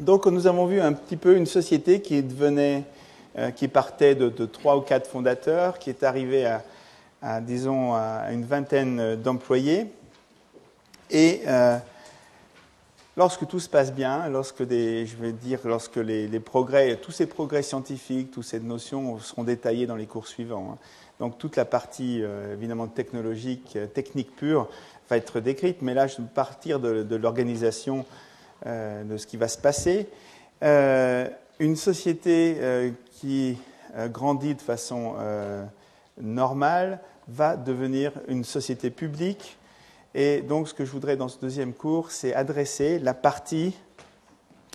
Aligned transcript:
Donc 0.00 0.26
nous 0.26 0.48
avons 0.48 0.66
vu 0.66 0.80
un 0.80 0.92
petit 0.92 1.16
peu 1.16 1.36
une 1.36 1.46
société 1.46 2.02
qui 2.02 2.20
devenait, 2.20 2.82
euh, 3.38 3.52
qui 3.52 3.68
partait 3.68 4.16
de, 4.16 4.28
trois 4.44 4.76
ou 4.76 4.80
quatre 4.80 5.08
fondateurs, 5.08 5.78
qui 5.78 5.88
est 5.88 6.02
arrivée 6.02 6.46
à, 7.22 7.40
disons, 7.40 7.94
à 7.94 8.32
une 8.32 8.44
vingtaine 8.44 9.14
d'employés. 9.14 9.86
Et 11.12 11.42
euh, 11.46 11.78
lorsque 13.16 13.46
tout 13.46 13.60
se 13.60 13.68
passe 13.68 13.92
bien, 13.92 14.28
lorsque 14.28 14.64
des, 14.64 15.06
je 15.06 15.14
vais 15.14 15.30
dire, 15.30 15.60
lorsque 15.64 15.96
les, 15.96 16.40
progrès, 16.40 16.96
tous 16.96 17.12
ces 17.12 17.26
progrès 17.26 17.62
scientifiques, 17.62 18.32
toutes 18.32 18.44
ces 18.44 18.58
notions 18.58 19.20
seront 19.20 19.44
détaillés 19.44 19.86
dans 19.86 19.96
les 19.96 20.06
cours 20.06 20.26
suivants. 20.26 20.70
Hein. 20.72 20.78
Donc 21.20 21.38
toute 21.38 21.54
la 21.54 21.64
partie 21.64 22.20
euh, 22.20 22.54
évidemment 22.54 22.88
technologique, 22.88 23.78
technique 23.94 24.34
pure 24.34 24.68
va 25.08 25.18
être 25.18 25.38
décrite, 25.38 25.82
mais 25.82 25.94
là 25.94 26.08
je 26.08 26.16
vais 26.16 26.28
partir 26.34 26.80
de 26.80 27.14
l'organisation 27.14 28.04
euh, 28.66 29.04
de 29.04 29.18
ce 29.18 29.26
qui 29.26 29.36
va 29.36 29.46
se 29.48 29.58
passer. 29.58 30.08
Euh, 30.62 31.28
une 31.58 31.76
société 31.76 32.56
euh, 32.60 32.90
qui 33.10 33.58
grandit 34.08 34.54
de 34.54 34.60
façon 34.60 35.14
normale 36.20 36.98
va 37.28 37.56
devenir 37.56 38.10
une 38.26 38.42
société 38.42 38.90
publique. 38.90 39.56
Et 40.14 40.40
donc, 40.40 40.66
ce 40.66 40.74
que 40.74 40.84
je 40.84 40.90
voudrais 40.90 41.16
dans 41.16 41.28
ce 41.28 41.38
deuxième 41.38 41.72
cours, 41.72 42.10
c'est 42.10 42.34
adresser 42.34 42.98
la 42.98 43.14
partie 43.14 43.72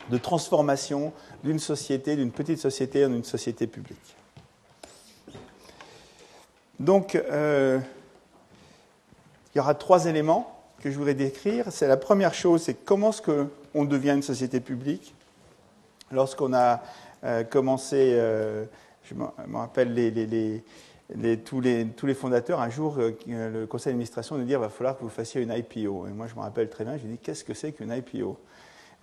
de 0.10 0.18
transformation 0.18 1.12
d'une 1.44 1.60
société, 1.60 2.16
d'une 2.16 2.32
petite 2.32 2.60
société 2.60 3.06
en 3.06 3.12
une 3.12 3.26
société 3.26 3.68
publique. 3.68 4.16
Donc, 6.80 7.14
il 7.16 7.82
y 9.54 9.60
aura 9.60 9.76
trois 9.76 10.06
éléments 10.06 10.64
que 10.80 10.90
je 10.90 10.98
voudrais 10.98 11.14
décrire. 11.14 11.66
C'est 11.72 11.90
la 11.90 11.98
première 11.98 12.34
chose, 12.34 12.62
c'est 12.62 12.86
comment 12.86 13.10
est-ce 13.10 13.22
qu'on 13.72 13.86
devient 13.86 14.12
une 14.12 14.24
société 14.24 14.60
publique. 14.60 15.14
Lorsqu'on 16.12 16.54
a 16.54 16.82
euh, 17.24 17.44
commencé, 17.44 18.14
euh, 18.14 18.66
je 19.04 19.14
me 19.16 19.58
rappelle 19.58 19.94
les, 19.94 21.38
tous, 21.38 21.62
les, 21.62 22.14
fondateurs, 22.14 22.62
un 22.62 22.70
jour, 22.70 22.98
euh, 23.00 23.12
le 23.28 23.66
conseil 23.68 23.92
d'administration 23.92 24.38
nous 24.38 24.46
dit 24.46 24.54
il 24.54 24.58
va 24.58 24.70
falloir 24.70 24.98
que 24.98 25.04
vous 25.04 25.10
fassiez 25.10 25.42
une 25.42 25.52
IPO. 25.52 26.08
Et 26.08 26.12
moi, 26.12 26.28
je 26.28 26.36
me 26.36 26.42
rappelle 26.42 26.70
très 26.70 26.84
bien, 26.84 26.98
j'ai 26.98 27.08
dit 27.08 27.18
qu'est-ce 27.18 27.44
que 27.44 27.54
c'est 27.54 27.72
qu'une 27.72 27.92
IPO 27.92 28.38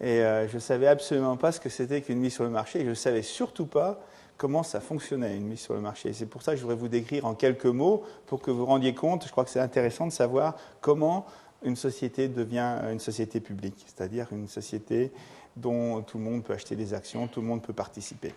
Et 0.00 0.22
je 0.48 0.54
ne 0.54 0.60
savais 0.60 0.88
absolument 0.88 1.36
pas 1.36 1.52
ce 1.52 1.60
que 1.60 1.68
c'était 1.68 2.02
qu'une 2.02 2.18
mise 2.18 2.34
sur 2.34 2.44
le 2.44 2.50
marché. 2.50 2.80
Et 2.80 2.84
je 2.84 2.90
ne 2.90 2.94
savais 2.94 3.22
surtout 3.22 3.66
pas 3.66 4.00
comment 4.36 4.62
ça 4.62 4.80
fonctionnait, 4.80 5.36
une 5.36 5.46
mise 5.46 5.60
sur 5.60 5.74
le 5.74 5.80
marché. 5.80 6.12
C'est 6.12 6.26
pour 6.26 6.42
ça 6.42 6.52
que 6.52 6.58
je 6.58 6.62
voudrais 6.62 6.76
vous 6.76 6.88
décrire 6.88 7.26
en 7.26 7.34
quelques 7.34 7.66
mots 7.66 8.04
pour 8.26 8.40
que 8.40 8.50
vous 8.50 8.58
vous 8.58 8.66
rendiez 8.66 8.94
compte. 8.94 9.24
Je 9.24 9.30
crois 9.30 9.44
que 9.44 9.50
c'est 9.50 9.60
intéressant 9.60 10.06
de 10.06 10.12
savoir 10.12 10.56
comment 10.80 11.26
une 11.66 11.76
société 11.76 12.28
devient 12.28 12.78
une 12.90 13.00
société 13.00 13.40
publique, 13.40 13.84
c'est-à-dire 13.86 14.28
une 14.32 14.48
société 14.48 15.12
dont 15.56 16.02
tout 16.02 16.18
le 16.18 16.24
monde 16.24 16.44
peut 16.44 16.52
acheter 16.52 16.76
des 16.76 16.94
actions, 16.94 17.26
tout 17.26 17.40
le 17.40 17.46
monde 17.46 17.62
peut 17.62 17.72
participer. 17.72 18.32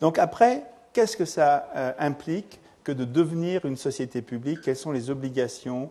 Donc 0.00 0.18
après, 0.18 0.62
qu'est-ce 0.92 1.16
que 1.16 1.24
ça 1.24 1.68
euh, 1.76 1.92
implique 1.98 2.60
que 2.84 2.92
de 2.92 3.04
devenir 3.04 3.64
une 3.66 3.76
société 3.76 4.22
publique? 4.22 4.60
Quelles 4.62 4.76
sont 4.76 4.92
les 4.92 5.10
obligations 5.10 5.90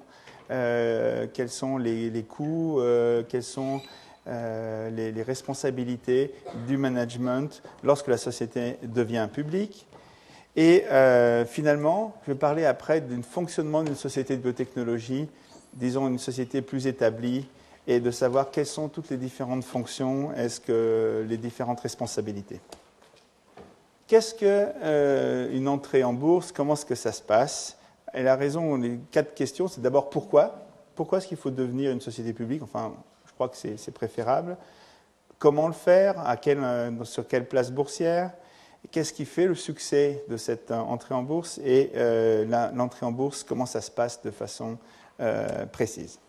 euh, 0.52 1.28
Quels 1.33 1.50
sont 1.50 1.78
les, 1.78 2.23
coûts 2.23 2.80
euh, 2.80 3.23
Quelles 3.28 3.44
sont 3.44 3.81
les, 4.28 5.11
les, 5.11 5.23
responsabilités 5.23 6.33
du 6.67 6.78
management 6.78 7.61
lorsque 7.83 8.08
la 8.08 8.17
société 8.17 8.78
devient 8.81 9.28
publique? 9.31 9.86
Et 10.56 10.86
finalement, 11.47 12.16
je 12.25 12.31
vais 12.31 12.38
parler 12.38 12.63
après 12.63 13.02
d'un 13.02 13.22
fonctionnement 13.22 13.83
d'une 13.83 13.95
société 13.95 14.38
de 14.38 14.41
biotechnologie 14.41 15.28
disons, 15.76 16.08
une 16.08 16.20
société 16.20 16.62
plus 16.62 16.88
établie 16.88 17.48
et 17.88 18.00
de 18.00 18.12
savoir 18.12 18.52
quelles 18.52 18.66
sont 18.66 18.90
toutes 18.90 19.09
les 19.09 19.18
différentes 19.18 19.64
fonctions, 19.64 20.34
est-ce 20.34 20.59
que 20.59 21.26
les 21.28 21.38
différentes 21.38 21.81
responsabilités. 21.81 22.59
Qu'est-ce 24.08 24.36
qu'une 24.36 24.48
euh, 24.84 25.68
entrée 25.68 26.03
en 26.03 26.14
bourse 26.14 26.52
Comment 26.52 26.73
est-ce 26.73 26.86
que 26.86 26.96
ça 26.96 27.12
se 27.12 27.22
passe? 27.22 27.78
Et 28.14 28.24
la 28.24 28.35
raison, 28.35 28.78
les 28.78 29.00
quatre 29.12 29.34
questions, 29.34 29.68
c'est 29.68 29.81
d'abord 29.81 30.09
pourquoi? 30.09 30.68
Pourquoi 30.96 31.18
est-ce 31.18 31.28
qu'il 31.28 31.38
faut 31.38 31.52
devenir 31.52 31.91
une 31.91 32.02
société 32.02 32.31
publique? 32.31 32.64
Enfin, 32.64 32.94
je 33.28 33.34
crois 33.34 33.50
que 33.50 33.58
c'est 33.58 33.91
préférable. 33.91 34.58
Comment 35.40 35.68
le 35.68 35.74
faire? 35.74 36.24
Euh, 36.47 37.03
Sur 37.03 37.28
quelle 37.28 37.47
place 37.47 37.72
boursière? 37.72 38.31
Qu'est-ce 38.91 39.12
qui 39.12 39.25
fait 39.25 39.47
le 39.47 39.56
succès 39.56 40.24
de 40.30 40.38
cette 40.38 40.69
euh, 40.69 40.78
entrée 40.78 41.16
en 41.16 41.24
bourse? 41.24 41.59
Et 41.64 41.91
l'entrée 42.47 43.06
en 43.06 43.12
bourse, 43.12 43.44
comment 43.44 43.66
ça 43.66 43.81
se 43.81 43.91
passe 43.91 44.22
de 44.22 44.31
façon 44.31 44.78
euh, 45.20 45.66
précise. 45.66 46.20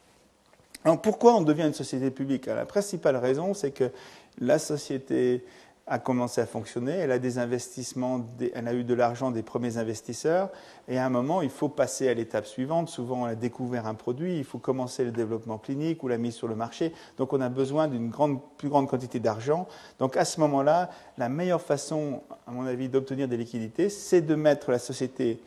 Alors 0.84 1.00
pourquoi 1.00 1.34
on 1.34 1.42
devient 1.42 1.66
une 1.66 1.74
société 1.74 2.10
publique? 2.10 2.46
La 2.46 2.66
principale 2.66 3.16
raison, 3.16 3.54
c'est 3.54 3.72
que 3.72 3.90
la 4.38 4.58
société 4.58 5.44
a 5.88 6.00
commencé 6.00 6.40
à 6.40 6.46
fonctionner, 6.46 6.92
elle 6.92 7.12
a 7.12 7.20
des 7.20 7.38
investissements, 7.38 8.26
elle 8.54 8.66
a 8.66 8.74
eu 8.74 8.82
de 8.82 8.92
l'argent 8.92 9.30
des 9.30 9.42
premiers 9.42 9.78
investisseurs, 9.78 10.50
et 10.88 10.98
à 10.98 11.06
un 11.06 11.10
moment, 11.10 11.42
il 11.42 11.50
faut 11.50 11.68
passer 11.68 12.08
à 12.08 12.14
l'étape 12.14 12.44
suivante. 12.44 12.88
Souvent, 12.88 13.22
on 13.22 13.24
a 13.26 13.36
découvert 13.36 13.86
un 13.86 13.94
produit, 13.94 14.36
il 14.36 14.44
faut 14.44 14.58
commencer 14.58 15.04
le 15.04 15.12
développement 15.12 15.58
clinique 15.58 16.02
ou 16.02 16.08
la 16.08 16.18
mise 16.18 16.34
sur 16.34 16.48
le 16.48 16.56
marché. 16.56 16.92
Donc, 17.18 17.32
on 17.32 17.40
a 17.40 17.48
besoin 17.48 17.86
d'une 17.86 18.10
plus 18.58 18.68
grande 18.68 18.88
quantité 18.88 19.20
d'argent. 19.20 19.68
Donc, 20.00 20.16
à 20.16 20.24
ce 20.24 20.40
moment-là, 20.40 20.90
la 21.18 21.28
meilleure 21.28 21.62
façon, 21.62 22.20
à 22.48 22.50
mon 22.50 22.66
avis, 22.66 22.88
d'obtenir 22.88 23.28
des 23.28 23.36
liquidités, 23.36 23.88
c'est 23.88 24.22
de 24.22 24.34
mettre 24.34 24.72
la 24.72 24.80
société 24.80 25.38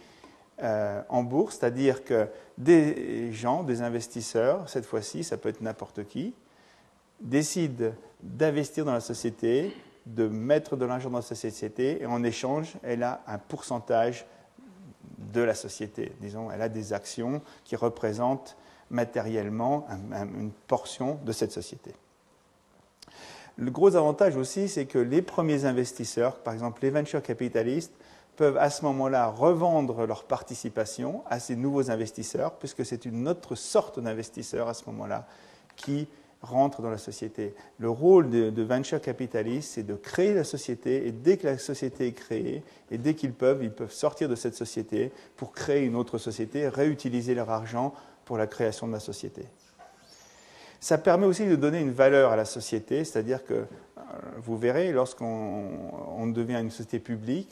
euh, 0.62 1.02
en 1.09 1.24
bourse, 1.24 1.58
c'est-à-dire 1.58 2.03
que 2.03 2.28
des 2.58 3.31
gens, 3.31 3.64
des 3.64 3.81
investisseurs, 3.81 4.68
cette 4.70 4.86
fois-ci, 4.86 5.24
ça 5.24 5.38
peut 5.38 5.50
être 5.50 5.62
n'importe 5.62 6.06
qui, 6.06 6.34
décident 7.22 7.92
d'investir 8.22 8.86
dans 8.86 8.94
la 8.94 9.00
société, 9.00 9.74
de 10.06 10.28
mettre 10.28 10.75
de 10.75 10.86
l'argent 10.86 11.09
dans 11.09 11.22
sa 11.22 11.36
société, 11.36 12.02
et 12.02 12.06
en 12.06 12.24
échange, 12.24 12.75
elle 12.84 13.03
a 13.03 13.22
un 13.28 13.38
pourcentage 13.38 14.25
de 15.18 15.42
la 15.42 15.53
société. 15.53 16.14
Disons, 16.22 16.50
elle 16.52 16.62
a 16.62 16.70
des 16.70 16.94
actions 16.94 17.41
qui 17.64 17.76
représentent 17.76 18.58
matériellement 18.90 19.86
une 20.12 20.52
portion 20.68 21.20
de 21.26 21.31
cette 21.31 21.52
société. 21.52 21.94
Le 23.58 23.72
gros 23.72 23.96
avantage 23.96 24.38
aussi, 24.38 24.70
c'est 24.70 24.86
que 24.86 24.97
les 24.97 25.22
premiers 25.22 25.66
investisseurs, 25.66 26.38
par 26.38 26.53
exemple 26.53 26.81
les 26.81 26.90
venture 26.90 27.22
capitalistes, 27.22 27.94
peuvent 28.40 28.58
à 28.58 28.70
ce 28.70 28.86
moment-là 28.86 29.28
revendre 29.28 30.06
leur 30.06 30.24
participation 30.24 31.24
à 31.30 31.42
ces 31.42 31.58
nouveaux 31.58 31.92
investisseurs, 31.92 32.54
puisque 32.54 32.86
c'est 32.86 33.04
une 33.04 33.28
autre 33.28 33.56
sorte 33.56 34.00
d'investisseur 34.00 34.70
à 34.70 34.74
ce 34.74 34.86
moment-là 34.86 35.28
qui 35.76 36.08
rentre 36.42 36.82
dans 36.82 36.90
la 36.90 36.98
société. 36.98 37.54
Le 37.80 37.90
rôle 37.90 38.30
de, 38.30 38.62
venture 38.64 39.02
capitalist, 39.02 39.74
c'est 39.74 39.84
de 39.84 39.94
créer 39.94 40.34
la 40.34 40.46
société, 40.46 41.06
et 41.06 41.12
dès 41.12 41.36
que 41.36 41.48
la 41.48 41.58
société 41.58 42.08
est 42.08 42.14
créée, 42.14 42.64
et 42.90 42.98
dès 42.98 43.14
qu'ils 43.14 43.34
peuvent, 43.34 43.62
ils 43.62 43.74
peuvent 43.74 43.92
sortir 43.92 44.30
de 44.30 44.36
cette 44.36 44.56
société 44.56 45.12
pour 45.36 45.52
créer 45.52 45.84
une 45.84 45.98
autre 45.98 46.18
société, 46.18 46.70
réutiliser 46.70 47.36
leur 47.36 47.50
argent 47.50 47.94
pour 48.24 48.38
la 48.38 48.48
création 48.48 48.88
de 48.88 48.94
la 48.94 49.02
société. 49.02 49.44
Ça 50.80 50.98
permet 50.98 51.26
aussi 51.26 51.46
de 51.46 51.58
donner 51.58 51.82
une 51.82 51.92
valeur 51.92 52.32
à 52.32 52.38
la 52.38 52.46
société, 52.46 53.04
c'est-à-dire 53.04 53.44
que, 53.44 53.54
euh, 53.54 53.66
vous 54.38 54.58
verrez, 54.58 54.94
lorsqu'on 54.94 56.26
devient 56.28 56.62
une 56.62 56.72
société 56.72 57.00
publique, 57.00 57.50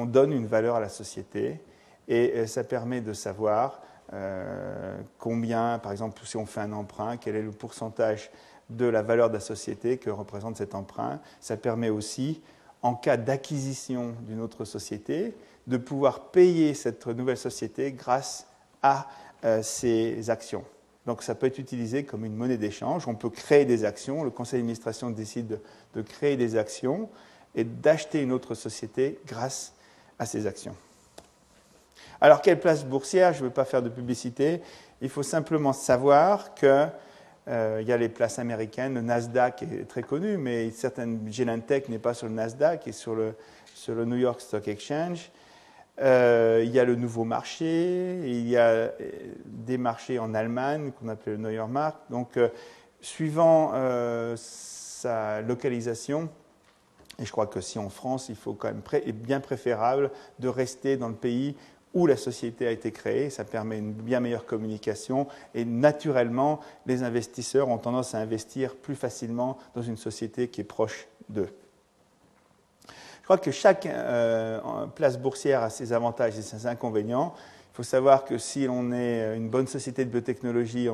on 0.00 0.06
donne 0.06 0.32
une 0.32 0.46
valeur 0.46 0.76
à 0.76 0.80
la 0.80 0.88
société 0.88 1.60
et 2.08 2.32
euh, 2.34 2.46
ça 2.46 2.64
permet 2.64 3.00
de 3.00 3.12
savoir 3.12 3.82
euh, 4.12 4.98
combien, 5.18 5.78
par 5.78 5.92
exemple, 5.92 6.20
si 6.24 6.36
on 6.36 6.46
fait 6.46 6.60
un 6.60 6.72
emprunt, 6.72 7.16
quel 7.16 7.36
est 7.36 7.42
le 7.42 7.52
pourcentage 7.52 8.30
de 8.70 8.86
la 8.86 9.02
valeur 9.02 9.28
de 9.28 9.34
la 9.34 9.40
société 9.40 9.98
que 9.98 10.10
représente 10.10 10.56
cet 10.56 10.74
emprunt. 10.74 11.20
Ça 11.40 11.56
permet 11.56 11.90
aussi, 11.90 12.40
en 12.82 12.94
cas 12.94 13.16
d'acquisition 13.16 14.14
d'une 14.22 14.40
autre 14.40 14.64
société, 14.64 15.34
de 15.66 15.76
pouvoir 15.76 16.30
payer 16.30 16.74
cette 16.74 17.06
nouvelle 17.06 17.36
société 17.36 17.92
grâce 17.92 18.46
à 18.82 19.06
euh, 19.44 19.62
ces 19.62 20.30
actions. 20.30 20.64
Donc 21.06 21.22
ça 21.22 21.34
peut 21.34 21.46
être 21.46 21.58
utilisé 21.58 22.04
comme 22.04 22.24
une 22.24 22.34
monnaie 22.34 22.58
d'échange. 22.58 23.06
On 23.08 23.14
peut 23.14 23.30
créer 23.30 23.64
des 23.64 23.84
actions. 23.84 24.22
Le 24.24 24.30
conseil 24.30 24.60
d'administration 24.60 25.10
décide 25.10 25.60
de, 25.94 26.02
créer 26.02 26.36
des 26.36 26.56
actions 26.56 27.08
et 27.54 27.64
d'acheter 27.64 28.22
une 28.22 28.32
autre 28.32 28.54
société 28.54 29.18
grâce 29.26 29.74
à 30.20 30.26
ces 30.26 30.46
actions. 30.46 30.76
Alors, 32.20 32.42
quelle 32.42 32.60
place 32.60 32.84
boursière 32.84 33.32
Je 33.32 33.38
ne 33.40 33.44
veux 33.44 33.52
pas 33.52 33.64
faire 33.64 33.82
de 33.82 33.88
publicité. 33.88 34.60
Il 35.00 35.08
faut 35.08 35.22
simplement 35.22 35.72
savoir 35.72 36.54
qu'il 36.54 36.90
euh, 37.48 37.82
y 37.84 37.90
a 37.90 37.96
les 37.96 38.10
places 38.10 38.38
américaines. 38.38 38.94
Le 38.94 39.00
Nasdaq 39.00 39.62
est 39.62 39.88
très 39.88 40.02
connu, 40.02 40.36
mais 40.36 40.70
certaines 40.72 41.20
Genentech 41.32 41.88
n'est 41.88 41.98
pas 41.98 42.12
sur 42.12 42.28
le 42.28 42.34
Nasdaq, 42.34 42.86
et 42.86 42.92
sur 42.92 43.14
le, 43.14 43.34
sur 43.74 43.94
le 43.94 44.04
New 44.04 44.18
York 44.18 44.42
Stock 44.42 44.68
Exchange. 44.68 45.30
Euh, 46.02 46.62
il 46.64 46.70
y 46.70 46.78
a 46.78 46.84
le 46.84 46.96
nouveau 46.96 47.24
marché, 47.24 48.20
il 48.22 48.46
y 48.46 48.58
a 48.58 48.66
euh, 48.66 48.88
des 49.46 49.78
marchés 49.78 50.18
en 50.18 50.34
Allemagne 50.34 50.92
qu'on 50.92 51.08
appelle 51.08 51.34
le 51.34 51.38
Neuer 51.38 51.66
Markt. 51.66 51.98
Donc, 52.10 52.38
suivant 53.00 53.72
sa 54.36 55.40
localisation, 55.40 56.28
et 57.20 57.26
je 57.26 57.32
crois 57.32 57.46
que 57.46 57.60
si 57.60 57.78
en 57.78 57.90
France, 57.90 58.28
il 58.30 58.34
faut 58.34 58.54
quand 58.54 58.68
même, 58.68 58.82
est 58.92 59.12
bien 59.12 59.40
préférable 59.40 60.10
de 60.38 60.48
rester 60.48 60.96
dans 60.96 61.08
le 61.08 61.14
pays 61.14 61.54
où 61.92 62.06
la 62.06 62.16
société 62.16 62.66
a 62.66 62.70
été 62.70 62.92
créée, 62.92 63.30
ça 63.30 63.44
permet 63.44 63.78
une 63.78 63.92
bien 63.92 64.20
meilleure 64.20 64.46
communication 64.46 65.26
et 65.54 65.64
naturellement, 65.64 66.60
les 66.86 67.02
investisseurs 67.02 67.68
ont 67.68 67.78
tendance 67.78 68.14
à 68.14 68.18
investir 68.18 68.76
plus 68.76 68.94
facilement 68.94 69.58
dans 69.74 69.82
une 69.82 69.96
société 69.96 70.48
qui 70.48 70.60
est 70.60 70.64
proche 70.64 71.08
d'eux. 71.28 71.48
Je 72.86 73.24
crois 73.24 73.38
que 73.38 73.50
chaque 73.50 73.86
euh, 73.86 74.86
place 74.94 75.18
boursière 75.18 75.62
a 75.62 75.70
ses 75.70 75.92
avantages 75.92 76.38
et 76.38 76.42
ses 76.42 76.66
inconvénients. 76.66 77.34
Il 77.72 77.76
faut 77.76 77.82
savoir 77.82 78.24
que 78.24 78.38
si 78.38 78.66
on 78.68 78.92
est 78.92 79.36
une 79.36 79.48
bonne 79.48 79.66
société 79.66 80.04
de 80.04 80.10
biotechnologie 80.10 80.88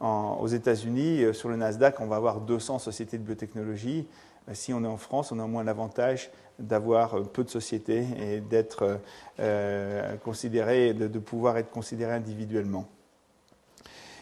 aux 0.00 0.46
États-Unis, 0.48 1.22
euh, 1.22 1.32
sur 1.32 1.48
le 1.48 1.56
Nasdaq, 1.56 2.00
on 2.00 2.06
va 2.06 2.16
avoir 2.16 2.40
200 2.40 2.78
sociétés 2.78 3.16
de 3.18 3.22
biotechnologie. 3.22 4.06
Euh, 4.48 4.54
si 4.54 4.72
on 4.72 4.84
est 4.84 4.88
en 4.88 4.96
France, 4.96 5.32
on 5.32 5.38
a 5.38 5.44
au 5.44 5.48
moins 5.48 5.64
l'avantage 5.64 6.30
d'avoir 6.58 7.22
peu 7.28 7.44
de 7.44 7.50
sociétés 7.50 8.06
et 8.20 8.40
d'être 8.40 9.00
euh, 9.40 10.16
considéré, 10.18 10.94
de, 10.94 11.18
pouvoir 11.18 11.58
être 11.58 11.70
considéré 11.70 12.12
individuellement. 12.12 12.86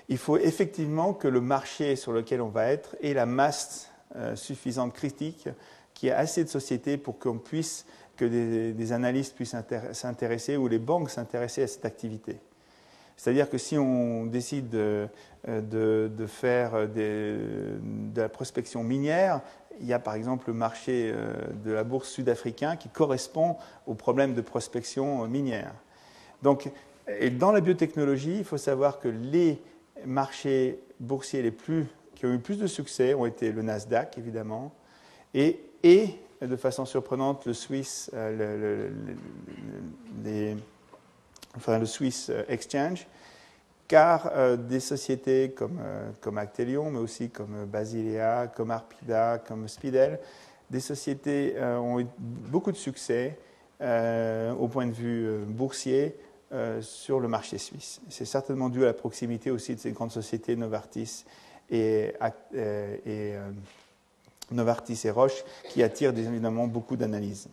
Il 0.08 0.18
faut 0.18 0.38
effectivement 0.38 1.12
que 1.12 1.28
le 1.28 1.40
marché 1.40 1.96
sur 1.96 2.12
lequel 2.12 2.40
on 2.40 2.48
va 2.48 2.66
être 2.68 2.96
ait 3.00 3.14
la 3.14 3.26
masse 3.26 3.90
euh, 4.16 4.36
suffisante 4.36 4.92
critique, 4.94 5.48
qu'il 5.94 6.08
y 6.08 6.12
ait 6.12 6.14
assez 6.14 6.44
de 6.44 6.48
sociétés 6.48 6.96
pour 6.96 7.18
puisse, 7.38 7.86
que 8.16 8.24
des, 8.24 8.92
analystes 8.92 9.34
puissent 9.34 9.56
s'intéresser 9.92 10.56
ou 10.56 10.68
les 10.68 10.78
banques 10.78 11.10
s'intéresser 11.10 11.62
à 11.62 11.66
cette 11.66 11.84
activité. 11.84 12.38
C'est-à-dire 13.16 13.50
que 13.50 13.58
si 13.58 13.78
on 13.78 14.26
décide 14.26 14.68
de, 14.68 15.08
de, 15.46 16.26
faire 16.26 16.88
de 16.88 17.80
la 18.14 18.28
prospection 18.28 18.82
minière, 18.82 19.42
il 19.80 19.86
y 19.86 19.92
a 19.92 19.98
par 19.98 20.14
exemple 20.14 20.48
le 20.48 20.54
marché 20.54 21.10
euh, 21.12 21.32
de 21.64 21.72
la 21.72 21.84
bourse 21.84 22.10
sud-africain 22.10 22.76
qui 22.76 22.88
correspond 22.88 23.56
au 23.86 23.94
problème 23.94 24.34
de 24.34 24.40
prospection 24.40 25.26
minière. 25.26 25.72
Donc, 26.42 26.70
dans 27.38 27.52
la 27.52 27.60
biotechnologie, 27.60 28.38
il 28.38 28.44
faut 28.44 28.58
savoir 28.58 29.00
que 29.00 29.08
les 29.08 29.60
marchés 30.06 30.80
boursiers 31.00 31.42
les 31.42 31.50
plus, 31.50 31.86
qui 32.14 32.26
ont 32.26 32.32
eu 32.32 32.38
plus 32.38 32.58
de 32.58 32.66
succès 32.66 33.14
ont 33.14 33.26
été 33.26 33.52
le 33.52 33.62
Nasdaq, 33.62 34.16
évidemment, 34.18 34.72
et, 35.34 35.60
de 36.40 36.56
façon 36.56 36.86
surprenante, 36.86 37.46
le 37.46 37.52
Swiss, 37.52 38.10
euh, 38.14 38.88
le, 40.24 40.56
enfin, 41.56 41.78
le 41.78 41.86
Swiss 41.86 42.30
Exchange, 42.48 43.06
car 43.90 44.30
euh, 44.36 44.56
des 44.56 44.78
sociétés 44.78 45.50
comme, 45.50 45.80
euh, 45.82 46.10
comme, 46.20 46.38
Actelion, 46.38 46.92
mais 46.92 47.00
aussi 47.00 47.28
comme 47.28 47.64
Basilea, 47.64 48.46
comme 48.46 48.70
Arpida, 48.70 49.42
comme 49.44 49.66
Spidel, 49.66 50.20
des 50.70 50.78
sociétés 50.78 51.54
euh, 51.56 51.76
ont 51.78 51.98
eu 51.98 52.06
beaucoup 52.16 52.70
de 52.70 52.76
succès 52.76 53.36
au 53.80 54.68
point 54.68 54.86
de 54.86 54.92
vue 54.92 55.38
boursier 55.46 56.14
sur 56.82 57.18
le 57.18 57.28
marché 57.28 57.56
suisse. 57.56 58.02
C'est 58.10 58.26
certainement 58.26 58.68
dû 58.68 58.82
à 58.82 58.88
la 58.88 58.92
proximité 58.92 59.50
aussi 59.50 59.74
de 59.74 59.80
ces 59.80 59.92
grandes 59.92 60.10
sociétés 60.10 60.54
Novartis 60.54 61.24
et 61.70 62.12
Novartis 64.50 65.00
et 65.04 65.10
Roche 65.10 65.42
qui 65.70 65.82
attirent 65.82 66.10
évidemment 66.10 66.66
beaucoup 66.66 66.96
d'analyses. 66.96 67.48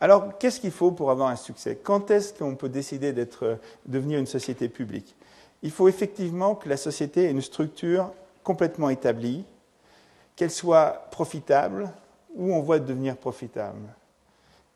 Alors, 0.00 0.38
qu'est-ce 0.38 0.60
qu'il 0.60 0.70
faut 0.70 0.92
pour 0.92 1.10
avoir 1.10 1.28
un 1.28 1.36
succès? 1.36 1.76
Quand 1.82 2.10
est-ce 2.10 2.32
qu'on 2.32 2.54
peut 2.54 2.68
décider 2.68 3.12
d'être, 3.12 3.44
euh, 3.44 3.56
devenir 3.86 4.20
une 4.20 4.26
société 4.26 4.68
publique? 4.68 5.16
Il 5.62 5.72
faut 5.72 5.88
effectivement 5.88 6.54
que 6.54 6.68
la 6.68 6.76
société 6.76 7.24
ait 7.24 7.30
une 7.30 7.40
structure 7.40 8.12
complètement 8.44 8.90
établie, 8.90 9.44
qu'elle 10.36 10.52
soit 10.52 11.08
profitable 11.10 11.90
ou 12.36 12.52
on 12.54 12.60
voit 12.60 12.78
devenir 12.78 13.16
profitable. 13.16 13.88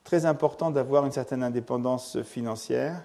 Très 0.03 0.27
important 0.27 0.73
d'avoir 0.73 1.07
une 1.07 1.13
certaine 1.13 1.45
indépendance 1.45 2.21
financière. 2.23 3.01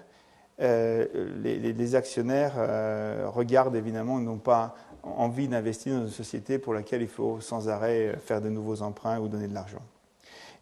Euh, 0.60 1.06
les, 1.40 1.94
actionnaires 1.94 2.54
euh, 2.56 3.28
regardent 3.28 3.76
évidemment, 3.76 4.18
n'ont 4.18 4.38
pas 4.38 4.74
envie 5.04 5.46
d'investir 5.46 5.94
dans 5.94 6.00
une 6.00 6.10
société 6.10 6.58
pour 6.58 6.74
laquelle 6.74 7.02
il 7.02 7.08
faut 7.08 7.40
sans 7.40 7.68
arrêt 7.68 8.16
faire 8.24 8.40
de 8.40 8.48
nouveaux 8.48 8.82
emprunts 8.82 9.20
ou 9.20 9.28
donner 9.28 9.46
de 9.46 9.54
l'argent 9.54 9.82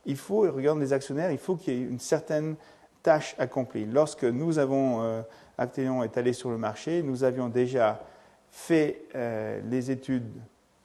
il 0.07 0.17
faut, 0.17 0.41
regarde 0.41 0.79
les 0.79 0.93
actionnaires, 0.93 1.31
il 1.31 1.39
faut 1.39 1.57
qu'il 1.57 1.75
y 1.75 1.77
ait 1.77 1.85
une 1.87 1.99
certaine 1.99 2.57
tâche 3.03 3.35
accomplie. 3.39 3.85
Lorsque 3.85 4.25
nous 4.25 4.59
avons, 4.59 5.03
euh, 5.03 5.23
Actéon 5.59 6.03
est 6.03 6.17
allé 6.17 6.33
sur 6.33 6.51
le 6.51 6.59
marché, 6.59 7.03
nous 7.03 7.25
avions 7.25 7.49
déjà 7.49 8.01
fait 8.51 9.03
euh, 9.15 9.61
les 9.69 9.91
études 9.91 10.31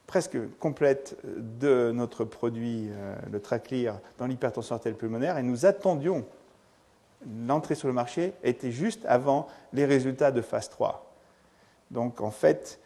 presque 0.06 0.36
complètes 0.58 1.16
de 1.24 1.90
notre 1.92 2.24
produit, 2.24 2.88
euh, 2.90 3.14
le 3.30 3.40
Traclear, 3.40 3.98
dans 4.18 4.26
l'hypertension 4.26 4.74
artérielle 4.74 4.98
pulmonaire, 4.98 5.38
et 5.38 5.42
nous 5.42 5.64
attendions 5.64 6.26
l'entrée 7.46 7.74
sur 7.74 7.88
le 7.88 7.94
marché 7.94 8.34
était 8.42 8.72
juste 8.72 9.04
avant 9.06 9.46
les 9.72 9.86
résultats 9.86 10.32
de 10.32 10.42
phase 10.42 10.68
3. 10.68 11.10
Donc 11.90 12.20
en 12.20 12.30
fait, 12.30 12.80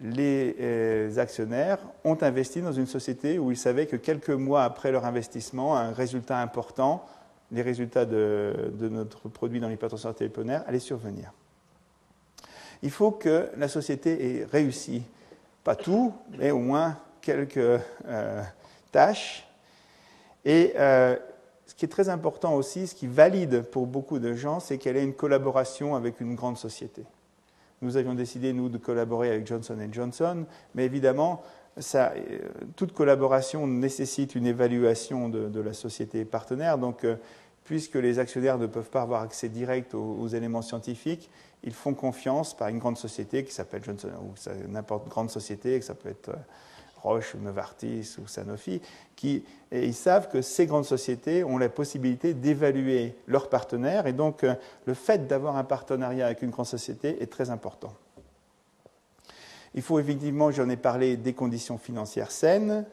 les 0.00 0.56
euh, 0.60 1.18
actionnaires 1.18 1.78
ont 2.04 2.16
investi 2.22 2.62
dans 2.62 2.72
une 2.72 2.86
société 2.86 3.38
où 3.38 3.50
ils 3.50 3.56
savaient 3.56 3.86
que 3.86 3.96
quelques 3.96 4.30
mois 4.30 4.64
après 4.64 4.92
leur 4.92 5.04
investissement, 5.04 5.76
un 5.76 5.92
résultat 5.92 6.38
important, 6.38 7.06
les 7.52 7.62
résultats 7.62 8.06
de, 8.06 8.72
notre 8.80 9.28
produit 9.28 9.60
dans 9.60 9.68
l'hypertension 9.68 10.08
artérielle 10.08 10.62
allaient 10.66 10.78
survenir. 10.78 11.32
Il 12.82 12.90
faut 12.90 13.10
que 13.10 13.50
la 13.56 13.68
société 13.68 14.40
ait 14.40 14.44
réussi, 14.44 15.02
pas 15.64 15.76
tout, 15.76 16.14
mais 16.38 16.50
au 16.50 16.58
moins 16.58 16.96
quelques 17.20 17.58
euh, 17.58 18.42
tâches. 18.92 19.46
Et 20.46 20.72
euh, 20.76 21.16
ce 21.66 21.74
qui 21.74 21.84
est 21.84 21.88
très 21.88 22.08
important 22.08 22.54
aussi, 22.54 22.86
ce 22.86 22.94
qui 22.94 23.06
valide 23.06 23.62
pour 23.62 23.86
beaucoup 23.86 24.18
de 24.18 24.32
gens, 24.32 24.60
c'est 24.60 24.78
qu'elle 24.78 24.96
ait 24.96 25.04
une 25.04 25.12
collaboration 25.12 25.94
avec 25.94 26.20
une 26.20 26.34
grande 26.34 26.56
société. 26.56 27.04
Nous 27.82 27.96
avions 27.96 28.14
décidé, 28.14 28.52
nous, 28.52 28.68
de 28.68 28.78
collaborer 28.78 29.30
avec 29.30 29.46
Johnson 29.46 29.76
Johnson, 29.90 30.44
mais 30.74 30.84
évidemment, 30.84 31.42
euh, 31.94 32.08
toute 32.76 32.92
collaboration 32.92 33.66
nécessite 33.66 34.34
une 34.34 34.46
évaluation 34.46 35.28
de, 35.28 35.60
la 35.60 35.72
société 35.72 36.24
partenaire. 36.24 36.78
Donc, 36.78 37.04
euh, 37.04 37.16
puisque 37.64 37.94
les 37.94 38.18
actionnaires 38.18 38.58
ne 38.58 38.66
peuvent 38.66 38.90
pas 38.90 39.02
avoir 39.02 39.22
accès 39.22 39.48
direct 39.48 39.94
aux, 39.94 40.26
éléments 40.28 40.62
scientifiques, 40.62 41.30
ils 41.62 41.74
font 41.74 41.94
confiance 41.94 42.56
par 42.56 42.68
une 42.68 42.78
grande 42.78 42.98
société 42.98 43.44
qui 43.44 43.52
s'appelle 43.52 43.84
Johnson, 43.84 44.08
ou 44.22 44.34
n'importe 44.68 45.08
grande 45.08 45.30
société, 45.30 45.78
que 45.78 45.84
ça 45.84 45.94
peut 45.94 46.08
être 46.08 46.30
euh, 46.30 46.36
Roche, 47.02 47.34
Novartis 47.34 48.16
ou 48.22 48.26
Sanofi, 48.26 48.80
qui, 49.16 49.44
ils 49.72 49.94
savent 49.94 50.28
que 50.28 50.42
ces 50.42 50.66
grandes 50.66 50.84
sociétés 50.84 51.44
ont 51.44 51.58
la 51.58 51.68
possibilité 51.68 52.34
d'évaluer 52.34 53.14
leurs 53.26 53.48
partenaires, 53.48 54.06
et 54.06 54.12
donc 54.12 54.44
euh, 54.44 54.54
le 54.86 54.94
fait 54.94 55.26
d'avoir 55.26 55.56
un 55.56 55.64
partenariat 55.64 56.26
avec 56.26 56.42
une 56.42 56.50
grande 56.50 56.66
société 56.66 57.22
est 57.22 57.30
très 57.30 57.50
important. 57.50 57.92
Il 59.74 59.82
faut 59.82 59.98
effectivement, 59.98 60.50
j'en 60.50 60.68
ai 60.68 60.76
parlé, 60.76 61.16
des 61.16 61.32
conditions 61.32 61.78
financières 61.78 62.32
saines. 62.32 62.84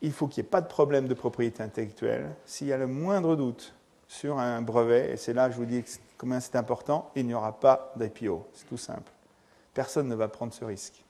Il 0.00 0.12
faut 0.12 0.28
qu'il 0.28 0.42
n'y 0.42 0.48
ait 0.48 0.50
pas 0.50 0.60
de 0.60 0.66
problème 0.66 1.08
de 1.08 1.14
propriété 1.14 1.62
intellectuelle. 1.62 2.34
S'il 2.46 2.68
y 2.68 2.72
a 2.72 2.78
le 2.78 2.86
moindre 2.86 3.36
doute 3.36 3.74
sur 4.08 4.38
un 4.38 4.62
brevet, 4.62 5.12
et 5.12 5.16
c'est 5.16 5.34
là 5.34 5.48
que 5.48 5.54
je 5.54 5.58
vous 5.58 5.66
dis 5.66 5.84
combien 6.16 6.40
c'est 6.40 6.56
important, 6.56 7.10
il 7.14 7.26
n'y 7.26 7.34
aura 7.34 7.58
pas 7.58 7.92
d'IPO. 7.96 8.46
C'est 8.54 8.66
tout 8.66 8.78
simple. 8.78 9.12
Personne 9.74 10.08
ne 10.08 10.14
va 10.14 10.28
prendre 10.28 10.54
ce 10.54 10.64
risque. 10.64 11.04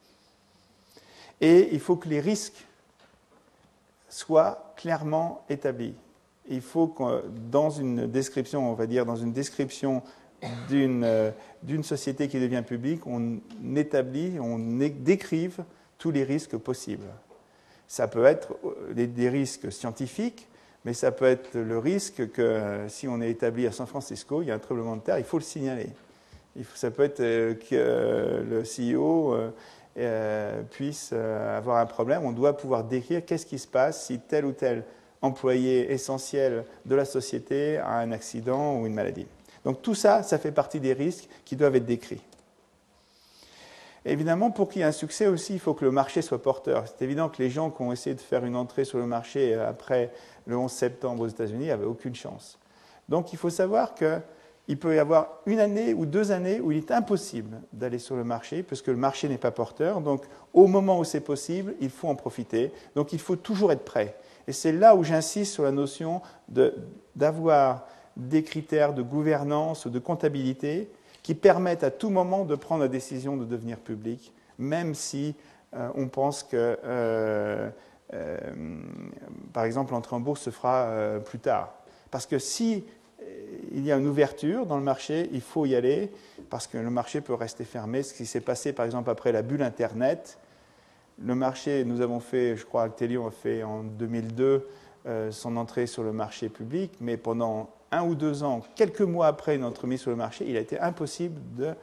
Et 1.40 1.68
il 1.72 1.80
faut 1.80 1.96
que 1.96 2.08
les 2.08 2.20
risques 2.20 2.64
soient 4.08 4.72
clairement 4.76 5.44
établis. 5.48 5.94
Il 6.48 6.60
faut 6.60 6.86
que 6.86 7.24
dans 7.50 7.70
une 7.70 8.06
description, 8.06 8.70
on 8.70 8.74
va 8.74 8.86
dire, 8.86 9.06
dans 9.06 9.16
une 9.16 9.32
description 9.32 10.02
d'une 10.68 11.04
euh, 11.04 11.30
société 11.82 12.28
qui 12.28 12.38
devient 12.38 12.62
publique, 12.66 13.06
on 13.06 13.38
établit, 13.74 14.38
on 14.40 14.58
décrive 14.58 15.64
tous 15.98 16.10
les 16.10 16.22
risques 16.22 16.56
possibles. 16.56 17.06
Ça 17.88 18.08
peut 18.08 18.24
être 18.24 18.54
euh, 18.64 19.06
des 19.06 19.28
risques 19.28 19.72
scientifiques, 19.72 20.46
mais 20.84 20.92
ça 20.92 21.12
peut 21.12 21.24
être 21.24 21.54
le 21.54 21.78
risque 21.78 22.30
que 22.32 22.42
euh, 22.42 22.88
si 22.88 23.08
on 23.08 23.20
est 23.20 23.30
établi 23.30 23.66
à 23.66 23.72
San 23.72 23.86
Francisco, 23.86 24.42
il 24.42 24.48
y 24.48 24.50
a 24.50 24.54
un 24.54 24.58
tremblement 24.58 24.96
de 24.96 25.02
terre, 25.02 25.18
il 25.18 25.24
faut 25.24 25.38
le 25.38 25.44
signaler. 25.44 25.88
Ça 26.74 26.90
peut 26.92 27.02
être 27.02 27.18
que 27.68 28.44
le 28.48 28.62
CEO 28.62 29.34
euh, 29.96 30.62
puisse 30.62 31.10
euh, 31.12 31.56
avoir 31.56 31.78
un 31.78 31.86
problème, 31.86 32.24
on 32.24 32.32
doit 32.32 32.56
pouvoir 32.56 32.82
décrire 32.82 33.24
qu'est-ce 33.24 33.46
qui 33.46 33.58
se 33.58 33.68
passe 33.68 34.06
si 34.06 34.18
tel 34.18 34.44
ou 34.44 34.52
tel 34.52 34.84
employé 35.22 35.92
essentiel 35.92 36.64
de 36.84 36.94
la 36.94 37.04
société 37.04 37.78
a 37.78 37.98
un 37.98 38.10
accident 38.10 38.80
ou 38.80 38.86
une 38.86 38.94
maladie. 38.94 39.26
Donc 39.64 39.82
tout 39.82 39.94
ça, 39.94 40.22
ça 40.22 40.38
fait 40.38 40.52
partie 40.52 40.80
des 40.80 40.92
risques 40.92 41.28
qui 41.44 41.56
doivent 41.56 41.76
être 41.76 41.86
décrits. 41.86 42.22
Évidemment, 44.04 44.50
pour 44.50 44.68
qu'il 44.68 44.80
y 44.80 44.82
ait 44.82 44.88
un 44.88 44.92
succès 44.92 45.28
aussi, 45.28 45.54
il 45.54 45.60
faut 45.60 45.72
que 45.72 45.84
le 45.84 45.90
marché 45.90 46.20
soit 46.20 46.42
porteur. 46.42 46.84
C'est 46.86 47.02
évident 47.02 47.30
que 47.30 47.42
les 47.42 47.48
gens 47.48 47.70
qui 47.70 47.80
ont 47.80 47.92
essayé 47.92 48.14
de 48.14 48.20
faire 48.20 48.44
une 48.44 48.56
entrée 48.56 48.84
sur 48.84 48.98
le 48.98 49.06
marché 49.06 49.54
après 49.54 50.10
le 50.46 50.58
11 50.58 50.70
septembre 50.70 51.22
aux 51.22 51.28
États-Unis 51.28 51.68
n'avaient 51.68 51.86
aucune 51.86 52.14
chance. 52.14 52.58
Donc 53.08 53.32
il 53.32 53.38
faut 53.38 53.48
savoir 53.48 53.94
que 53.94 54.18
il 54.66 54.78
peut 54.78 54.94
y 54.94 54.98
avoir 54.98 55.40
une 55.46 55.60
année 55.60 55.92
ou 55.92 56.06
deux 56.06 56.32
années 56.32 56.60
où 56.60 56.72
il 56.72 56.78
est 56.78 56.90
impossible 56.90 57.60
d'aller 57.72 57.98
sur 57.98 58.16
le 58.16 58.24
marché, 58.24 58.62
puisque 58.62 58.86
le 58.86 58.96
marché 58.96 59.28
n'est 59.28 59.38
pas 59.38 59.50
porteur. 59.50 60.00
Donc, 60.00 60.24
au 60.54 60.66
moment 60.66 60.98
où 60.98 61.04
c'est 61.04 61.20
possible, 61.20 61.74
il 61.80 61.90
faut 61.90 62.08
en 62.08 62.14
profiter. 62.14 62.72
Donc, 62.94 63.12
il 63.12 63.18
faut 63.18 63.36
toujours 63.36 63.72
être 63.72 63.84
prêt. 63.84 64.16
Et 64.46 64.52
c'est 64.52 64.72
là 64.72 64.96
où 64.96 65.04
j'insiste 65.04 65.52
sur 65.52 65.64
la 65.64 65.70
notion 65.70 66.22
d'avoir 67.14 67.86
des 68.16 68.42
critères 68.42 68.94
de 68.94 69.02
gouvernance 69.02 69.84
ou 69.84 69.90
de 69.90 69.98
comptabilité 69.98 70.88
qui 71.22 71.34
permettent 71.34 71.84
à 71.84 71.90
tout 71.90 72.10
moment 72.10 72.44
de 72.44 72.54
prendre 72.54 72.82
la 72.82 72.88
décision 72.88 73.36
de 73.36 73.44
devenir 73.44 73.78
public, 73.78 74.32
même 74.58 74.94
si 74.94 75.34
euh, 75.74 75.88
on 75.94 76.08
pense 76.08 76.42
que, 76.42 76.78
euh, 76.84 77.70
euh, 78.12 78.38
par 79.52 79.64
exemple, 79.64 79.92
l'entrée 79.92 80.16
en 80.16 80.20
bourse 80.20 80.42
se 80.42 80.50
fera 80.50 81.18
plus 81.24 81.38
tard. 81.38 81.74
Parce 82.10 82.26
que 82.26 82.38
si 82.38 82.84
il 83.74 83.84
y 83.84 83.92
a 83.92 83.96
une 83.96 84.06
ouverture 84.06 84.66
dans 84.66 84.76
le 84.76 84.82
marché, 84.82 85.28
il 85.32 85.40
faut 85.40 85.66
y 85.66 85.74
aller, 85.74 86.10
parce 86.50 86.66
que 86.66 86.78
le 86.78 86.90
marché 86.90 87.20
peut 87.20 87.34
rester 87.34 87.64
fermé. 87.64 88.02
Ce 88.02 88.14
qui 88.14 88.26
s'est 88.26 88.40
passé, 88.40 88.72
par 88.72 88.86
exemple, 88.86 89.10
après 89.10 89.32
la 89.32 89.42
bulle 89.42 89.62
Internet, 89.62 90.38
le 91.22 91.34
marché, 91.34 91.84
nous 91.84 92.00
avons 92.00 92.20
fait, 92.20 92.56
je 92.56 92.64
crois, 92.64 92.84
Actelion 92.84 93.26
a 93.26 93.30
fait 93.30 93.62
en 93.62 93.82
2002 93.82 94.66
son 95.30 95.56
entrée 95.58 95.86
sur 95.86 96.02
le 96.02 96.12
marché 96.12 96.48
public, 96.48 96.92
mais 97.00 97.18
pendant 97.18 97.68
un 97.90 98.04
ou 98.04 98.14
deux 98.14 98.42
ans, 98.42 98.62
quelques 98.74 99.02
mois 99.02 99.26
après 99.26 99.58
notre 99.58 99.86
mise 99.86 100.00
sur 100.00 100.10
le 100.10 100.16
marché, 100.16 100.44
il 100.48 100.56
a 100.56 100.60
été 100.60 100.78
impossible 100.80 101.40
de 101.56 101.74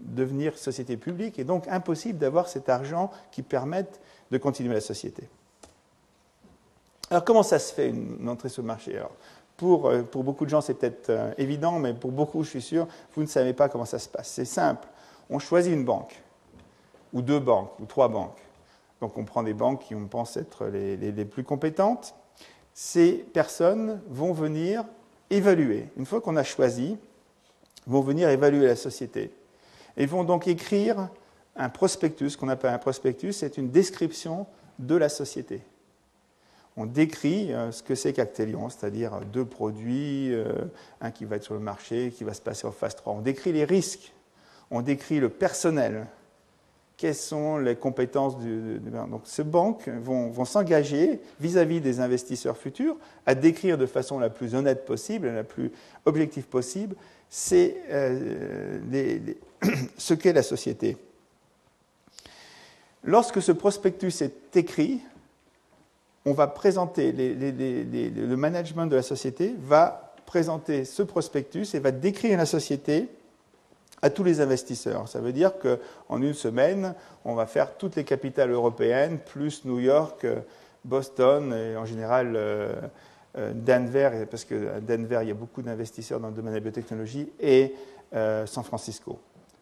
devenir 0.00 0.58
société 0.58 0.96
publique 0.96 1.38
et 1.38 1.44
donc 1.44 1.68
impossible 1.68 2.18
d'avoir 2.18 2.48
cet 2.48 2.68
argent 2.68 3.10
qui 3.30 3.42
permette 3.42 4.00
de 4.30 4.38
continuer 4.38 4.74
la 4.74 4.80
société. 4.80 5.28
Alors 7.10 7.24
comment 7.24 7.42
ça 7.42 7.58
se 7.58 7.72
fait 7.72 7.90
une, 7.90 8.28
entrée 8.28 8.48
sur 8.48 8.62
le 8.62 8.66
marché? 8.66 8.98
Pour, 9.62 9.86
euh, 9.86 10.02
pour, 10.02 10.24
beaucoup 10.24 10.44
de 10.44 10.50
gens, 10.50 10.60
c'est 10.60 10.74
peut-être 10.74 11.10
euh, 11.10 11.32
évident, 11.38 11.78
mais 11.78 11.94
pour 11.94 12.10
beaucoup, 12.10 12.42
je 12.42 12.50
suis 12.50 12.62
sûr, 12.62 12.88
vous 13.14 13.22
ne 13.22 13.28
savez 13.28 13.52
pas 13.52 13.68
comment 13.68 13.84
ça 13.84 14.00
se 14.00 14.08
passe. 14.08 14.26
C'est 14.26 14.44
simple. 14.44 14.88
On 15.30 15.38
choisit 15.38 15.72
une 15.72 15.84
banque, 15.84 16.20
ou 17.12 17.22
deux 17.22 17.38
banques, 17.38 17.70
ou 17.78 17.86
trois 17.86 18.08
banques. 18.08 18.40
Donc 19.00 19.16
on 19.16 19.24
prend 19.24 19.44
des 19.44 19.54
banques 19.54 19.82
qui 19.82 19.94
on 19.94 20.08
pense 20.08 20.36
être 20.36 20.66
les, 20.66 21.24
plus 21.24 21.44
compétentes. 21.44 22.12
Ces 22.74 23.12
personnes 23.12 24.00
vont 24.08 24.32
venir 24.32 24.84
évaluer. 25.30 25.86
Une 25.96 26.06
fois 26.06 26.20
qu'on 26.20 26.34
a 26.34 26.42
choisi, 26.42 26.98
vont 27.86 28.00
venir 28.00 28.30
évaluer 28.30 28.66
la 28.66 28.74
société. 28.74 29.30
Ils 29.96 30.08
vont 30.08 30.24
donc 30.24 30.48
écrire 30.48 31.08
un 31.54 31.68
prospectus, 31.68 32.36
qu'on 32.36 32.48
appelle 32.48 32.74
un 32.74 32.78
prospectus, 32.78 33.34
c'est 33.34 33.58
une 33.58 33.70
description 33.70 34.44
de 34.80 34.96
la 34.96 35.08
société. 35.08 35.62
On 36.76 36.86
décrit 36.86 37.52
euh, 37.52 37.70
ce 37.70 37.82
que 37.82 37.94
c'est 37.94 38.12
qu'Actelion, 38.12 38.70
c'est-à-dire 38.70 39.20
deux 39.32 39.44
produits, 39.44 40.32
euh, 40.32 40.52
un 41.00 41.10
qui 41.10 41.24
va 41.24 41.36
être 41.36 41.44
sur 41.44 41.54
le 41.54 41.60
marché, 41.60 42.12
qui 42.16 42.24
va 42.24 42.32
se 42.32 42.40
passer 42.40 42.66
en 42.66 42.72
phase 42.72 42.96
3. 42.96 43.12
On 43.14 43.20
décrit 43.20 43.52
les 43.52 43.64
risques, 43.64 44.12
on 44.70 44.80
décrit 44.80 45.20
le 45.20 45.28
personnel, 45.28 46.06
quelles 47.02 47.14
sont 47.16 47.58
les 47.58 47.74
compétences 47.74 48.38
du, 48.38 48.78
donc 48.78 49.22
ces 49.24 49.42
banques 49.42 49.88
vont, 49.88 50.44
s'engager 50.44 51.20
vis-à-vis 51.40 51.80
des 51.80 51.98
investisseurs 51.98 52.56
futurs 52.56 52.96
à 53.26 53.34
décrire 53.34 53.76
de 53.76 53.86
façon 53.86 54.20
la 54.20 54.30
plus 54.30 54.54
honnête 54.54 54.84
possible, 54.84 55.28
la 55.28 55.42
plus 55.42 55.72
objective 56.04 56.44
possible, 56.44 56.94
c'est 57.28 57.76
euh, 57.90 58.78
ce 59.98 60.14
qu'est 60.14 60.32
la 60.32 60.44
société. 60.44 60.96
Lorsque 63.04 63.42
ce 63.42 63.50
prospectus 63.50 64.22
est 64.22 64.56
écrit, 64.56 65.00
on 66.24 66.32
va 66.32 66.46
présenter, 66.46 67.12
le 67.12 68.34
management 68.36 68.86
de 68.86 68.96
la 68.96 69.02
société 69.02 69.54
va 69.58 70.14
présenter 70.26 70.84
ce 70.84 71.02
prospectus 71.02 71.74
et 71.74 71.78
va 71.78 71.90
décrire 71.90 72.38
la 72.38 72.46
société 72.46 73.08
à 74.02 74.10
tous 74.10 74.24
les 74.24 74.40
investisseurs. 74.40 75.08
Ça 75.08 75.20
veut 75.20 75.32
dire 75.32 75.52
qu'en 75.58 76.20
une 76.20 76.34
semaine, 76.34 76.94
on 77.24 77.34
va 77.34 77.46
faire 77.46 77.76
toutes 77.76 77.96
les 77.96 78.04
capitales 78.04 78.50
européennes, 78.50 79.18
plus 79.18 79.64
New 79.64 79.78
York, 79.78 80.26
Boston 80.84 81.52
et 81.52 81.76
en 81.76 81.84
général 81.84 82.32
euh, 82.34 82.72
euh, 83.38 83.52
Denver, 83.54 84.26
parce 84.30 84.44
que 84.44 84.80
Denver, 84.80 85.20
il 85.22 85.28
y 85.28 85.30
a 85.30 85.34
beaucoup 85.34 85.62
d'investisseurs 85.62 86.18
dans 86.18 86.28
le 86.28 86.34
domaine 86.34 86.52
de 86.52 86.58
la 86.58 86.62
biotechnologie, 86.62 87.30
et 87.40 87.74
euh, 88.14 88.46
San 88.46 88.64
Francisco. 88.64 89.18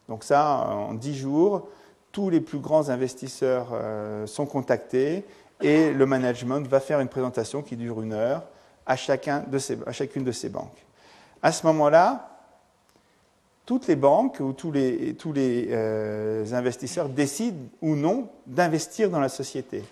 Donc 0.09 0.25
ça, 0.25 0.67
en 0.71 0.95
dix 0.95 1.17
jours, 1.17 1.69
tous 2.11 2.31
les 2.31 2.41
plus 2.41 2.59
grands 2.59 2.89
investisseurs 2.89 3.69
sont 4.27 4.45
contactés 4.45 5.25
et 5.61 5.93
le 5.93 6.07
management 6.07 6.67
va 6.67 6.81
faire 6.81 7.01
une 7.01 7.09
présentation 7.09 7.63
qui 7.63 7.77
dure 7.77 8.03
une 8.03 8.13
heure 8.13 8.43
à, 8.87 8.97
chacune 8.97 9.45
de 9.49 10.33
ces 10.33 10.49
banques. 10.49 10.85
À 11.43 11.53
ce 11.53 11.67
moment-là, 11.67 12.31
toutes 13.67 13.87
les 13.87 13.97
banques 13.97 14.39
ou 14.41 14.53
tous 14.53 14.73
les, 14.73 15.15
tous 15.15 15.33
les 15.33 15.69
euh, 15.71 16.45
investisseurs 16.53 17.09
décident 17.09 17.69
ou 17.81 17.95
non 17.95 18.29
d'investir 18.47 19.11
dans 19.11 19.21
la 19.21 19.29
société. 19.29 19.85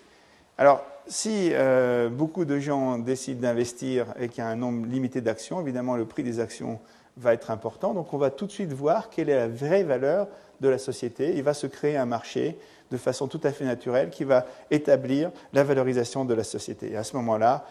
Alors, 0.57 0.83
si 1.07 1.51
euh, 1.53 2.09
beaucoup 2.09 2.43
de 2.43 2.59
gens 2.59 2.97
décident 2.97 3.39
d'investir 3.39 4.07
et 4.19 4.27
qu'il 4.27 4.43
y 4.43 4.45
a 4.45 4.49
un 4.49 4.57
nombre 4.57 4.85
limité 4.85 5.21
d'actions, 5.21 5.61
évidemment, 5.61 5.95
le 5.95 6.05
prix 6.05 6.23
des 6.23 6.41
actions 6.41 6.79
va 7.15 7.33
être 7.33 7.51
important. 7.51 7.93
Donc, 7.93 8.13
on 8.13 8.17
va 8.17 8.31
tout 8.31 8.45
de 8.45 8.51
suite 8.51 8.73
voir 8.73 9.09
quelle 9.09 9.29
est 9.29 9.35
la 9.35 9.47
vraie 9.47 9.83
valeur 9.83 10.27
de 10.59 10.67
la 10.67 10.77
société. 10.77 11.33
Il 11.35 11.43
va 11.43 11.53
se 11.53 11.67
créer 11.67 11.95
un 11.95 12.05
marché 12.05 12.57
de 12.91 12.97
façon 12.97 13.27
tout 13.27 13.41
à 13.43 13.51
fait 13.51 13.65
naturelle 13.65 14.09
qui 14.09 14.23
va 14.23 14.45
établir 14.71 15.31
la 15.53 15.63
valorisation 15.63 16.25
de 16.25 16.33
la 16.33 16.43
société. 16.43 16.91
Et 16.91 16.97
à 16.97 17.03
ce 17.03 17.15
moment-là, 17.17 17.65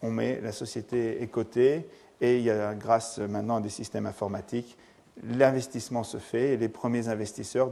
on 0.00 0.10
met 0.10 0.40
la 0.40 0.52
société 0.52 1.22
est 1.22 1.28
cotée 1.28 1.86
et 2.20 2.46
grâce 2.78 3.18
maintenant 3.18 3.56
à 3.56 3.60
des 3.60 3.68
systèmes 3.68 4.06
informatiques, 4.06 4.76
l'investissement 5.22 6.04
se 6.04 6.18
fait 6.18 6.54
et 6.54 6.56
les 6.56 6.68
premiers 6.68 7.08
investisseurs 7.08 7.70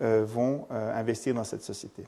euh, 0.00 0.24
vont 0.26 0.66
euh, 0.70 0.98
investir 0.98 1.34
dans 1.34 1.44
cette 1.44 1.62
société. 1.62 2.04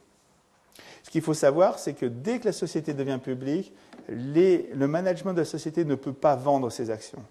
Ce 1.02 1.10
qu'il 1.10 1.22
faut 1.22 1.34
savoir, 1.34 1.78
c'est 1.78 1.94
que 1.94 2.06
dès 2.06 2.40
que 2.40 2.46
la 2.46 2.52
société 2.52 2.94
devient 2.94 3.20
publique, 3.22 3.72
le 4.08 4.86
management 4.86 5.34
de 5.34 5.40
la 5.40 5.44
société 5.44 5.84
ne 5.84 5.94
peut 5.94 6.12
pas 6.12 6.34
vendre 6.34 6.70
ses 6.70 6.90
actions. 6.90 7.22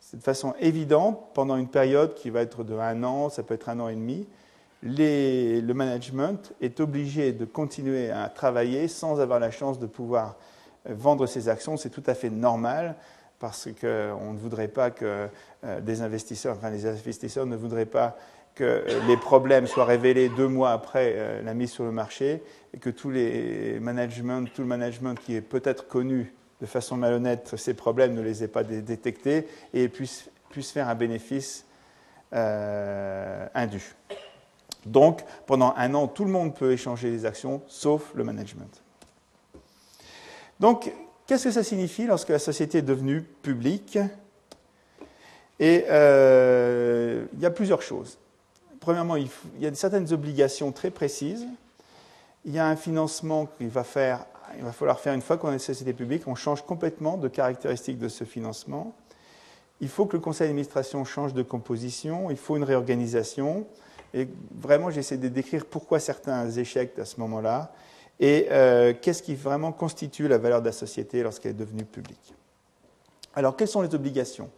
C'est 0.00 0.16
de 0.16 0.22
façon 0.22 0.54
évidente, 0.58 1.32
pendant 1.34 1.56
une 1.56 1.68
période 1.68 2.14
qui 2.14 2.30
va 2.30 2.42
être 2.42 2.64
de 2.64 2.74
un 2.74 3.02
an, 3.04 3.28
ça 3.28 3.42
peut 3.42 3.54
être 3.54 3.68
un 3.68 3.80
an 3.80 3.88
et 3.88 3.94
demi, 3.94 4.26
le 4.82 5.72
management 5.72 6.52
est 6.60 6.80
obligé 6.80 7.32
de 7.32 7.44
continuer 7.44 8.10
à 8.10 8.28
travailler 8.28 8.88
sans 8.88 9.20
avoir 9.20 9.40
la 9.40 9.50
chance 9.50 9.78
de 9.78 9.86
pouvoir 9.86 10.36
euh, 10.88 10.94
vendre 10.94 11.26
ses 11.26 11.48
actions. 11.48 11.76
C'est 11.76 11.90
tout 11.90 12.04
à 12.06 12.14
fait 12.14 12.30
normal 12.30 12.96
parce 13.38 13.68
qu'on 13.80 14.32
ne 14.32 14.38
voudrait 14.38 14.68
pas 14.68 14.90
que 14.90 15.28
euh, 15.64 15.80
les 15.86 16.02
investisseurs 16.02 16.56
ne 17.46 17.56
voudraient 17.56 17.86
pas 17.86 18.16
que 18.54 18.64
euh, 18.64 19.00
les 19.06 19.16
problèmes 19.16 19.66
soient 19.66 19.84
révélés 19.84 20.28
deux 20.30 20.48
mois 20.48 20.72
après 20.72 21.14
euh, 21.16 21.42
la 21.42 21.54
mise 21.54 21.70
sur 21.70 21.84
le 21.84 21.92
marché 21.92 22.42
et 22.72 22.78
que 22.78 22.90
tous 22.90 23.10
les 23.10 23.78
tout 24.54 24.62
le 24.62 24.66
management 24.66 25.14
qui 25.18 25.36
est 25.36 25.42
peut-être 25.42 25.86
connu 25.88 26.32
de 26.60 26.66
façon 26.66 26.96
malhonnête 26.96 27.54
ces 27.56 27.74
problèmes 27.74 28.14
ne 28.14 28.22
les 28.22 28.42
ait 28.42 28.48
pas 28.48 28.62
détectés 28.62 29.46
et 29.74 29.88
puisse, 29.88 30.30
puisse 30.50 30.70
faire 30.70 30.88
un 30.88 30.94
bénéfice 30.94 31.66
indu. 32.32 33.94
Donc, 34.86 35.22
pendant 35.46 35.74
un 35.76 35.94
an, 35.94 36.08
tout 36.08 36.24
le 36.24 36.30
monde 36.30 36.54
peut 36.54 36.72
échanger 36.72 37.10
les 37.10 37.26
actions, 37.26 37.60
sauf 37.66 38.12
le 38.14 38.24
management. 38.24 38.82
Donc, 40.58 40.90
Qu'est-ce 41.26 41.44
que 41.44 41.50
ça 41.50 41.64
signifie 41.64 42.06
lorsque 42.06 42.28
la 42.28 42.38
société 42.38 42.78
est 42.78 42.82
devenue 42.82 43.22
publique? 43.22 43.98
Et 45.58 45.84
euh, 45.90 47.26
il 47.32 47.40
y 47.40 47.46
a 47.46 47.50
plusieurs 47.50 47.82
choses. 47.82 48.18
Premièrement, 48.78 49.16
il, 49.16 49.28
y 49.58 49.66
a 49.66 49.74
certaines 49.74 50.12
obligations 50.12 50.70
très 50.70 50.90
précises. 50.90 51.44
Il 52.44 52.54
y 52.54 52.60
a 52.60 52.66
un 52.68 52.76
financement 52.76 53.46
qu'il 53.46 53.68
va 53.68 53.82
faire, 53.82 54.24
il 54.56 54.62
va 54.62 54.70
falloir 54.70 55.00
faire 55.00 55.14
une 55.14 55.20
fois 55.20 55.36
qu'on 55.36 55.52
est 55.52 55.58
société 55.58 55.92
publique. 55.92 56.28
On 56.28 56.36
change 56.36 56.62
complètement 56.64 57.16
de 57.16 57.26
caractéristiques 57.26 57.98
de 57.98 58.08
ce 58.08 58.22
financement. 58.22 58.94
Il 59.80 59.88
faut 59.88 60.06
que 60.06 60.16
le 60.16 60.22
conseil 60.22 60.46
d'administration 60.46 61.04
change 61.04 61.34
de 61.34 61.42
composition. 61.42 62.30
Il 62.30 62.36
faut 62.36 62.56
une 62.56 62.64
réorganisation. 62.64 63.66
Et 64.14 64.28
vraiment, 64.58 64.90
j'essaie 64.90 65.18
de 65.18 65.28
décrire 65.28 65.66
pourquoi 65.66 66.00
certains 66.00 66.50
échecs 66.50 66.98
à 66.98 67.04
ce 67.04 67.20
moment-là 67.20 67.72
et 68.18 68.48
euh, 68.50 68.94
qu'est-ce 69.00 69.22
qui 69.22 69.34
vraiment 69.34 69.72
constitue 69.72 70.28
la 70.28 70.38
valeur 70.38 70.60
de 70.60 70.66
la 70.66 70.72
société 70.72 71.22
lorsqu'elle 71.22 71.52
est 71.52 71.54
devenue 71.54 71.84
publique? 71.84 72.34
Alors, 73.34 73.56
quelles 73.56 73.68
sont 73.68 73.82
les 73.82 73.94
obligations? 73.94 74.50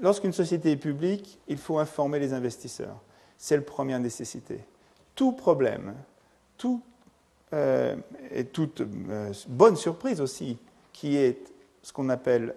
Lorsqu'une 0.00 0.32
société 0.32 0.72
est 0.72 0.76
publique, 0.76 1.38
il 1.48 1.58
faut 1.58 1.78
informer 1.78 2.18
les 2.18 2.32
investisseurs. 2.32 2.96
C'est 3.36 3.56
la 3.56 3.62
première 3.62 4.00
nécessité. 4.00 4.60
Tout 5.14 5.32
problème, 5.32 5.94
tout, 6.56 6.80
euh, 7.52 7.96
et 8.30 8.44
toute 8.44 8.80
euh, 8.80 9.32
bonne 9.48 9.76
surprise 9.76 10.20
aussi, 10.20 10.56
qui 10.92 11.16
est 11.16 11.52
ce 11.82 11.92
qu'on 11.92 12.08
appelle 12.08 12.54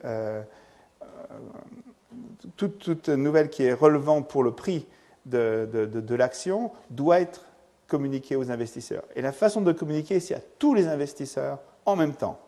toute, 2.55 2.79
toute, 2.79 3.09
nouvelle 3.09 3.49
qui 3.49 3.63
est 3.63 3.73
relevant 3.73 4.21
pour 4.21 4.43
le 4.43 4.51
prix 4.51 4.85
de, 5.25 6.15
l'action, 6.15 6.71
doit 6.89 7.19
être 7.19 7.45
communiquer 7.87 8.35
aux 8.35 8.51
investisseurs. 8.51 9.03
Et 9.15 9.21
la 9.21 9.31
façon 9.31 9.61
de 9.61 9.71
communiquer, 9.71 10.19
c'est 10.19 10.35
à 10.35 10.41
tous 10.59 10.73
les 10.73 10.87
investisseurs 10.87 11.59
en 11.85 11.95
même 11.95 12.13
temps. 12.13 12.39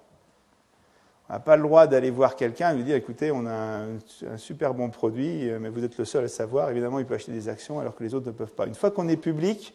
n'a 1.29 1.39
pas 1.39 1.57
le 1.57 1.63
droit 1.63 1.87
d'aller 1.87 2.11
voir 2.11 2.35
quelqu'un 2.35 2.71
et 2.71 2.75
lui 2.75 2.83
dire 2.83 2.95
écoutez, 2.95 3.31
on 3.31 3.45
a 3.45 3.51
un, 3.51 4.37
super 4.37 4.73
bon 4.73 4.89
produit, 4.89 5.51
mais 5.59 5.69
vous 5.69 5.83
êtes 5.83 5.97
le 5.97 6.05
seul 6.05 6.25
à 6.25 6.27
savoir. 6.29 6.69
Évidemment, 6.69 6.99
il 6.99 7.05
peut 7.05 7.15
acheter 7.15 7.31
des 7.31 7.49
actions 7.49 7.79
alors 7.79 7.95
que 7.95 8.03
les 8.03 8.13
autres 8.13 8.27
ne 8.27 8.31
peuvent 8.31 8.53
pas. 8.53 8.67
Une 8.67 8.75
fois 8.75 8.91
qu'on 8.91 9.07
est 9.09 9.17
public, 9.17 9.73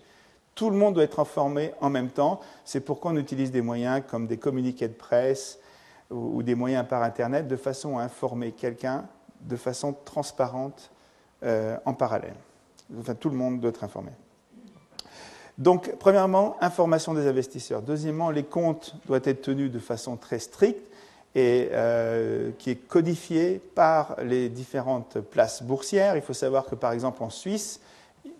tout 0.58 0.70
le 0.70 0.76
monde 0.76 0.94
doit 0.94 1.04
être 1.04 1.20
informé 1.20 1.72
en 1.80 1.88
même 1.88 2.08
temps. 2.10 2.40
C'est 2.64 2.80
pourquoi 2.80 3.12
on 3.12 3.16
utilise 3.16 3.52
des 3.52 3.62
moyens 3.62 4.02
comme 4.08 4.26
des 4.26 4.38
communiqués 4.38 4.88
de 4.88 4.92
presse 4.92 5.60
ou, 6.10 6.42
des 6.42 6.56
moyens 6.56 6.84
par 6.88 7.04
Internet 7.04 7.46
de 7.46 7.54
façon 7.54 7.96
à 7.96 8.02
informer 8.02 8.50
quelqu'un 8.50 9.06
de 9.40 9.54
façon 9.54 9.94
transparente 10.04 10.90
euh, 11.44 11.76
en 11.84 11.94
parallèle. 11.94 12.34
Enfin, 12.99 13.14
tout 13.14 13.28
le 13.28 13.37
monde 13.37 13.61
doit 13.61 13.71
être 13.71 13.85
informé. 13.85 14.11
Donc, 15.59 15.97
premièrement, 15.99 16.57
information 16.61 17.14
des 17.14 17.26
investisseurs. 17.26 17.83
Deuxièmement, 17.83 18.30
les 18.30 18.45
comptes 18.45 18.95
doivent 19.07 19.23
être 19.25 19.42
tenus 19.42 19.73
de 19.73 19.80
façon 19.80 20.16
très 20.16 20.38
stricte 20.38 20.88
et 21.35 21.68
euh, 21.73 22.50
qui 22.59 22.71
est 22.71 22.76
codifiée 22.76 23.61
par 23.75 24.16
les 24.23 24.49
différentes 24.49 25.21
places 25.21 25.62
boursières. 25.62 26.16
Il 26.16 26.23
faut 26.23 26.33
savoir 26.33 26.64
que, 26.66 26.76
par 26.76 26.92
exemple, 26.92 27.23
en 27.23 27.30
Suisse, 27.30 27.80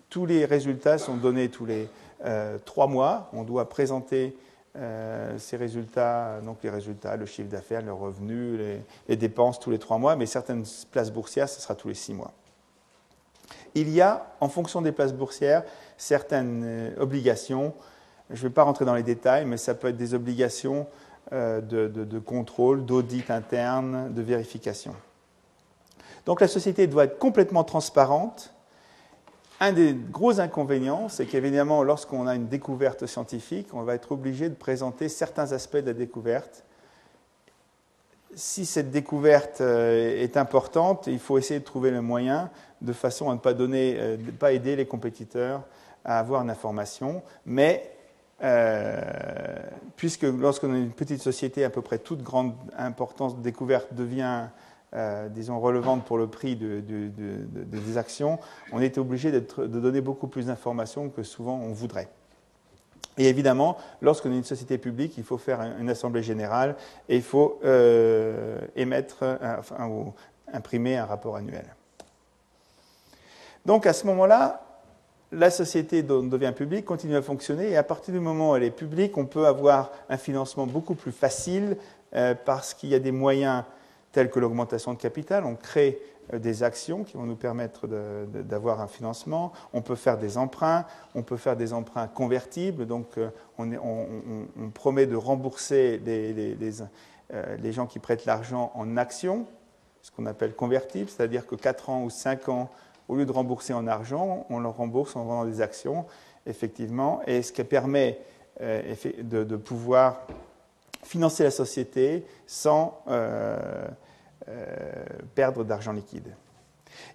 tous 0.09 0.25
les 0.25 0.45
résultats 0.45 0.97
sont 0.97 1.17
donnés 1.17 1.49
tous 1.49 1.65
les 1.65 1.89
euh, 2.25 2.57
trois 2.63 2.87
mois. 2.87 3.29
On 3.33 3.43
doit 3.43 3.67
présenter 3.67 4.35
euh, 4.77 5.37
ces 5.37 5.57
résultats, 5.57 6.39
donc 6.41 6.59
les 6.63 6.69
résultats, 6.69 7.17
le 7.17 7.25
chiffre 7.25 7.49
d'affaires, 7.49 7.81
le 7.81 7.93
revenu, 7.93 8.57
les, 8.57 8.81
les, 9.09 9.15
dépenses 9.17 9.59
tous 9.59 9.71
les 9.71 9.79
trois 9.79 9.97
mois, 9.97 10.15
mais 10.15 10.25
certaines 10.25 10.63
places 10.91 11.11
boursières, 11.11 11.49
ce 11.49 11.59
sera 11.59 11.75
tous 11.75 11.89
les 11.89 11.95
six 11.95 12.13
mois. 12.13 12.31
Il 13.75 13.89
y 13.89 14.01
a, 14.01 14.27
en 14.39 14.49
fonction 14.49 14.81
des 14.81 14.91
places 14.91 15.13
boursières, 15.13 15.63
certaines 15.97 16.63
euh, 16.63 16.91
obligations. 16.99 17.73
Je 18.29 18.43
ne 18.43 18.49
vais 18.49 18.53
pas 18.53 18.63
rentrer 18.63 18.85
dans 18.85 18.95
les 18.95 19.03
détails, 19.03 19.45
mais 19.45 19.57
ça 19.57 19.73
peut 19.73 19.87
être 19.87 19.97
des 19.97 20.13
obligations 20.13 20.87
de, 21.31 21.59
de, 21.61 21.87
de 21.87 22.19
contrôle, 22.19 22.85
d'audit 22.85 23.29
interne, 23.29 24.11
de 24.11 24.21
vérification. 24.23 24.95
Donc 26.25 26.41
la 26.41 26.47
société 26.47 26.87
doit 26.87 27.03
être 27.03 27.19
complètement 27.19 27.63
transparente 27.63 28.51
un 29.59 29.73
des 29.73 29.93
gros 29.93 30.39
inconvénients, 30.39 31.09
c'est 31.09 31.25
qu'évidemment, 31.25 31.83
lorsqu'on 31.83 32.27
a 32.27 32.35
une 32.35 32.47
découverte 32.47 33.05
scientifique, 33.05 33.73
on 33.73 33.83
va 33.83 33.95
être 33.95 34.13
obligé 34.13 34.47
de 34.47 34.55
présenter 34.55 35.09
certains 35.09 35.51
aspects 35.51 35.77
de 35.77 35.87
la 35.87 35.93
découverte. 35.93 36.63
Si 38.35 38.65
cette 38.65 38.91
découverte 38.91 39.61
euh, 39.61 40.21
est 40.21 40.37
importante, 40.37 41.07
il 41.07 41.19
faut 41.19 41.37
essayer 41.37 41.59
de 41.59 41.65
trouver 41.65 41.89
le 41.89 42.01
moyen 42.01 42.51
de 42.81 42.93
façon 42.93 43.29
à 43.29 43.33
ne 43.33 43.39
pas, 43.39 43.53
donner, 43.53 43.95
euh, 43.97 44.17
pas 44.37 44.51
aider 44.51 44.75
les 44.75 44.85
compétiteurs 44.85 45.63
à 46.05 46.19
avoir 46.19 46.43
une 46.43 46.51
information. 46.51 47.23
Mais 47.45 47.91
euh, 48.43 49.01
puisque 49.95 50.23
lorsqu'on 50.23 50.73
a 50.73 50.77
une 50.77 50.91
petite 50.91 51.21
société, 51.21 51.63
à 51.63 51.69
peu 51.69 51.81
près 51.81 51.97
toute 51.97 52.21
grande 52.21 52.53
importance 52.77 53.35
de 53.35 53.41
découverte 53.41 53.93
devient 53.93 54.47
disons, 55.29 55.59
relevante 55.59 56.03
pour 56.03 56.17
le 56.17 56.25
prix 56.25 56.55
des 56.55 57.97
actions, 57.97 58.39
on 58.71 58.81
était 58.81 58.97
obligé 58.97 59.31
de 59.31 59.39
donner 59.67 60.01
beaucoup 60.01 60.27
plus 60.27 60.47
d'informations 60.47 61.09
que 61.09 61.21
souvent 61.21 61.59
on 61.59 61.73
voudrait. 61.73 62.09
Et 63.19 63.27
évidemment, 63.27 63.77
lorsqu'on 64.01 64.31
est 64.31 64.37
une 64.37 64.45
société 64.45 64.77
publique, 64.77 65.17
il 65.17 65.25
faut 65.25 65.37
faire 65.37 65.59
une 65.77 65.89
assemblée 65.89 66.23
générale 66.23 66.77
et 67.09 67.17
il 67.17 67.21
faut 67.21 67.59
euh, 67.65 68.59
émettre, 68.77 69.25
ou 69.81 70.13
imprimer 70.51 70.97
un 70.97 71.05
rapport 71.05 71.35
annuel. 71.35 71.65
Donc 73.65 73.85
à 73.85 73.91
ce 73.91 74.07
moment-là, 74.07 74.63
la 75.33 75.51
société 75.51 76.01
devient 76.01 76.53
publique, 76.55 76.85
continue 76.85 77.17
à 77.17 77.21
fonctionner, 77.21 77.69
et 77.69 77.77
à 77.77 77.83
partir 77.83 78.13
du 78.13 78.21
moment 78.21 78.51
où 78.51 78.55
elle 78.55 78.63
est 78.63 78.71
publique, 78.71 79.17
on 79.17 79.25
peut 79.25 79.45
avoir 79.45 79.91
un 80.09 80.17
financement 80.17 80.65
beaucoup 80.65 80.95
plus 80.95 81.11
facile 81.11 81.75
euh, 82.15 82.33
parce 82.45 82.73
qu'il 82.73 82.89
y 82.89 82.95
a 82.95 82.99
des 82.99 83.11
moyens 83.11 83.63
telles 84.13 84.31
que 84.31 84.39
l'augmentation 84.39 84.93
de 84.93 84.97
capital. 84.97 85.43
On 85.43 85.55
crée 85.55 85.99
des 86.37 86.63
actions 86.63 87.03
qui 87.03 87.17
vont 87.17 87.25
nous 87.25 87.35
permettre 87.35 87.87
d'avoir 87.87 88.81
un 88.81 88.87
financement. 88.87 89.51
On 89.73 89.81
peut 89.81 89.95
faire 89.95 90.17
des 90.17 90.37
emprunts, 90.37 90.85
on 91.15 91.23
peut 91.23 91.37
faire 91.37 91.55
des 91.55 91.73
emprunts 91.73 92.07
convertibles. 92.07 92.85
Donc, 92.85 93.17
euh, 93.17 93.29
on, 93.57 94.69
promet 94.73 95.05
de 95.05 95.15
rembourser 95.15 96.01
les, 96.05 96.55
euh, 97.33 97.57
les 97.57 97.71
gens 97.71 97.85
qui 97.85 97.99
prêtent 97.99 98.25
l'argent 98.25 98.71
en 98.75 98.97
actions, 98.97 99.45
ce 100.01 100.11
qu'on 100.11 100.25
appelle 100.25 100.55
convertible, 100.55 101.09
c'est-à-dire 101.09 101.45
que 101.45 101.55
4 101.55 101.89
ans 101.89 102.03
ou 102.03 102.09
5 102.09 102.49
ans, 102.49 102.69
au 103.07 103.15
lieu 103.15 103.25
de 103.25 103.31
rembourser 103.31 103.73
en 103.73 103.87
argent, 103.87 104.45
on 104.49 104.59
leur 104.59 104.77
rembourse 104.77 105.15
en 105.15 105.23
vendant 105.23 105.45
des 105.45 105.61
actions, 105.61 106.05
effectivement, 106.45 107.21
et 107.25 107.41
ce 107.41 107.51
qui 107.51 107.63
permet 107.63 108.19
de, 108.59 109.55
pouvoir 109.55 110.21
financer 111.03 111.43
la 111.43 111.51
société 111.51 112.25
sans 112.45 113.01
euh, 113.07 113.57
euh, 113.57 113.87
perdre 115.35 115.63
d'argent 115.63 115.91
liquide. 115.91 116.33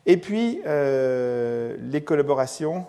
Et 0.06 0.16
puis, 0.16 0.60
euh, 0.66 1.76
les 1.80 2.02
collaborations 2.02 2.86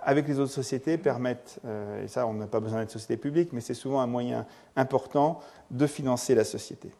avec 0.00 0.26
les 0.26 0.40
autres 0.40 0.52
sociétés 0.52 0.98
permettent, 0.98 1.60
et 2.02 2.08
ça 2.08 2.26
on 2.26 2.34
n'a 2.34 2.48
pas 2.48 2.58
besoin 2.58 2.80
d'être 2.80 2.90
société 2.90 3.16
publique, 3.16 3.52
mais 3.52 3.60
c'est 3.60 3.74
souvent 3.74 4.00
un 4.00 4.08
moyen 4.08 4.46
important 4.74 5.38
de 5.70 5.86
financer 5.86 6.34
la 6.34 6.42
société. 6.42 6.90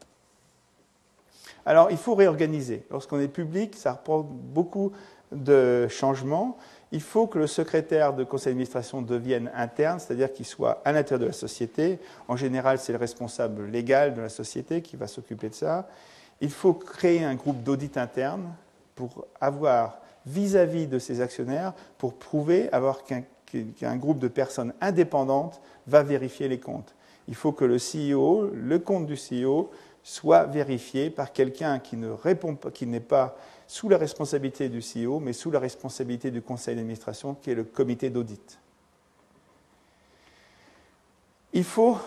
Alors 1.66 1.90
il 1.90 1.96
faut 1.96 2.14
réorganiser. 2.14 2.86
Lorsqu'on 2.92 3.18
est 3.18 3.26
public, 3.26 3.74
ça 3.74 3.94
reprend 3.94 4.20
beaucoup 4.20 4.92
de 5.32 5.88
changements 5.88 6.58
il 6.92 7.00
faut 7.00 7.26
que 7.26 7.38
le 7.38 7.46
secrétaire 7.46 8.12
de 8.12 8.22
conseil 8.22 8.52
d'administration 8.52 9.00
devienne 9.00 9.50
interne, 9.54 9.98
c'est-à-dire 9.98 10.30
qu'il 10.30 10.44
soit 10.44 10.82
à 10.84 10.92
l'intérieur 10.92 11.20
de 11.20 11.26
la 11.26 11.32
société. 11.32 11.98
En 12.28 12.36
général, 12.36 12.78
c'est 12.78 12.92
le 12.92 12.98
responsable 12.98 13.64
légal 13.66 14.14
de 14.14 14.20
la 14.20 14.28
société 14.28 14.82
qui 14.82 14.96
va 14.96 15.06
s'occuper 15.06 15.48
de 15.48 15.54
ça. 15.54 15.88
Il 16.40 16.50
faut 16.50 16.74
créer 16.74 17.24
un 17.24 17.34
groupe 17.34 17.62
d'audit 17.62 17.96
interne 17.96 18.54
pour 18.94 19.26
avoir 19.40 19.98
vis-à-vis 20.26 20.86
de 20.86 20.98
ses 20.98 21.20
actionnaires, 21.20 21.72
pour 21.98 22.14
prouver 22.14 22.70
qu'un 23.76 23.96
groupe 23.96 24.18
de 24.18 24.28
personnes 24.28 24.72
indépendantes 24.80 25.60
va 25.86 26.02
vérifier 26.02 26.48
les 26.48 26.58
comptes. 26.58 26.94
Il 27.28 27.34
faut 27.34 27.52
que 27.52 27.64
le 27.64 27.76
CEO, 27.76 28.50
le 28.52 28.78
compte 28.78 29.06
du 29.06 29.14
CEO, 29.14 29.70
soit 30.02 30.44
vérifié 30.44 31.10
par 31.10 31.32
quelqu'un 31.32 31.78
qui 31.78 31.96
ne 31.96 32.10
répond 32.10 32.56
pas, 32.56 32.70
qui 32.70 32.86
n'est 32.86 33.00
pas 33.00 33.36
sous 33.68 33.88
la 33.88 33.96
responsabilité 33.96 34.68
du 34.68 34.80
CEO, 34.80 35.20
mais 35.20 35.32
sous 35.32 35.50
la 35.50 35.60
responsabilité 35.60 36.30
du 36.30 36.42
conseil 36.42 36.74
d'administration, 36.76 37.34
qui 37.34 37.50
est 37.50 37.54
le 37.54 37.64
comité 37.64 38.10
d'audit. 38.10 38.58
Il 41.52 41.64
faut 41.64 41.98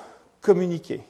communiquer, 0.41 1.01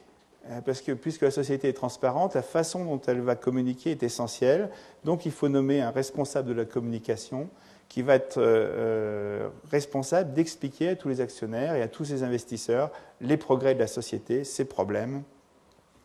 parce 0.64 0.80
que 0.80 0.92
puisque 0.92 1.22
la 1.22 1.30
société 1.30 1.68
est 1.68 1.72
transparente, 1.72 2.34
la 2.34 2.42
façon 2.42 2.84
dont 2.84 3.00
elle 3.06 3.20
va 3.20 3.36
communiquer 3.36 3.92
est 3.92 4.02
essentielle. 4.02 4.70
Donc 5.04 5.26
il 5.26 5.32
faut 5.32 5.48
nommer 5.48 5.80
un 5.80 5.90
responsable 5.90 6.48
de 6.48 6.54
la 6.54 6.64
communication 6.64 7.48
qui 7.88 8.02
va 8.02 8.14
être 8.14 8.38
euh, 8.38 8.42
euh, 8.44 9.48
responsable 9.70 10.32
d'expliquer 10.32 10.90
à 10.90 10.96
tous 10.96 11.08
les 11.08 11.20
actionnaires 11.20 11.74
et 11.74 11.82
à 11.82 11.88
tous 11.88 12.10
les 12.10 12.22
investisseurs 12.22 12.90
les 13.20 13.36
progrès 13.36 13.74
de 13.74 13.80
la 13.80 13.86
société, 13.86 14.44
ses 14.44 14.64
problèmes 14.64 15.22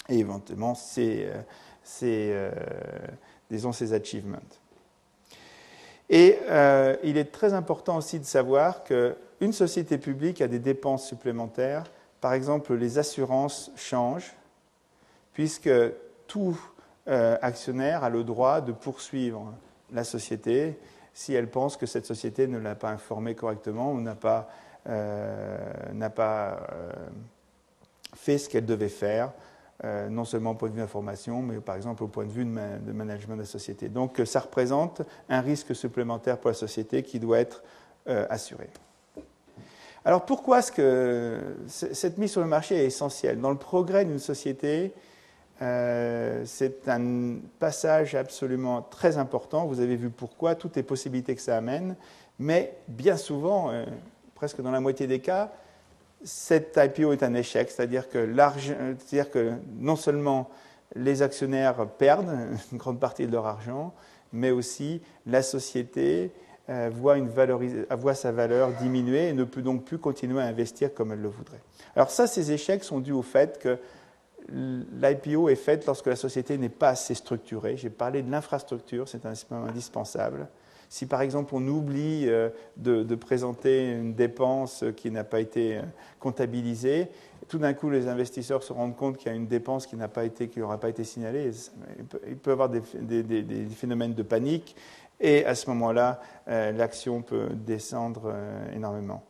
et 0.10 0.20
éventuellement 0.20 0.76
ses, 0.76 1.28
achievements. 3.92 4.38
Et 6.10 6.38
euh, 6.50 6.96
il 7.04 7.18
est 7.18 7.32
très 7.32 7.54
important 7.54 7.98
aussi 7.98 8.20
de 8.20 8.26
savoir 8.26 8.84
qu'une 8.84 9.54
société 9.54 9.98
publique 9.98 10.42
a 10.42 10.48
des 10.48 10.60
dépenses 10.60 11.08
supplémentaires. 11.08 11.86
Par 12.22 12.34
exemple, 12.34 12.74
les 12.76 12.98
assurances 12.98 13.72
changent, 13.76 14.34
puisque 15.34 15.70
tout 16.28 16.60
euh, 17.08 17.38
actionnaire 17.42 18.04
a 18.04 18.10
le 18.10 18.24
droit 18.24 18.62
de 18.62 18.72
poursuivre 18.72 19.54
la 19.92 20.04
société 20.04 20.80
si 21.14 21.34
elle 21.34 21.50
pense 21.50 21.76
que 21.76 21.86
cette 21.86 22.06
société 22.06 22.48
ne 22.48 22.58
l'a 22.58 22.76
pas 22.76 22.90
informé 22.90 23.36
correctement 23.36 23.92
ou 23.92 24.00
n'a 24.00 24.16
pas, 24.16 24.48
euh, 24.88 26.10
pas 26.16 26.68
fait 28.16 28.38
ce 28.38 28.48
qu'elle 28.48 28.66
devait 28.66 28.88
faire 28.88 29.34
euh, 29.84 30.10
non 30.10 30.26
seulement 30.26 30.52
au 30.52 30.54
point 30.54 30.70
de 30.70 30.76
vue 30.76 30.82
d'information, 30.82 31.42
mais 31.42 31.60
par 31.60 31.76
exemple 31.76 32.04
au 32.04 32.08
point 32.08 32.26
de 32.26 32.32
vue 32.32 32.46
de, 32.46 32.92
management 32.92 33.36
de 33.36 33.42
la 33.42 33.48
société. 33.48 33.90
Donc 33.90 34.20
euh, 34.20 34.26
ça 34.26 34.42
représente 34.42 35.02
un 35.28 35.42
risque 35.42 35.76
supplémentaire 35.76 36.38
pour 36.38 36.52
la 36.52 36.56
société 36.56 37.02
qui 37.02 37.20
doit 37.20 37.40
être 37.40 37.64
euh, 38.08 38.28
assuré. 38.30 38.70
Alors 40.04 40.26
pourquoi 40.26 40.60
est-ce 40.60 40.72
que 40.72 41.40
cette 41.68 42.18
mise 42.18 42.32
sur 42.32 42.42
le 42.42 42.48
marché 42.48 42.76
est 42.76 42.86
essentielle? 42.86 43.40
Dans 43.40 43.52
le 43.52 43.58
progrès 43.58 44.04
d'une 44.06 44.20
société, 44.20 44.94
c'est 45.60 46.88
un 46.88 47.36
passage 47.60 48.16
absolument 48.16 48.82
très 48.82 49.18
important. 49.18 49.68
Vous 49.68 49.80
avez 49.80 49.96
vu 49.96 50.10
pourquoi, 50.10 50.56
toutes 50.56 50.76
les 50.76 50.84
possibilités 50.84 51.36
que 51.36 51.42
ça 51.42 51.56
amène, 51.56 51.96
mais 52.40 52.76
bien 52.88 53.16
souvent, 53.16 53.72
presque 54.34 54.60
dans 54.62 54.72
la 54.72 54.80
moitié 54.80 55.06
des 55.06 55.20
cas, 55.20 55.52
cet 56.24 56.78
IPO 56.78 57.14
est 57.14 57.24
un 57.24 57.34
échec, 57.34 57.70
c'est-à-dire 57.70 58.10
que, 58.10 59.54
non 59.78 59.96
seulement 59.96 60.50
les 60.96 61.22
actionnaires 61.22 61.88
perdent 61.98 62.36
une 62.72 62.78
grande 62.78 63.00
partie 63.00 63.28
de 63.28 63.32
leur 63.32 63.46
argent, 63.46 63.94
mais 64.34 64.52
aussi 64.52 65.02
la 65.26 65.42
société 65.42 66.32
euh, 66.70 66.90
voit, 66.94 67.18
voit, 67.92 68.14
sa 68.14 68.32
valeur 68.32 68.72
diminuer 68.74 69.30
et 69.30 69.34
ne 69.34 69.44
peut 69.44 69.62
donc 69.62 69.84
plus 69.84 69.98
continuer 69.98 70.42
à 70.42 70.46
investir 70.46 70.94
comme 70.94 71.12
elle 71.12 71.22
le 71.22 71.30
voudrait. 71.30 71.62
Alors 71.96 72.10
ça, 72.10 72.28
ces 72.28 72.52
échecs 72.52 72.84
sont 72.84 73.00
dus 73.00 73.12
au 73.12 73.24
fait 73.24 73.60
que 73.60 73.78
l'IPO 74.50 75.50
est 75.50 75.56
faite 75.56 75.86
lorsque 75.86 76.08
la 76.08 76.16
société 76.16 76.58
n'est 76.58 76.70
pas 76.70 76.90
assez 76.90 77.16
structurée. 77.16 77.78
J'ai 77.78 77.90
parlé 77.90 78.22
de 78.22 78.32
l'infrastructure, 78.32 79.08
c'est 79.08 79.26
un 79.26 79.34
indispensable. 79.68 80.48
Si 80.92 81.06
par 81.06 81.22
exemple 81.22 81.56
on 81.56 81.66
oublie 81.70 82.26
euh, 82.28 82.50
de, 82.76 83.16
présenter 83.16 83.92
une 83.92 84.14
dépense 84.14 84.84
qui 84.98 85.10
n'a 85.10 85.24
pas 85.24 85.40
été 85.40 85.78
euh, 85.78 85.82
comptabilisée, 86.20 87.08
tout 87.48 87.60
d'un 87.60 87.74
coup 87.74 87.90
les 87.90 88.10
investisseurs 88.10 88.62
se 88.62 88.74
rendent 88.74 88.98
compte 88.98 89.16
qu'il 89.16 89.28
y 89.28 89.34
a 89.34 89.38
une 89.38 89.48
dépense 89.48 89.88
qui 89.88 89.96
n'a 89.96 90.10
pas 90.10 90.26
été, 90.26 90.50
qui 90.50 90.60
n'aura 90.60 90.78
pas 90.82 90.90
été 90.90 91.06
signalée. 91.06 91.50
Il 92.28 92.36
peut 92.36 92.50
y 92.50 92.54
avoir 92.54 92.68
des, 92.68 92.82
phénomènes 93.74 94.14
de 94.14 94.24
panique 94.24 94.76
et 95.22 95.46
à 95.46 95.56
ce 95.56 95.70
moment-là, 95.70 96.20
euh, 96.48 96.72
l'action 96.72 97.22
peut 97.22 97.50
descendre 97.54 98.34
énormément. 98.76 99.24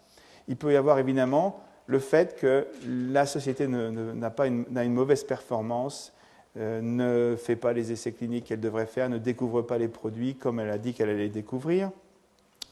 Il 0.47 0.57
peut 0.57 0.73
y 0.73 0.75
avoir 0.75 0.99
évidemment 0.99 1.61
le 1.87 1.99
fait 1.99 2.35
que 2.37 2.67
la 2.87 3.25
société 3.25 3.67
n'a 3.67 4.29
pas 4.29 4.47
une, 4.47 4.65
mauvaise 4.93 5.23
performance 5.23 6.13
euh, 6.57 6.81
ne 6.81 7.35
fait 7.35 7.55
pas 7.55 7.73
les 7.73 7.91
essais 7.91 8.11
cliniques 8.11 8.45
qu'elle 8.45 8.59
devrait 8.59 8.85
faire, 8.85 9.09
ne 9.09 9.17
découvre 9.17 9.61
pas 9.61 9.77
les 9.77 9.87
produits 9.87 10.35
comme 10.35 10.59
elle 10.59 10.69
a 10.69 10.77
dit 10.77 10.93
qu'elle 10.93 11.09
allait 11.09 11.23
les 11.23 11.29
découvrir. 11.29 11.91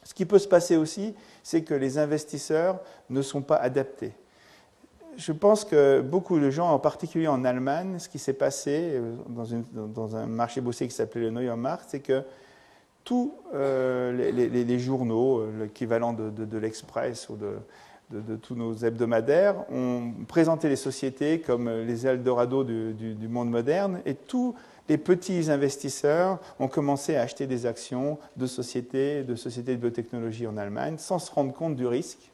Ce 0.04 0.14
qui 0.14 0.26
peut 0.26 0.38
se 0.38 0.48
passer 0.48 0.76
aussi, 0.76 1.14
c'est 1.42 1.62
que 1.62 1.74
les 1.74 1.98
investisseurs 1.98 2.80
ne 3.10 3.22
sont 3.22 3.42
pas 3.42 3.56
adaptés. 3.56 4.12
Je 5.16 5.32
pense 5.32 5.64
que 5.64 6.00
beaucoup 6.00 6.38
de 6.38 6.50
gens, 6.50 6.70
en 6.70 6.78
particulier 6.78 7.28
en 7.28 7.44
Allemagne, 7.44 7.98
ce 7.98 8.08
qui 8.08 8.18
s'est 8.18 8.32
passé 8.32 8.92
euh, 8.94 9.14
dans, 9.28 10.16
un 10.16 10.26
marché 10.26 10.60
boursier 10.60 10.88
qui 10.88 10.94
s'appelait 10.94 11.22
le 11.22 11.30
Neuer 11.30 11.56
Markt, 11.56 11.86
c'est 11.88 12.00
que 12.00 12.22
tous 13.10 13.34
euh, 13.54 14.30
les, 14.30 14.78
journaux, 14.78 15.44
l'équivalent 15.58 16.12
de, 16.12 16.58
l'Express 16.58 17.28
ou 17.28 17.36
de, 17.36 18.36
tous 18.36 18.54
nos 18.54 18.72
hebdomadaires 18.72 19.56
ont 19.68 20.12
présenté 20.28 20.68
les 20.68 20.76
sociétés 20.76 21.40
comme 21.40 21.68
les 21.68 22.06
Eldorado 22.06 22.62
du, 22.62 23.28
monde 23.28 23.50
moderne 23.50 24.00
et 24.06 24.14
tous 24.14 24.54
les 24.88 24.96
petits 24.96 25.50
investisseurs 25.50 26.38
ont 26.60 26.68
commencé 26.68 27.16
à 27.16 27.22
acheter 27.22 27.48
des 27.48 27.66
actions 27.66 28.16
de 28.36 28.46
sociétés 28.46 29.24
de 29.24 29.74
biotechnologie 29.74 30.46
en 30.46 30.56
Allemagne 30.56 30.94
sans 30.96 31.18
se 31.18 31.32
rendre 31.32 31.52
compte 31.52 31.74
du 31.74 31.88
risque, 31.88 32.30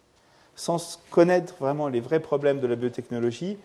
sans 0.56 1.00
connaître 1.10 1.54
vraiment 1.58 1.88
les 1.88 2.00
vrais 2.00 2.20
problèmes 2.20 2.60
de 2.60 2.66
la 2.66 2.76
biotechnologie. 2.76 3.56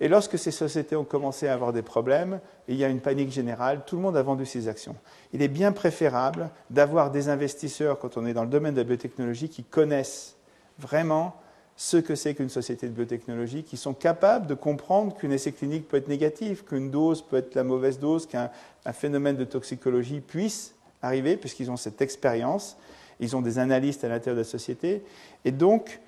Et 0.00 0.08
lorsque 0.08 0.38
ces 0.38 0.50
sociétés 0.50 0.94
ont 0.94 1.04
commencé 1.04 1.48
à 1.48 1.54
avoir 1.54 1.72
des 1.72 1.82
problèmes, 1.82 2.40
il 2.68 2.76
y 2.76 2.84
a 2.84 2.88
une 2.88 3.00
panique 3.00 3.30
générale, 3.30 3.82
tout 3.86 3.96
le 3.96 4.02
monde 4.02 4.16
a 4.16 4.22
vendu 4.22 4.44
ses 4.44 4.68
actions. 4.68 4.94
Il 5.32 5.40
est 5.40 5.48
bien 5.48 5.72
préférable 5.72 6.50
d'avoir 6.68 7.10
des 7.10 7.28
investisseurs, 7.28 7.98
quand 7.98 8.16
on 8.18 8.26
est 8.26 8.34
dans 8.34 8.44
le 8.44 8.50
domaine 8.50 8.74
de 8.74 8.80
la 8.80 8.84
biotechnologie, 8.84 9.48
qui 9.48 9.64
connaissent 9.64 10.36
vraiment 10.78 11.36
ce 11.76 11.96
que 11.96 12.14
c'est 12.14 12.34
qu'une 12.34 12.48
société 12.48 12.88
de 12.88 12.92
biotechnologie, 12.92 13.62
qui 13.62 13.76
sont 13.76 13.94
capables 13.94 14.46
de 14.46 14.54
comprendre 14.54 15.14
qu'une 15.14 15.32
essai 15.32 15.52
clinique 15.52 15.88
peut 15.88 15.96
être 15.96 16.08
négatif, 16.08 16.64
qu'une 16.64 16.90
dose 16.90 17.22
peut 17.22 17.36
être 17.36 17.54
la 17.54 17.64
mauvaise 17.64 17.98
dose, 17.98 18.26
qu'un 18.26 18.50
phénomène 18.92 19.36
de 19.36 19.44
toxicologie 19.44 20.20
puisse 20.20 20.74
arriver, 21.02 21.36
puisqu'ils 21.36 21.70
ont 21.70 21.76
cette 21.76 22.00
expérience, 22.02 22.76
ils 23.20 23.36
ont 23.36 23.42
des 23.42 23.58
analystes 23.58 24.04
à 24.04 24.08
l'intérieur 24.08 24.36
de 24.36 24.40
la 24.40 24.48
société, 24.48 25.02
et 25.44 25.52
donc 25.52 26.00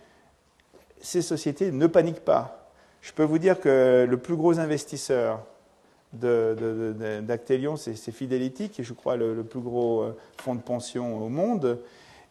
ces 1.01 1.22
sociétés 1.22 1.70
ne 1.70 1.87
paniquent 1.87 2.24
pas. 2.24 2.58
Je 3.00 3.12
peux 3.12 3.24
vous 3.24 3.38
dire 3.38 3.61
que 3.61 4.06
le 4.08 4.16
plus 4.16 4.37
gros 4.37 4.58
investisseur 4.58 5.44
d'Actelion, 6.12 7.76
c'est 7.76 7.94
Fidelity, 8.11 8.70
qui 8.70 8.80
est, 8.80 8.84
je 8.84 8.94
crois, 8.94 9.16
le, 9.16 9.42
plus 9.44 9.61
gros 9.61 10.02
euh, 10.02 10.16
fonds 10.38 10.54
de 10.54 10.62
pension 10.62 11.22
au 11.22 11.28
monde. 11.28 11.78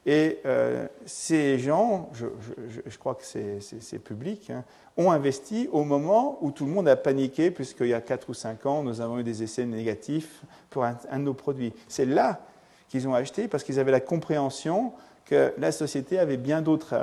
Et 0.06 0.40
euh, 0.46 0.88
ces 1.06 1.60
gens, 1.60 2.10
je, 2.14 2.98
crois 2.98 3.16
que 3.16 3.26
c'est 3.26 4.00
public, 4.00 4.50
hein, 4.50 4.64
ont 4.96 5.12
investi 5.12 5.68
au 5.72 5.84
moment 5.84 6.40
où 6.42 6.52
tout 6.52 6.66
le 6.66 6.72
monde 6.72 6.88
a 6.88 6.96
paniqué, 6.96 7.52
puisqu'il 7.52 7.88
y 7.88 7.94
a 7.94 8.00
4 8.00 8.30
ou 8.30 8.34
5 8.34 8.66
ans, 8.66 8.84
nous 8.84 9.02
avons 9.02 9.20
eu 9.20 9.24
des 9.24 9.44
essais 9.44 9.66
négatifs 9.66 10.44
pour 10.70 10.86
un, 10.86 10.94
de 10.94 11.18
nos 11.18 11.34
produits. 11.34 11.74
C'est 11.90 12.06
là 12.06 12.40
qu'ils 12.88 13.06
ont 13.08 13.14
acheté, 13.14 13.50
parce 13.50 13.66
qu'ils 13.66 13.80
avaient 13.80 13.92
la 13.92 14.00
compréhension 14.00 14.94
que 15.26 15.54
la 15.58 15.74
société 15.74 16.18
avait 16.18 16.38
bien 16.38 16.62
d'autres 16.62 16.96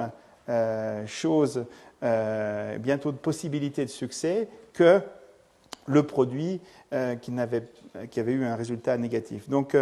euh, 0.48 1.06
choses, 1.06 1.64
euh, 2.02 2.78
bien 2.78 2.96
d'autres 2.96 3.18
possibilités 3.18 3.84
de 3.84 3.90
succès 3.90 4.48
que 4.72 5.00
le 5.86 6.02
produit 6.02 6.60
qui, 7.20 7.32
qui, 8.10 8.20
avait 8.20 8.32
eu 8.32 8.44
un 8.44 8.56
résultat 8.56 8.96
négatif. 8.96 9.50
Donc, 9.50 9.76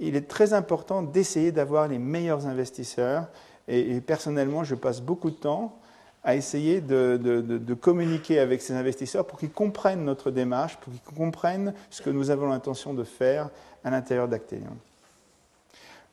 il 0.00 0.16
est 0.16 0.28
très 0.28 0.52
important 0.54 1.02
d'essayer 1.02 1.52
d'avoir 1.52 1.86
les 1.86 1.98
meilleurs 1.98 2.46
investisseurs. 2.46 3.28
Et, 3.68 4.00
personnellement, 4.00 4.64
je 4.64 4.74
passe 4.74 5.00
beaucoup 5.00 5.30
de 5.30 5.36
temps 5.36 5.76
à 6.24 6.34
essayer 6.34 6.80
de, 6.80 7.74
communiquer 7.80 8.40
avec 8.40 8.62
ces 8.62 8.74
investisseurs 8.74 9.26
pour 9.26 9.38
qu'ils 9.38 9.52
comprennent 9.52 10.04
notre 10.04 10.30
démarche, 10.30 10.76
pour 10.78 10.92
qu'ils 10.92 11.14
comprennent 11.14 11.74
ce 11.90 12.02
que 12.02 12.10
nous 12.10 12.30
avons 12.30 12.48
l'intention 12.48 12.94
de 12.94 13.04
faire 13.04 13.50
à 13.84 13.90
l'intérieur 13.90 14.28
d'Actelion. 14.28 14.76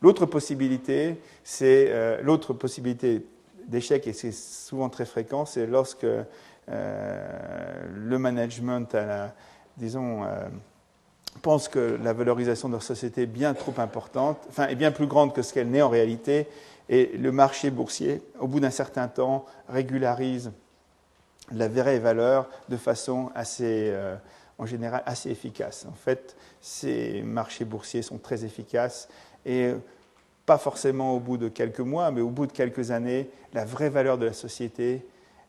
L'autre 0.02 0.26
possibilité, 0.26 1.20
c'est 1.44 1.88
euh, 1.90 2.22
l'autre 2.22 2.54
possibilité 2.54 3.26
d'échec, 3.68 4.08
et 4.08 4.14
c'est 4.14 4.32
souvent 4.32 4.90
très 4.90 5.06
fréquent, 5.06 5.46
c'est 5.46 5.68
lorsque 5.68 6.06
euh, 6.70 7.84
le 7.94 8.18
management 8.20 8.96
disons, 9.78 10.24
euh, 10.24 10.48
pensent 11.42 11.68
que 11.68 11.98
la 12.04 12.14
valorisation 12.14 12.68
de 12.68 12.74
leur 12.74 12.84
société 12.84 13.24
est 13.24 13.28
bien 13.28 13.54
trop 13.54 13.74
importante, 13.78 14.40
enfin, 14.50 14.68
est 14.68 14.76
bien 14.76 14.92
plus 14.92 15.08
grande 15.08 15.34
que 15.34 15.42
ce 15.42 15.54
qu'elle 15.54 15.70
n'est 15.70 15.82
en 15.82 15.90
réalité, 15.90 16.48
et 16.90 17.18
le 17.18 17.32
marché 17.32 17.70
boursier, 17.70 18.22
au 18.40 18.48
bout 18.48 18.60
d'un 18.60 18.72
certain 18.72 19.08
temps, 19.08 19.46
régularise 19.70 20.52
la 21.52 21.68
vraie 21.68 22.00
valeur 22.00 22.50
de 22.70 22.78
façon 22.78 23.30
assez, 23.36 23.90
euh, 23.92 24.16
en 24.58 24.66
général, 24.66 25.04
assez 25.06 25.30
efficace. 25.30 25.86
En 25.90 25.96
fait, 25.96 26.36
ces 26.60 27.22
marchés 27.22 27.66
boursiers 27.66 28.02
sont 28.02 28.18
très 28.18 28.44
efficaces 28.44 29.08
et 29.46 29.74
pas 30.48 30.58
forcément 30.58 31.14
au 31.14 31.20
bout 31.20 31.38
de 31.38 31.50
quelques 31.50 31.82
mois, 31.82 32.10
mais 32.10 32.22
au 32.22 32.30
bout 32.30 32.48
de 32.48 32.54
quelques 32.54 32.92
années, 32.92 33.30
la 33.54 33.66
vraie 33.66 33.90
valeur 33.90 34.18
de 34.18 34.26
la 34.26 34.34
société 34.34 35.06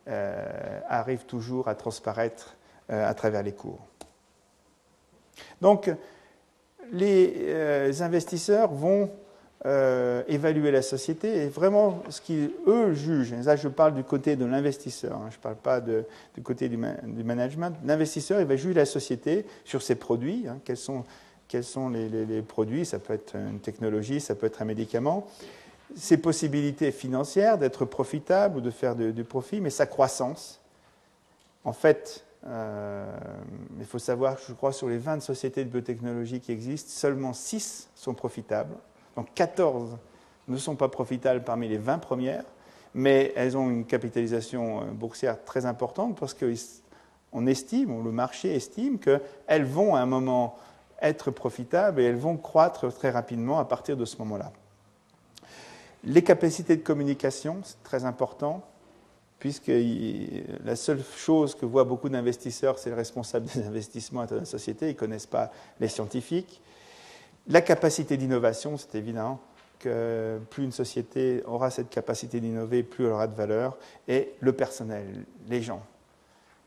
euh, 0.08 0.80
arrive 0.88 1.24
toujours 1.24 1.68
à 1.68 1.76
transparaître 1.76 2.56
euh, 2.90 3.08
à 3.08 3.14
travers 3.14 3.44
les 3.44 3.52
cours. 3.52 3.78
Donc, 5.60 5.88
les 6.92 7.32
euh, 7.46 7.92
investisseurs 8.00 8.72
vont 8.72 9.10
évaluer 10.28 10.70
la 10.70 10.82
société 10.82 11.44
et 11.44 11.48
vraiment 11.48 12.02
ce 12.08 12.20
qu'ils, 12.20 12.52
eux, 12.66 12.94
jugent. 12.94 13.32
Et 13.32 13.42
là, 13.42 13.56
je 13.56 13.68
parle 13.68 13.92
du 13.92 14.04
côté 14.04 14.36
de 14.36 14.44
l'investisseur, 14.44 15.16
hein, 15.16 15.28
je 15.30 15.36
ne 15.36 15.42
parle 15.42 15.56
pas 15.56 15.80
du 15.80 16.42
côté 16.42 16.68
du, 16.68 16.76
management. 16.76 17.76
L'investisseur, 17.84 18.40
il 18.40 18.46
va 18.46 18.56
juger 18.56 18.74
la 18.74 18.86
société 18.86 19.44
sur 19.64 19.82
ses 19.82 19.96
produits. 19.96 20.46
Hein. 20.48 20.58
quels 20.64 20.76
sont, 20.76 21.04
quels 21.48 21.64
sont 21.64 21.88
les, 21.88 22.42
produits 22.42 22.84
Ça 22.84 22.98
peut 22.98 23.14
être 23.14 23.34
une 23.34 23.58
technologie, 23.58 24.20
ça 24.20 24.34
peut 24.34 24.46
être 24.46 24.62
un 24.62 24.66
médicament. 24.66 25.26
Ses 25.96 26.18
possibilités 26.18 26.92
financières 26.92 27.58
d'être 27.58 27.86
profitable 27.86 28.58
ou 28.58 28.60
de 28.60 28.70
faire 28.70 28.94
du 28.94 29.24
profit, 29.24 29.60
mais 29.60 29.70
sa 29.70 29.86
croissance. 29.86 30.60
En 31.64 31.72
fait, 31.72 32.24
euh, 32.46 33.10
il 33.78 33.86
faut 33.86 33.98
savoir, 33.98 34.36
je 34.46 34.52
crois, 34.52 34.72
sur 34.72 34.88
les 34.88 34.98
20 34.98 35.20
sociétés 35.20 35.64
de 35.64 35.70
biotechnologie 35.70 36.40
qui 36.40 36.52
existent, 36.52 36.90
seulement 36.90 37.32
6 37.32 37.88
sont 37.94 38.14
profitables. 38.14 38.74
Donc 39.16 39.28
14 39.34 39.96
ne 40.46 40.56
sont 40.56 40.76
pas 40.76 40.88
profitables 40.88 41.42
parmi 41.42 41.68
les 41.68 41.78
20 41.78 41.98
premières, 41.98 42.44
mais 42.94 43.32
elles 43.36 43.56
ont 43.56 43.70
une 43.70 43.84
capitalisation 43.84 44.82
euh, 44.82 44.84
boursière 44.92 45.42
très 45.44 45.66
importante 45.66 46.18
parce 46.18 46.34
qu'on 46.34 47.46
estime, 47.46 47.90
ou 47.90 48.02
le 48.02 48.12
marché 48.12 48.54
estime 48.54 48.98
qu'elles 48.98 49.64
vont 49.64 49.94
à 49.94 50.00
un 50.00 50.06
moment 50.06 50.56
être 51.00 51.30
profitables 51.30 52.00
et 52.00 52.04
elles 52.04 52.16
vont 52.16 52.36
croître 52.36 52.92
très 52.92 53.10
rapidement 53.10 53.58
à 53.58 53.64
partir 53.64 53.96
de 53.96 54.04
ce 54.04 54.16
moment-là. 54.18 54.52
Les 56.04 56.22
capacités 56.22 56.76
de 56.76 56.82
communication, 56.82 57.58
c'est 57.62 57.82
très 57.82 58.04
important 58.04 58.62
puisque 59.38 59.70
la 60.64 60.74
seule 60.74 61.02
chose 61.16 61.54
que 61.54 61.64
voient 61.64 61.84
beaucoup 61.84 62.08
d'investisseurs, 62.08 62.78
c'est 62.78 62.90
le 62.90 62.96
responsable 62.96 63.46
des 63.46 63.66
investissements 63.66 64.22
à 64.22 64.26
la 64.34 64.44
société, 64.44 64.86
ils 64.86 64.94
ne 64.94 64.98
connaissent 64.98 65.26
pas 65.26 65.52
les 65.80 65.88
scientifiques. 65.88 66.60
La 67.46 67.60
capacité 67.60 68.16
d'innovation, 68.16 68.76
c'est 68.76 68.96
évident 68.96 69.38
que 69.78 70.40
plus 70.50 70.64
une 70.64 70.72
société 70.72 71.42
aura 71.46 71.70
cette 71.70 71.88
capacité 71.88 72.40
d'innover, 72.40 72.82
plus 72.82 73.06
elle 73.06 73.12
aura 73.12 73.28
de 73.28 73.36
valeur, 73.36 73.78
et 74.08 74.32
le 74.40 74.52
personnel, 74.52 75.24
les 75.48 75.62
gens. 75.62 75.82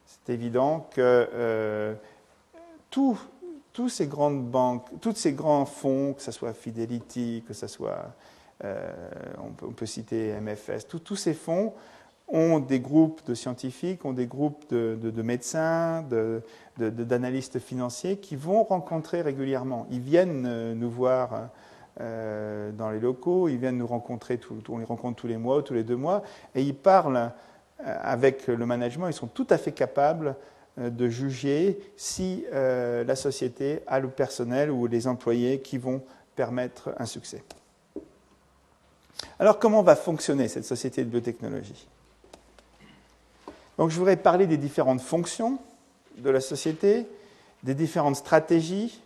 C'est 0.06 0.34
évident 0.34 0.88
que 0.92 1.30
euh, 1.34 1.94
tous 3.74 3.90
ces 3.90 4.08
grandes 4.08 4.46
banques, 4.50 4.86
tous 5.00 5.16
ces 5.16 5.34
grands 5.34 5.66
fonds, 5.66 6.14
que 6.14 6.22
ce 6.22 6.32
soit 6.32 6.54
Fidelity, 6.54 7.44
que 7.48 7.54
ce 7.54 7.68
soit, 7.68 8.14
euh, 8.64 8.92
on, 9.44 9.72
peut, 9.72 9.86
citer 9.86 10.34
MFS, 10.40 10.88
tous 10.88 11.16
ces 11.16 11.34
fonds 11.34 11.74
ont 12.28 12.60
des 12.60 12.80
groupes 12.80 13.22
de 13.26 13.34
scientifiques, 13.34 14.06
ont 14.06 14.14
des 14.14 14.28
groupes 14.28 14.66
de, 14.70 15.22
médecins, 15.22 16.06
d'analystes 16.78 17.60
financiers 17.60 18.18
qui 18.18 18.36
vont 18.36 18.64
rencontrer 18.64 19.22
régulièrement. 19.22 19.86
Ils 19.92 20.00
viennent 20.00 20.46
euh, 20.46 20.74
nous 20.74 20.90
voir 20.90 21.50
euh, 22.00 22.72
dans 22.72 22.90
les 22.90 23.00
locaux, 23.00 23.50
ils 23.50 23.58
viennent 23.58 23.78
nous 23.78 23.88
rencontrer, 23.88 24.40
on 24.70 24.78
les 24.78 24.86
rencontre 24.86 25.18
tous 25.18 25.28
les 25.28 25.38
mois, 25.38 25.62
tous 25.62 25.74
les 25.74 25.84
deux 25.84 25.98
mois, 25.98 26.24
et 26.56 26.62
ils 26.62 26.76
parlent 26.76 27.32
avec 27.84 28.46
le 28.46 28.64
management, 28.66 29.08
ils 29.08 29.14
sont 29.14 29.28
tout 29.28 29.48
à 29.50 29.58
fait 29.58 29.72
capables 29.72 30.36
de 30.78 31.10
juger 31.10 31.80
si 31.98 32.46
la 32.52 33.16
société 33.16 33.82
a 33.88 34.00
le 34.00 34.10
personnel 34.10 34.72
ou 34.72 34.88
les 34.88 35.08
employés 35.08 35.60
qui 35.60 35.78
vont 35.78 36.02
permettre 36.36 36.94
un 36.98 37.06
succès. 37.06 37.44
Alors 39.38 39.60
comment 39.60 39.84
va 39.84 39.96
fonctionner 39.96 40.48
cette 40.48 40.66
société 40.66 41.04
de 41.04 41.10
biotechnologie? 41.10 41.88
Donc 43.78 43.90
je 43.90 43.98
voudrais 43.98 44.18
parler 44.18 44.48
des 44.48 44.58
différentes 44.58 45.02
fonctions 45.02 45.60
de 46.18 46.30
la 46.30 46.42
société, 46.42 47.08
des 47.64 47.74
différentes 47.74 48.16
stratégies, 48.16 49.02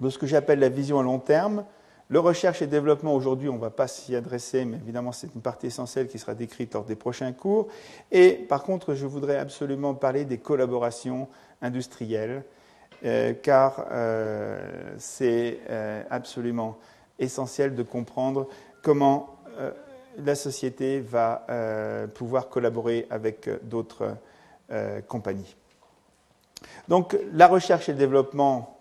de 0.00 0.10
ce 0.10 0.18
que 0.18 0.26
j'appelle 0.26 0.58
la 0.60 0.68
vision 0.68 0.98
à 0.98 1.02
long 1.02 1.18
terme. 1.18 1.64
Le 2.10 2.20
recherche 2.20 2.62
et 2.62 2.66
développement, 2.66 3.14
aujourd'hui, 3.14 3.50
on 3.50 3.56
ne 3.56 3.60
va 3.60 3.68
pas 3.68 3.86
s'y 3.86 4.16
adresser, 4.16 4.64
mais 4.64 4.78
évidemment, 4.78 5.12
c'est 5.12 5.34
une 5.34 5.42
partie 5.42 5.66
essentielle 5.66 6.08
qui 6.08 6.18
sera 6.18 6.34
décrite 6.34 6.72
lors 6.72 6.84
des 6.84 6.96
prochains 6.96 7.32
cours. 7.32 7.68
Et 8.10 8.32
par 8.32 8.62
contre, 8.62 8.94
je 8.94 9.04
voudrais 9.04 9.36
absolument 9.36 9.94
parler 9.94 10.24
des 10.24 10.38
collaborations 10.38 11.28
industrielles, 11.60 12.44
euh, 13.04 13.34
car 13.34 13.86
euh, 13.90 14.94
c'est 14.96 15.60
euh, 15.68 16.02
absolument 16.08 16.78
essentiel 17.18 17.74
de 17.74 17.82
comprendre 17.82 18.48
comment 18.82 19.34
la 20.18 20.36
société 20.36 21.00
va 21.00 21.44
pouvoir 22.14 22.48
collaborer 22.48 23.08
avec 23.10 23.50
d'autres 23.64 24.16
compagnies. 25.08 25.56
Donc 26.86 27.18
la 27.32 27.48
recherche 27.48 27.88
et 27.88 27.92
le 27.92 27.98
développement, 27.98 28.78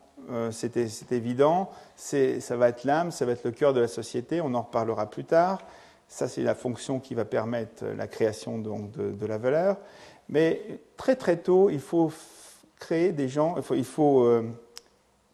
c'est 0.52 1.12
évident, 1.12 1.72
ça 1.98 2.56
va 2.56 2.70
être 2.70 2.84
l'âme, 2.84 3.12
ça 3.12 3.26
va 3.26 3.32
être 3.32 3.44
le 3.44 3.52
cœur 3.52 3.74
de 3.74 3.82
la 3.82 3.88
société, 3.88 4.40
on 4.40 4.54
en 4.54 4.62
reparlera 4.62 5.10
plus 5.10 5.26
tard. 5.26 5.60
Ça, 6.08 6.28
c'est 6.28 6.44
la 6.44 6.56
fonction 6.56 7.00
qui 7.00 7.16
va 7.16 7.26
permettre 7.26 7.84
la 7.86 8.08
création 8.08 8.60
donc, 8.60 8.92
de, 8.92 9.26
la 9.26 9.38
valeur. 9.38 9.78
Mais 10.30 10.80
très 10.96 11.16
très 11.16 11.38
tôt, 11.38 11.70
il 11.70 11.82
faut 11.82 12.12
créer 12.80 13.12
des 13.12 13.28
gens, 13.28 13.56
il 13.72 13.84
faut, 13.84 14.22
euh, 14.22 14.44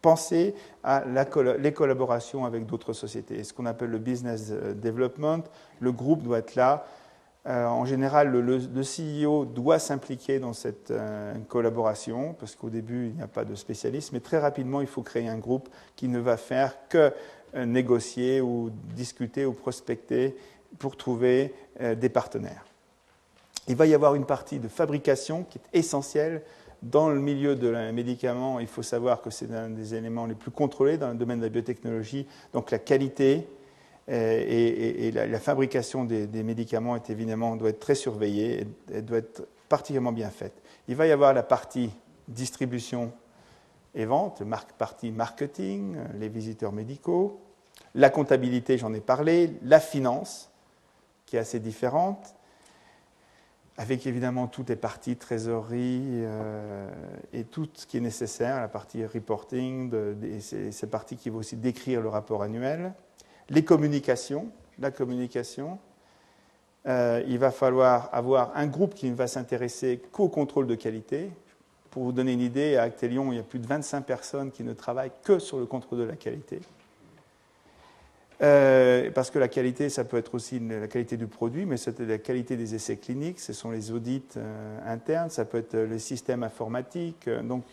penser 0.01 0.55
à 0.83 1.03
les 1.05 1.73
collaborations 1.73 2.45
avec 2.45 2.65
d'autres 2.65 2.93
sociétés. 2.93 3.43
Ce 3.43 3.53
qu'on 3.53 3.65
appelle 3.65 3.89
le 3.89 3.99
business 3.99 4.49
euh, 4.51 4.73
development, 4.73 5.43
le 5.79 5.91
groupe 5.91 6.23
doit 6.23 6.39
être 6.39 6.55
là 6.55 6.85
euh, 7.45 7.65
en 7.65 7.83
général, 7.83 8.31
le, 8.31 8.81
CEO 8.81 9.43
doit 9.43 9.77
s'impliquer 9.77 10.39
dans 10.39 10.53
cette 10.53 10.91
euh, 10.91 11.33
collaboration, 11.49 12.35
parce 12.39 12.55
qu'au 12.55 12.69
début, 12.69 13.07
il 13.07 13.15
n'y 13.15 13.21
a 13.21 13.27
pas 13.27 13.43
de 13.43 13.53
spécialiste, 13.53 14.13
mais 14.13 14.21
très 14.21 14.39
rapidement, 14.39 14.79
il 14.79 14.87
faut 14.87 15.01
créer 15.01 15.27
un 15.27 15.37
groupe 15.37 15.67
qui 15.97 16.07
ne 16.07 16.19
va 16.19 16.37
faire 16.37 16.75
que 16.87 17.11
euh, 17.55 17.65
négocier 17.65 18.39
ou 18.39 18.71
discuter 18.95 19.45
ou 19.45 19.51
prospecter 19.51 20.37
pour 20.79 20.97
trouver 20.97 21.53
des 21.79 22.09
partenaires. 22.09 22.65
Il 23.67 23.75
va 23.75 23.85
y 23.85 23.93
avoir 23.93 24.15
une 24.15 24.25
partie 24.25 24.57
de 24.57 24.67
fabrication 24.67 25.43
qui 25.43 25.59
est 25.59 25.79
essentielle. 25.79 26.41
Dans 26.81 27.09
le 27.09 27.19
milieu 27.19 27.55
de 27.55 27.67
la 27.67 27.91
médicament, 27.91 28.59
il 28.59 28.65
faut 28.65 28.81
savoir 28.81 29.21
que 29.21 29.29
c'est 29.29 29.53
un 29.53 29.69
des 29.69 29.93
éléments 29.93 30.25
les 30.25 30.33
plus 30.33 30.49
contrôlés 30.49 30.97
dans 30.97 31.09
le 31.09 31.13
domaine 31.13 31.37
de 31.37 31.43
la 31.43 31.49
biotechnologie, 31.49 32.25
donc 32.53 32.71
la 32.71 32.79
qualité, 32.79 33.47
euh, 34.09 34.43
et, 34.45 35.11
la, 35.11 35.39
fabrication 35.39 36.03
des, 36.03 36.43
médicaments 36.43 36.97
doit 37.55 37.69
être 37.69 37.79
très 37.79 37.95
surveillée 37.95 38.67
et, 38.91 39.01
doit 39.01 39.19
être 39.19 39.47
particulièrement 39.69 40.11
bien 40.11 40.29
faite. 40.29 40.61
Il 40.87 40.95
va 40.95 41.07
y 41.07 41.11
avoir 41.11 41.33
la 41.33 41.43
partie 41.43 41.89
distribution 42.27 43.13
et 43.95 44.05
vente, 44.05 44.41
la 44.41 44.59
partie 44.77 45.11
marketing, 45.11 45.95
les 46.19 46.29
visiteurs 46.29 46.73
médicaux, 46.73 47.39
la 47.95 48.09
comptabilité, 48.09 48.77
j'en 48.77 48.93
ai 48.93 49.01
parlé, 49.01 49.53
la 49.63 49.79
finance, 49.79 50.51
qui 51.25 51.37
est 51.37 51.39
assez 51.39 51.59
différente, 51.59 52.35
avec 53.77 54.05
évidemment 54.05 54.47
toutes 54.47 54.69
les 54.69 54.75
parties 54.75 55.15
trésorerie 55.15 56.01
euh, 56.05 56.87
et 57.33 57.43
tout 57.43 57.67
ce 57.73 57.87
qui 57.87 57.97
est 57.97 58.01
nécessaire, 58.01 58.59
la 58.59 58.67
partie 58.67 59.05
reporting, 59.05 59.89
de, 59.89 60.15
ces 60.39 60.87
parties 60.87 61.17
qui 61.17 61.29
vont 61.29 61.39
aussi 61.39 61.55
décrire 61.55 62.01
le 62.01 62.09
rapport 62.09 62.43
annuel 62.43 62.93
les 63.49 63.63
communications, 63.63 64.47
la 64.79 64.91
communication. 64.91 65.79
Euh, 66.85 67.23
il 67.27 67.39
va 67.39 67.51
falloir 67.51 68.09
avoir 68.11 68.51
un 68.55 68.67
groupe 68.67 68.93
qui 68.93 69.09
ne 69.09 69.15
va 69.15 69.27
s'intéresser 69.27 70.01
qu'au 70.11 70.27
contrôle 70.27 70.67
de 70.67 70.75
qualité. 70.75 71.31
Pour 71.91 72.03
vous 72.03 72.11
donner 72.11 72.33
une 72.33 72.41
idée, 72.41 72.75
à 72.75 72.83
Actelion, 72.83 73.31
il 73.31 73.37
y 73.37 73.39
a 73.39 73.43
plus 73.43 73.59
de 73.59 73.67
25 73.67 74.01
personnes 74.01 74.51
qui 74.51 74.63
ne 74.63 74.73
travaillent 74.73 75.11
que 75.23 75.39
sur 75.39 75.59
le 75.59 75.65
contrôle 75.65 75.99
de 75.99 76.03
la 76.03 76.15
qualité. 76.15 76.59
Euh, 78.41 79.11
parce 79.11 79.29
que 79.29 79.39
la 79.39 79.47
qualité, 79.47 79.89
ça 79.89 80.03
peut 80.03 80.17
être 80.17 80.33
aussi 80.33 80.59
la 80.59 80.87
qualité 80.87 81.15
du 81.15 81.27
produit, 81.27 81.65
mais 81.65 81.77
c'est 81.77 81.99
la 81.99 82.17
qualité 82.17 82.57
des 82.57 82.75
essais 82.75 82.97
cliniques, 82.97 83.39
ce 83.39 83.53
sont 83.53 83.71
les 83.71 83.91
audits 83.91 84.23
euh, 84.35 84.79
internes, 84.85 85.29
ça 85.29 85.45
peut 85.45 85.59
être 85.59 85.77
le 85.77 85.99
système 85.99 86.43
informatique. 86.43 87.29
donc 87.29 87.63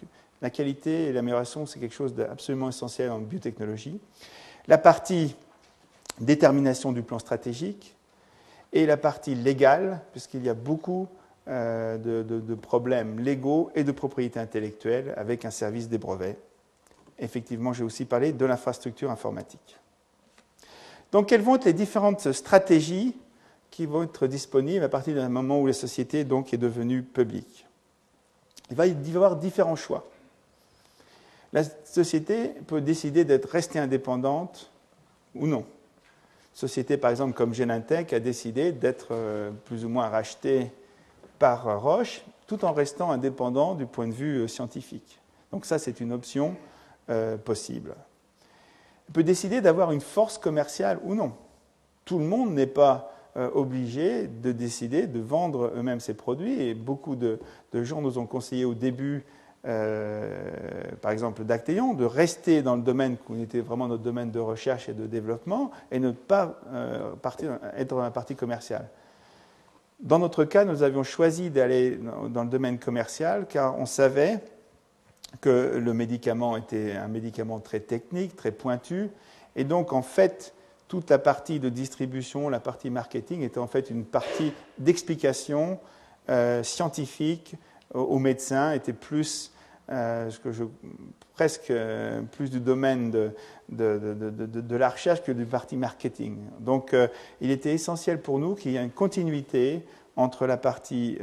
la 0.43 0.51
qualité 0.51 1.07
et 1.07 1.13
l'amélioration, 1.13 1.67
c'est 1.67 1.81
quelque 1.81 1.95
chose 1.95 2.15
d'absolument 2.15 2.69
essentiel 2.69 3.11
en 3.11 3.19
biotechnologie. 3.19 3.99
La 4.69 4.79
partie 4.79 5.37
détermination 6.21 6.93
du 6.93 7.03
plan 7.03 7.19
stratégique, 7.19 7.97
et 8.73 8.87
la 8.87 8.97
partie 8.97 9.35
légale, 9.35 10.01
puisqu'il 10.13 10.45
y 10.45 10.49
a 10.49 10.55
beaucoup 10.55 11.09
euh, 11.49 11.99
de, 11.99 12.55
problèmes 12.55 13.19
légaux 13.19 13.71
et 13.75 13.83
de 13.83 13.93
propriété 13.93 14.39
intellectuelle 14.39 15.15
avec 15.17 15.45
un 15.45 15.51
service 15.51 15.89
des 15.89 15.99
brevets. 15.99 16.39
Effectivement, 17.19 17.73
j'ai 17.73 17.85
aussi 17.85 18.05
parlé 18.05 18.33
de 18.33 18.45
l'infrastructure 18.45 19.11
informatique. 19.11 19.79
Donc, 21.13 21.29
quelles 21.29 21.43
vont 21.43 21.57
être 21.57 21.65
les 21.65 21.73
différentes 21.73 22.33
stratégies 22.33 23.17
qui 23.71 23.87
vont 23.87 24.05
être 24.05 24.27
disponibles 24.27 24.85
à 24.85 24.89
partir 24.89 25.17
d'un 25.17 25.29
moment 25.29 25.61
où 25.61 25.67
la 25.67 25.73
société 25.73 26.25
donc, 26.25 26.55
est 26.55 26.59
devenue 26.59 27.03
publique? 27.03 27.67
Il 28.71 28.77
va 28.77 28.87
y 28.87 28.95
avoir 29.15 29.37
différents 29.37 29.77
choix. 29.77 30.09
La 31.53 31.65
société 31.85 32.51
peut 32.69 32.81
décider 32.81 33.25
d'être 33.25 33.49
restée 33.49 33.81
indépendante 33.81 34.71
ou 35.35 35.49
non 35.49 35.67
société, 36.53 36.97
par 36.97 37.11
exemple, 37.11 37.35
comme 37.35 37.55
Genentech, 37.55 38.13
a 38.13 38.21
décidé 38.21 38.73
d'être 38.73 39.09
euh, 39.13 39.51
plus 39.65 39.85
ou 39.85 39.89
moins 39.89 40.09
rachetée 40.09 40.71
par 41.39 41.81
Roche, 41.81 42.23
tout 42.47 42.65
en 42.65 42.73
restant 42.73 43.11
indépendant 43.11 43.75
du 43.75 43.87
point 43.87 44.09
de 44.09 44.13
vue 44.13 44.39
euh, 44.39 44.49
scientifique. 44.49 45.19
Donc 45.53 45.65
ça, 45.65 45.79
c'est 45.79 46.01
une 46.01 46.13
option 46.13 46.57
euh, 47.09 47.37
possible. 47.37 47.95
On 49.09 49.13
peut 49.13 49.25
décider 49.25 49.61
d'avoir 49.61 49.93
une 49.93 50.01
force 50.01 50.39
commerciale 50.39 50.99
ou 51.05 51.15
non. 51.15 51.33
Tout 52.05 52.19
le 52.19 52.25
monde 52.25 52.53
n'est 52.53 52.67
pas 52.67 53.13
obligé 53.55 54.27
de 54.27 54.51
décider 54.51 55.07
de 55.07 55.21
vendre 55.21 55.73
eux-mêmes 55.77 56.01
ses 56.01 56.15
produits, 56.15 56.61
et 56.63 56.75
beaucoup 56.75 57.15
de 57.15 57.39
gens 57.73 58.01
nous 58.01 58.19
ont 58.19 58.27
conseillé 58.27 58.65
au 58.65 58.75
début 58.75 59.25
euh, 59.67 60.51
par 61.03 61.13
exemple 61.13 61.45
d'Actéon, 61.45 61.93
de 61.93 62.05
rester 62.05 62.63
dans 62.63 62.77
le 62.77 62.83
domaine 62.83 63.17
qui 63.27 63.43
était 63.43 63.61
vraiment 63.61 63.89
notre 63.89 64.03
domaine 64.03 64.31
de 64.31 64.39
recherche 64.39 64.89
et 64.89 64.95
de 64.95 65.07
développement 65.07 65.71
et 65.91 65.99
ne 65.99 66.13
pas 66.13 66.59
euh, 66.73 67.13
être 67.77 67.89
dans 67.89 68.01
la 68.01 68.11
partie 68.11 68.37
commerciale. 68.37 68.89
Dans 70.01 70.19
notre 70.19 70.45
cas, 70.45 70.65
nous 70.65 70.83
avions 70.83 71.03
choisi 71.03 71.51
d'aller 71.51 71.99
dans 72.31 72.45
le 72.45 72.49
domaine 72.49 72.79
commercial 72.79 73.47
car 73.47 73.79
on 73.79 73.85
savait 73.85 74.41
que 75.43 75.77
le 75.77 75.93
médicament 75.93 76.57
était 76.57 76.93
un 76.93 77.09
médicament 77.09 77.61
très 77.61 77.81
technique, 77.81 78.37
très 78.37 78.53
pointu, 78.53 79.11
et 79.57 79.65
donc 79.65 79.93
en 79.93 80.03
fait, 80.03 80.55
toute 80.89 81.11
la 81.11 81.19
partie 81.19 81.61
de 81.61 81.69
distribution, 81.69 82.49
la 82.49 82.61
partie 82.61 82.91
marketing 82.91 83.43
était 83.43 83.61
en 83.61 83.67
fait 83.67 83.91
une 83.91 84.05
partie 84.05 84.53
d'explication 84.79 85.79
euh, 86.31 86.63
scientifique 86.63 87.57
aux 87.95 88.19
médecins 88.19 88.73
était 88.73 88.93
plus, 88.93 89.53
euh, 89.91 90.31
que 90.45 90.51
presque 91.35 91.71
euh, 91.71 92.23
plus 92.23 92.51
du 92.51 92.61
domaine 92.61 93.11
de, 93.11 93.33
de, 93.69 94.77
la 94.77 94.89
recherche 94.89 95.23
que 95.23 95.33
du 95.33 95.47
parti 95.47 95.77
marketing. 95.77 96.37
Donc 96.61 96.95
euh, 96.95 97.09
il 97.41 97.51
était 97.51 97.73
essentiel 97.73 98.21
pour 98.21 98.39
nous 98.39 98.55
qu'il 98.55 98.71
y 98.73 98.77
ait 98.77 98.85
une 98.85 98.91
continuité 98.91 99.85
entre 100.15 100.47
la 100.47 100.57
partie 100.57 101.19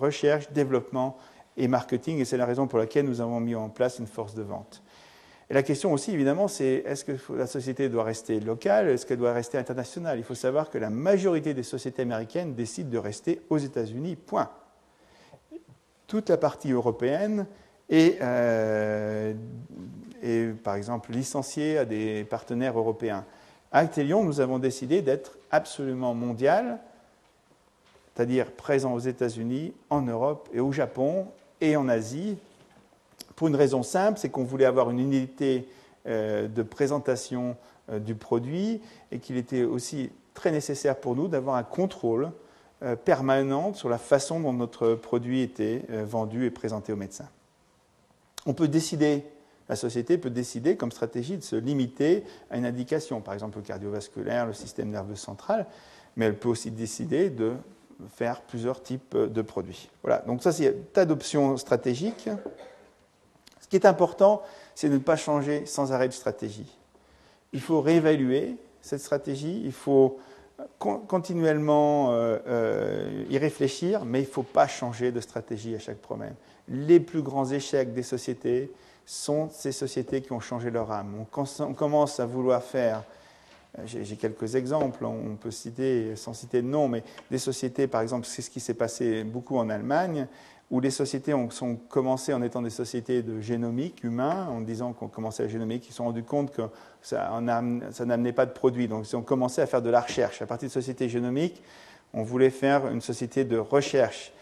recherche, 0.00 0.50
développement 0.52 1.18
et 1.58 1.68
marketing, 1.68 2.18
et 2.18 2.24
c'est 2.24 2.38
la 2.38 2.46
raison 2.46 2.66
pour 2.66 2.78
laquelle 2.78 3.04
nous 3.04 3.20
avons 3.20 3.40
mis 3.40 3.54
en 3.54 3.68
place 3.68 3.98
une 3.98 4.06
force 4.06 4.34
de 4.34 4.42
vente. 4.42 4.82
Et 5.50 5.54
la 5.54 5.62
question 5.62 5.92
aussi, 5.92 6.12
évidemment, 6.12 6.48
c'est 6.48 6.82
est-ce 6.86 7.04
que 7.04 7.12
la 7.34 7.46
société 7.46 7.90
doit 7.90 8.04
rester 8.04 8.40
locale, 8.40 8.88
est-ce 8.88 9.04
qu'elle 9.04 9.18
doit 9.18 9.34
rester 9.34 9.58
internationale? 9.58 10.18
Il 10.18 10.24
faut 10.24 10.34
savoir 10.34 10.70
que 10.70 10.78
la 10.78 10.88
majorité 10.88 11.52
des 11.52 11.62
sociétés 11.62 12.02
américaines 12.02 12.54
décident 12.54 12.90
de 12.90 12.98
rester 12.98 13.42
aux 13.50 13.58
États-Unis, 13.58 14.16
point 14.16 14.50
toute 16.12 16.28
la 16.28 16.36
partie 16.36 16.72
européenne 16.72 17.46
est, 17.88 18.18
euh, 18.20 19.32
par 20.62 20.74
exemple, 20.74 21.10
licenciée 21.10 21.78
à 21.78 21.86
des 21.86 22.24
partenaires 22.24 22.78
européens. 22.78 23.24
Actelion, 23.72 24.22
nous 24.22 24.38
avons 24.40 24.58
décidé 24.58 25.00
d'être 25.00 25.38
absolument 25.50 26.12
mondial, 26.12 26.80
c'est-à-dire 28.14 28.50
présent 28.50 28.92
aux 28.92 28.98
États-Unis, 28.98 29.72
en 29.88 30.02
Europe 30.02 30.50
et 30.52 30.60
au 30.60 30.70
Japon 30.70 31.28
et 31.62 31.76
en 31.76 31.88
Asie, 31.88 32.36
pour 33.34 33.48
une 33.48 33.56
raison 33.56 33.82
simple, 33.82 34.18
c'est 34.18 34.28
qu'on 34.28 34.44
voulait 34.44 34.66
avoir 34.66 34.90
une 34.90 35.00
unité 35.00 35.66
euh, 36.06 36.46
de 36.46 36.62
présentation 36.62 37.56
euh, 37.90 37.98
du 37.98 38.14
produit 38.14 38.82
et 39.12 39.18
qu'il 39.18 39.38
était 39.38 39.64
aussi 39.64 40.10
très 40.34 40.52
nécessaire 40.52 40.96
pour 40.96 41.16
nous 41.16 41.26
d'avoir 41.26 41.56
un 41.56 41.62
contrôle 41.62 42.32
permanente 43.04 43.76
sur 43.76 43.88
la 43.88 43.98
façon 43.98 44.40
dont 44.40 44.52
notre 44.52 44.94
produit 44.94 45.42
était 45.42 45.82
vendu 46.04 46.46
et 46.46 46.50
présenté 46.50 46.92
aux 46.92 46.96
médecins. 46.96 47.28
On 48.46 48.54
peut 48.54 48.68
décider 48.68 49.24
la 49.68 49.76
société 49.76 50.18
peut 50.18 50.28
décider 50.28 50.76
comme 50.76 50.92
stratégie 50.92 51.38
de 51.38 51.42
se 51.42 51.56
limiter 51.56 52.24
à 52.50 52.58
une 52.58 52.66
indication, 52.66 53.20
par 53.20 53.34
exemple 53.34 53.56
le 53.56 53.62
cardiovasculaire, 53.62 54.46
le 54.46 54.52
système 54.52 54.90
nerveux 54.90 55.16
central, 55.16 55.66
mais 56.16 56.26
elle 56.26 56.36
peut 56.36 56.48
aussi 56.48 56.70
décider 56.70 57.30
de 57.30 57.54
faire 58.14 58.42
plusieurs 58.42 58.82
types 58.82 59.16
de 59.16 59.42
produits. 59.42 59.88
Voilà, 60.02 60.18
donc 60.26 60.42
ça 60.42 60.52
c'est 60.52 60.68
un 60.68 60.74
tas 60.92 61.04
d'options 61.04 61.56
stratégiques. 61.56 62.28
Ce 63.60 63.68
qui 63.68 63.76
est 63.76 63.86
important, 63.86 64.42
c'est 64.74 64.88
de 64.88 64.94
ne 64.94 64.98
pas 64.98 65.16
changer 65.16 65.64
sans 65.64 65.92
arrêt 65.92 66.08
de 66.08 66.12
stratégie. 66.12 66.70
Il 67.52 67.60
faut 67.60 67.80
réévaluer 67.80 68.56
cette 68.80 69.00
stratégie, 69.00 69.62
il 69.64 69.72
faut 69.72 70.18
continuellement 70.78 72.12
euh, 72.12 72.38
euh, 72.46 73.24
y 73.30 73.38
réfléchir, 73.38 74.04
mais 74.04 74.20
il 74.20 74.26
ne 74.26 74.30
faut 74.30 74.42
pas 74.42 74.66
changer 74.66 75.12
de 75.12 75.20
stratégie 75.20 75.74
à 75.74 75.78
chaque 75.78 75.98
problème. 75.98 76.34
Les 76.68 77.00
plus 77.00 77.22
grands 77.22 77.50
échecs 77.50 77.92
des 77.92 78.02
sociétés, 78.02 78.70
sont 79.04 79.48
ces 79.50 79.72
sociétés 79.72 80.20
qui 80.22 80.32
ont 80.32 80.40
changé 80.40 80.70
leur 80.70 80.90
âme. 80.90 81.14
On, 81.60 81.74
commence 81.74 82.20
à 82.20 82.26
vouloir 82.26 82.62
faire, 82.62 83.02
euh, 83.78 83.82
j'ai 83.84 84.16
quelques 84.16 84.54
exemples, 84.54 85.04
on 85.04 85.36
peut 85.36 85.50
citer, 85.50 86.16
sans 86.16 86.34
citer 86.34 86.62
de 86.62 86.66
nom, 86.66 86.88
mais 86.88 87.02
des 87.30 87.38
sociétés, 87.38 87.86
par 87.86 88.00
exemple, 88.00 88.26
c'est 88.26 88.42
ce 88.42 88.50
qui 88.50 88.60
s'est 88.60 88.74
passé 88.74 89.24
beaucoup 89.24 89.58
en 89.58 89.70
Allemagne, 89.70 90.26
où 90.72 90.80
les 90.80 90.90
sociétés 90.90 91.34
ont, 91.34 91.50
sont 91.50 91.76
commencé 91.76 92.32
en 92.32 92.40
étant 92.40 92.62
des 92.62 92.70
sociétés 92.70 93.22
de 93.22 93.40
génomique 93.42 94.02
humain, 94.04 94.48
en 94.50 94.62
disant 94.62 94.94
qu'on 94.94 95.06
commençait 95.06 95.42
la 95.42 95.50
génomique, 95.50 95.86
ils 95.86 95.90
se 95.90 95.98
sont 95.98 96.04
rendus 96.04 96.24
compte 96.24 96.50
que 96.50 96.62
ça, 97.02 97.30
ça 97.90 98.04
n'amenait 98.06 98.32
pas 98.32 98.46
de 98.46 98.52
produits. 98.52 98.88
Donc 98.88 99.06
ils 99.06 99.14
ont 99.14 99.22
commencé 99.22 99.60
à 99.60 99.66
faire 99.66 99.82
de 99.82 99.90
la 99.90 100.00
recherche. 100.00 100.40
À 100.40 100.46
partir 100.46 100.68
de 100.68 100.72
sociétés 100.72 101.10
génomiques, 101.10 101.62
on 102.14 102.22
voulait 102.22 102.50
faire 102.50 102.88
une 102.88 103.02
société 103.02 103.44
de 103.44 103.58
recherche. 103.58 104.32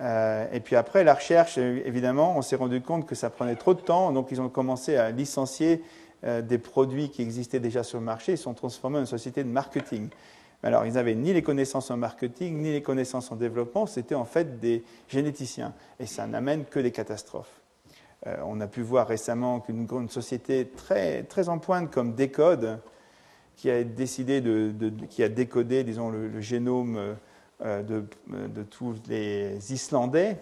Euh, 0.00 0.46
et 0.52 0.58
puis 0.58 0.74
après, 0.74 1.04
la 1.04 1.14
recherche, 1.14 1.56
évidemment, 1.56 2.36
on 2.36 2.42
s'est 2.42 2.56
rendu 2.56 2.80
compte 2.80 3.06
que 3.06 3.14
ça 3.14 3.30
prenait 3.30 3.56
trop 3.56 3.72
de 3.72 3.80
temps, 3.80 4.10
donc 4.10 4.32
ils 4.32 4.40
ont 4.40 4.48
commencé 4.48 4.96
à 4.96 5.12
licencier 5.12 5.84
euh, 6.24 6.42
des 6.42 6.58
produits 6.58 7.10
qui 7.10 7.22
existaient 7.22 7.60
déjà 7.60 7.84
sur 7.84 8.00
le 8.00 8.04
marché, 8.04 8.32
ils 8.32 8.38
sont 8.38 8.54
transformés 8.54 8.98
en 8.98 9.02
une 9.02 9.06
société 9.06 9.44
de 9.44 9.48
marketing. 9.48 10.08
Alors, 10.62 10.86
ils 10.86 10.94
n'avaient 10.94 11.14
ni 11.14 11.32
les 11.32 11.42
connaissances 11.42 11.90
en 11.90 11.96
marketing, 11.96 12.58
ni 12.58 12.72
les 12.72 12.82
connaissances 12.82 13.30
en 13.30 13.36
développement, 13.36 13.86
c'était 13.86 14.14
en 14.14 14.24
fait 14.24 14.58
des 14.58 14.84
généticiens. 15.08 15.74
Et 16.00 16.06
ça 16.06 16.26
n'amène 16.26 16.64
que 16.64 16.80
des 16.80 16.90
catastrophes. 16.90 17.60
Euh, 18.26 18.36
on 18.44 18.60
a 18.60 18.66
pu 18.66 18.80
voir 18.80 19.06
récemment 19.06 19.60
qu'une 19.60 20.08
société 20.08 20.66
très, 20.66 21.48
en 21.48 21.58
pointe 21.58 21.90
comme 21.90 22.14
Decode, 22.14 22.80
qui 23.56 23.70
a 23.70 23.84
décidé 23.84 24.40
de, 24.40 24.72
décodé, 25.28 25.84
disons, 25.84 26.10
le 26.10 26.40
génome 26.40 27.16
euh, 27.64 27.82
de, 27.82 28.04
de, 28.28 28.62
tous 28.62 28.96
les 29.08 29.72
Islandais. 29.72 30.38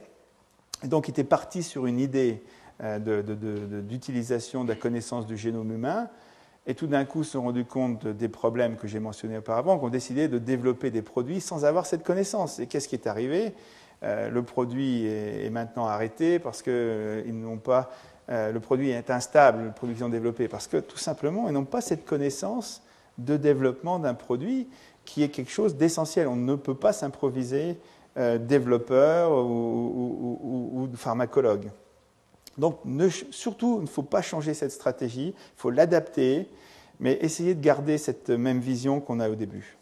donc, 0.84 1.08
était 1.08 1.22
parti 1.22 1.62
sur 1.62 1.86
une 1.86 2.00
idée 2.00 2.42
euh, 2.82 3.82
d'utilisation 3.82 4.64
de, 4.64 4.70
la 4.70 4.74
connaissance 4.74 5.26
du 5.26 5.36
génome 5.36 5.70
humain. 5.70 6.08
Et 6.66 6.74
tout 6.74 6.86
d'un 6.86 7.04
coup, 7.04 7.24
se 7.24 7.32
sont 7.32 7.42
rendus 7.42 7.64
compte 7.64 8.06
des 8.06 8.28
problèmes 8.28 8.76
que 8.76 8.86
j'ai 8.86 9.00
mentionnés 9.00 9.38
auparavant, 9.38 9.78
ont 9.82 9.88
décidé 9.88 10.28
de 10.28 10.38
développer 10.38 10.90
des 10.90 11.02
produits 11.02 11.40
sans 11.40 11.64
avoir 11.64 11.86
cette 11.86 12.04
connaissance. 12.04 12.58
Et 12.58 12.66
qu'est-ce 12.66 12.88
qui 12.88 12.94
est 12.94 13.06
arrivé? 13.06 13.52
Euh, 14.02 14.30
Le 14.30 14.42
produit 14.42 15.06
est, 15.06 15.50
maintenant 15.50 15.86
arrêté 15.86 16.38
parce 16.38 16.62
que 16.62 17.22
ils 17.26 17.38
n'ont 17.38 17.58
pas. 17.58 17.90
le 18.28 18.58
produit 18.58 18.90
est 18.90 19.10
instable, 19.10 19.64
le 19.64 19.72
produit 19.72 19.94
qu'ils 19.96 20.04
ont 20.04 20.08
développé, 20.08 20.48
parce 20.48 20.66
que 20.66 20.78
tout 20.78 20.98
simplement, 20.98 21.48
ils 21.48 21.52
n'ont 21.52 21.66
pas 21.66 21.82
cette 21.82 22.06
connaissance 22.06 22.82
de 23.18 23.36
développement 23.36 23.98
d'un 23.98 24.14
produit 24.14 24.68
qui 25.04 25.22
est 25.22 25.28
quelque 25.28 25.50
chose 25.50 25.76
d'essentiel. 25.76 26.28
On 26.28 26.36
ne 26.36 26.54
peut 26.54 26.74
pas 26.74 26.92
s'improviser 26.92 27.78
euh, 28.16 28.38
développeur 28.38 29.32
ou, 29.32 30.88
pharmacologue. 30.94 31.70
Donc 32.58 32.80
surtout, 33.30 33.76
il 33.78 33.82
ne 33.82 33.88
faut 33.88 34.02
pas 34.02 34.22
changer 34.22 34.54
cette 34.54 34.72
stratégie, 34.72 35.28
il 35.28 35.56
faut 35.56 35.70
l'adapter, 35.70 36.48
mais 37.00 37.18
essayer 37.20 37.54
de 37.54 37.60
garder 37.60 37.98
cette 37.98 38.30
même 38.30 38.60
vision 38.60 39.00
qu'on 39.00 39.20
a 39.20 39.28
au 39.28 39.34
début. 39.34 39.76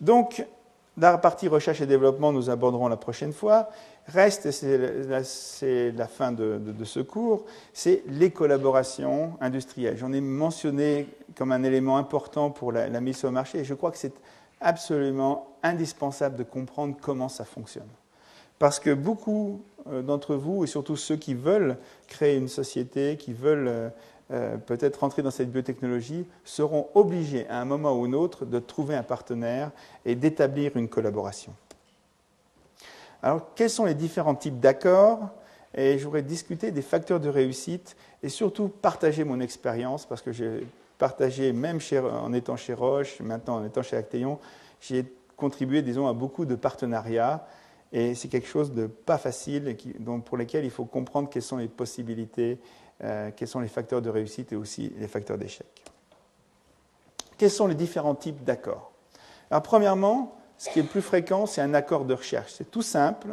Donc, 0.00 0.44
la 0.98 1.18
partie 1.18 1.48
recherche 1.48 1.80
et 1.80 1.86
développement, 1.86 2.32
nous 2.32 2.50
aborderons 2.50 2.88
la 2.88 2.96
prochaine 2.96 3.32
fois. 3.32 3.68
Reste, 4.08 4.50
c'est 4.50 5.92
la, 5.92 6.06
fin 6.06 6.32
de, 6.32 6.60
ce 6.84 7.00
cours, 7.00 7.44
c'est 7.72 8.02
les 8.06 8.30
collaborations 8.30 9.32
industrielles. 9.40 9.96
J'en 9.96 10.12
ai 10.12 10.20
mentionné 10.20 11.08
comme 11.36 11.50
un 11.50 11.64
élément 11.64 11.96
important 11.96 12.50
pour 12.50 12.70
la, 12.72 12.88
mise 13.00 13.16
sur 13.16 13.28
le 13.28 13.34
marché 13.34 13.58
et 13.58 13.64
je 13.64 13.74
crois 13.74 13.90
que 13.90 13.98
c'est 13.98 14.12
absolument 14.60 15.48
indispensable 15.62 16.36
de 16.36 16.42
comprendre 16.42 16.96
comment 17.00 17.28
ça 17.28 17.44
fonctionne. 17.44 17.88
Parce 18.58 18.80
que 18.80 18.94
beaucoup 18.94 19.62
euh, 19.88 20.02
d'entre 20.02 20.34
vous, 20.34 20.64
et 20.64 20.66
surtout 20.66 20.96
ceux 20.96 21.16
qui 21.16 21.34
veulent 21.34 21.76
créer 22.08 22.36
une 22.36 22.48
société, 22.48 23.16
qui 23.16 23.32
veulent 23.32 23.68
euh, 23.68 23.88
euh, 24.32 24.56
peut-être 24.56 25.00
rentrer 25.00 25.22
dans 25.22 25.30
cette 25.30 25.52
biotechnologie, 25.52 26.26
seront 26.44 26.88
obligés 26.94 27.46
à 27.48 27.60
un 27.60 27.64
moment 27.64 27.92
ou 27.92 28.04
un 28.06 28.12
autre 28.12 28.44
de 28.44 28.58
trouver 28.58 28.96
un 28.96 29.02
partenaire 29.02 29.70
et 30.04 30.14
d'établir 30.14 30.76
une 30.76 30.88
collaboration. 30.88 31.52
Alors, 33.22 33.54
quels 33.54 33.70
sont 33.70 33.84
les 33.84 33.94
différents 33.94 34.34
types 34.34 34.60
d'accords? 34.60 35.30
Et 35.74 35.98
je 35.98 36.04
voudrais 36.04 36.22
discuter 36.22 36.70
des 36.70 36.82
facteurs 36.82 37.20
de 37.20 37.28
réussite 37.28 37.96
et 38.22 38.28
surtout 38.28 38.68
partager 38.68 39.24
mon 39.24 39.40
expérience 39.40 40.06
parce 40.06 40.22
que 40.22 40.32
j'ai 40.32 40.66
partagé, 40.98 41.52
même 41.52 41.78
en 41.92 42.32
étant 42.32 42.56
chez 42.56 42.74
Roche, 42.74 43.20
maintenant 43.20 43.56
en 43.56 43.64
étant 43.64 43.82
chez 43.82 43.96
Actéon, 43.96 44.38
j'ai 44.80 45.04
contribué, 45.36 45.82
disons, 45.82 46.08
à 46.08 46.12
beaucoup 46.12 46.44
de 46.44 46.54
partenariats 46.54 47.46
et 47.92 48.14
c'est 48.14 48.28
quelque 48.28 48.48
chose 48.48 48.72
de 48.72 48.86
pas 48.86 49.18
facile 49.18 49.76
pour 50.24 50.36
lesquels 50.36 50.64
il 50.64 50.70
faut 50.70 50.84
comprendre 50.84 51.28
quelles 51.28 51.42
sont 51.42 51.56
les 51.56 51.68
possibilités, 51.68 52.58
euh, 53.02 53.30
quels 53.34 53.48
sont 53.48 53.60
les 53.60 53.68
facteurs 53.68 54.02
de 54.02 54.10
réussite 54.10 54.52
et 54.52 54.56
aussi 54.56 54.92
les 54.98 55.08
facteurs 55.08 55.38
d'échec. 55.38 55.66
Quels 57.38 57.50
sont 57.50 57.66
les 57.66 57.74
différents 57.74 58.14
types 58.14 58.42
d'accords? 58.44 58.92
Alors, 59.50 59.62
premièrement, 59.62 60.36
ce 60.58 60.70
qui 60.70 60.78
est 60.78 60.82
le 60.82 60.88
plus 60.88 61.02
fréquent, 61.02 61.46
c'est 61.46 61.60
un 61.60 61.74
accord 61.74 62.04
de 62.04 62.14
recherche. 62.14 62.54
C'est 62.56 62.70
tout 62.70 62.82
simple. 62.82 63.28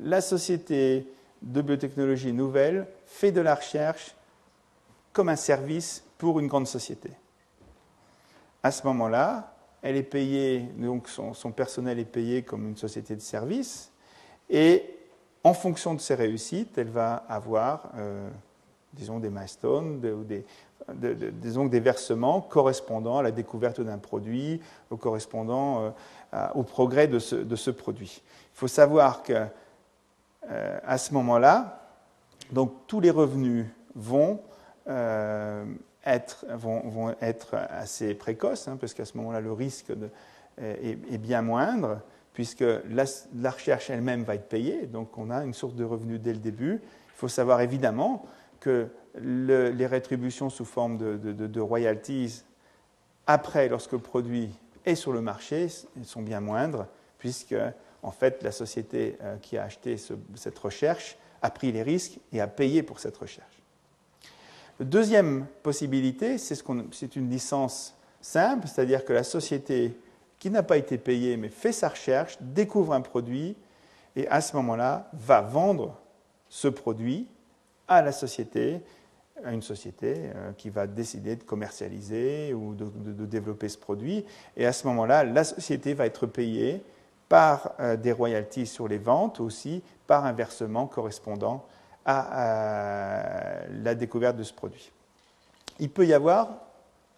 La 0.00 0.20
société 0.20 1.06
de 1.42 1.60
biotechnologie 1.60 2.32
nouvelle 2.32 2.86
fait 3.06 3.32
de 3.32 3.40
la 3.40 3.54
recherche 3.54 4.14
comme 5.12 5.28
un 5.28 5.36
service 5.36 6.04
pour 6.18 6.40
une 6.40 6.48
grande 6.48 6.66
société. 6.66 7.10
À 8.62 8.72
ce 8.72 8.84
moment-là, 8.88 9.54
elle 9.82 9.96
est 9.96 10.02
payée, 10.02 10.60
donc 10.76 11.08
son, 11.08 11.52
personnel 11.52 11.98
est 12.00 12.04
payé 12.04 12.42
comme 12.42 12.68
une 12.68 12.76
société 12.76 13.14
de 13.14 13.20
service, 13.20 13.92
et 14.50 14.84
en 15.44 15.54
fonction 15.54 15.94
de 15.94 16.00
ses 16.00 16.16
réussites, 16.16 16.76
elle 16.76 16.90
va 16.90 17.14
avoir, 17.28 17.90
euh, 17.96 18.28
disons, 18.92 19.20
des 19.20 19.30
milestones, 19.30 20.00
des, 20.00 20.44
disons, 21.32 21.66
des 21.66 21.80
versements 21.80 22.40
correspondant 22.40 23.18
à 23.18 23.22
la 23.22 23.30
découverte 23.30 23.80
d'un 23.80 23.98
produit, 23.98 24.60
ou 24.90 24.96
correspondant 24.96 25.94
euh, 26.34 26.48
au 26.54 26.64
progrès 26.64 27.06
de 27.06 27.18
ce, 27.20 27.70
produit. 27.70 28.22
Il 28.54 28.58
faut 28.58 28.68
savoir 28.68 29.22
qu'à 29.22 29.52
euh, 30.50 30.96
ce 30.96 31.14
moment-là, 31.14 31.88
donc 32.50 32.72
tous 32.88 33.00
les 33.00 33.10
revenus 33.10 33.66
vont, 33.94 34.40
vont, 36.48 37.14
être, 37.20 37.54
assez 37.54 38.14
précoces, 38.14 38.68
hein, 38.68 38.76
parce 38.80 38.94
qu'à 38.94 39.04
ce 39.04 39.16
moment-là, 39.18 39.40
le 39.40 39.52
risque 39.52 39.92
est, 40.58 41.18
bien 41.18 41.42
moindre, 41.42 42.00
puisque 42.32 42.64
la, 42.90 43.50
recherche 43.50 43.90
elle-même 43.90 44.22
va 44.22 44.34
être 44.34 44.48
payée, 44.48 44.86
donc 44.86 45.16
on 45.18 45.30
a 45.30 45.44
une 45.44 45.54
source 45.54 45.74
de 45.74 45.84
revenus 45.84 46.20
dès 46.20 46.32
le 46.32 46.38
début. 46.38 46.80
Il 46.82 47.18
faut 47.18 47.28
savoir 47.28 47.60
évidemment 47.60 48.24
que 48.60 48.88
les 49.20 49.86
rétributions 49.86 50.50
sous 50.50 50.64
forme 50.64 50.98
de, 50.98 51.60
royalties, 51.60 52.44
après, 53.26 53.68
lorsque 53.68 53.92
le 53.92 53.98
produit 53.98 54.50
et 54.86 54.94
sur 54.94 55.12
le 55.12 55.20
marché 55.20 55.68
sont 56.02 56.22
bien 56.22 56.40
moindres, 56.40 56.86
puisque 57.18 57.54
en 58.02 58.10
fait 58.10 58.42
la 58.42 58.52
société 58.52 59.18
euh, 59.22 59.36
qui 59.36 59.58
a 59.58 59.64
acheté 59.64 59.96
cette 60.34 60.58
recherche 60.58 61.18
a 61.42 61.50
pris 61.50 61.70
les 61.72 61.82
risques 61.82 62.18
et 62.32 62.40
a 62.40 62.46
payé 62.46 62.82
pour 62.82 63.00
cette 63.00 63.16
recherche. 63.16 63.57
La 64.78 64.84
deuxième 64.84 65.46
possibilité, 65.62 66.38
c'est 66.38 67.16
une 67.16 67.30
licence 67.30 67.96
simple, 68.20 68.68
c'est-à-dire 68.68 69.04
que 69.04 69.12
la 69.12 69.24
société 69.24 69.98
qui 70.38 70.50
n'a 70.50 70.62
pas 70.62 70.76
été 70.76 70.98
payée 70.98 71.36
mais 71.36 71.48
fait 71.48 71.72
sa 71.72 71.88
recherche, 71.88 72.38
découvre 72.40 72.92
un 72.92 73.00
produit 73.00 73.56
et 74.14 74.28
à 74.28 74.40
ce 74.40 74.54
moment-là 74.56 75.10
va 75.12 75.40
vendre 75.40 75.98
ce 76.48 76.68
produit 76.68 77.26
à 77.88 78.02
la 78.02 78.12
société 78.12 78.80
à 79.44 79.52
une 79.52 79.62
société 79.62 80.14
euh, 80.34 80.52
qui 80.56 80.68
va 80.68 80.88
décider 80.88 81.36
de 81.36 81.44
commercialiser 81.44 82.52
ou 82.54 82.74
de, 82.74 83.24
développer 83.24 83.68
ce 83.68 83.78
produit. 83.78 84.24
Et 84.56 84.66
à 84.66 84.72
ce 84.72 84.86
moment-là, 84.88 85.22
la 85.22 85.44
société 85.44 85.94
va 85.94 86.06
être 86.06 86.26
payée 86.26 86.82
par 87.28 87.72
euh, 87.78 87.96
des 87.96 88.10
royalties 88.10 88.66
sur 88.66 88.88
les 88.88 88.98
ventes, 88.98 89.38
aussi 89.38 89.82
par 90.08 90.24
un 90.24 90.32
versement 90.32 90.88
correspondant 90.88 91.64
à, 92.10 93.66
la 93.82 93.94
découverte 93.94 94.36
de 94.36 94.42
ce 94.42 94.54
produit. 94.54 94.90
Il 95.78 95.90
peut 95.90 96.06
y 96.06 96.14
avoir 96.14 96.48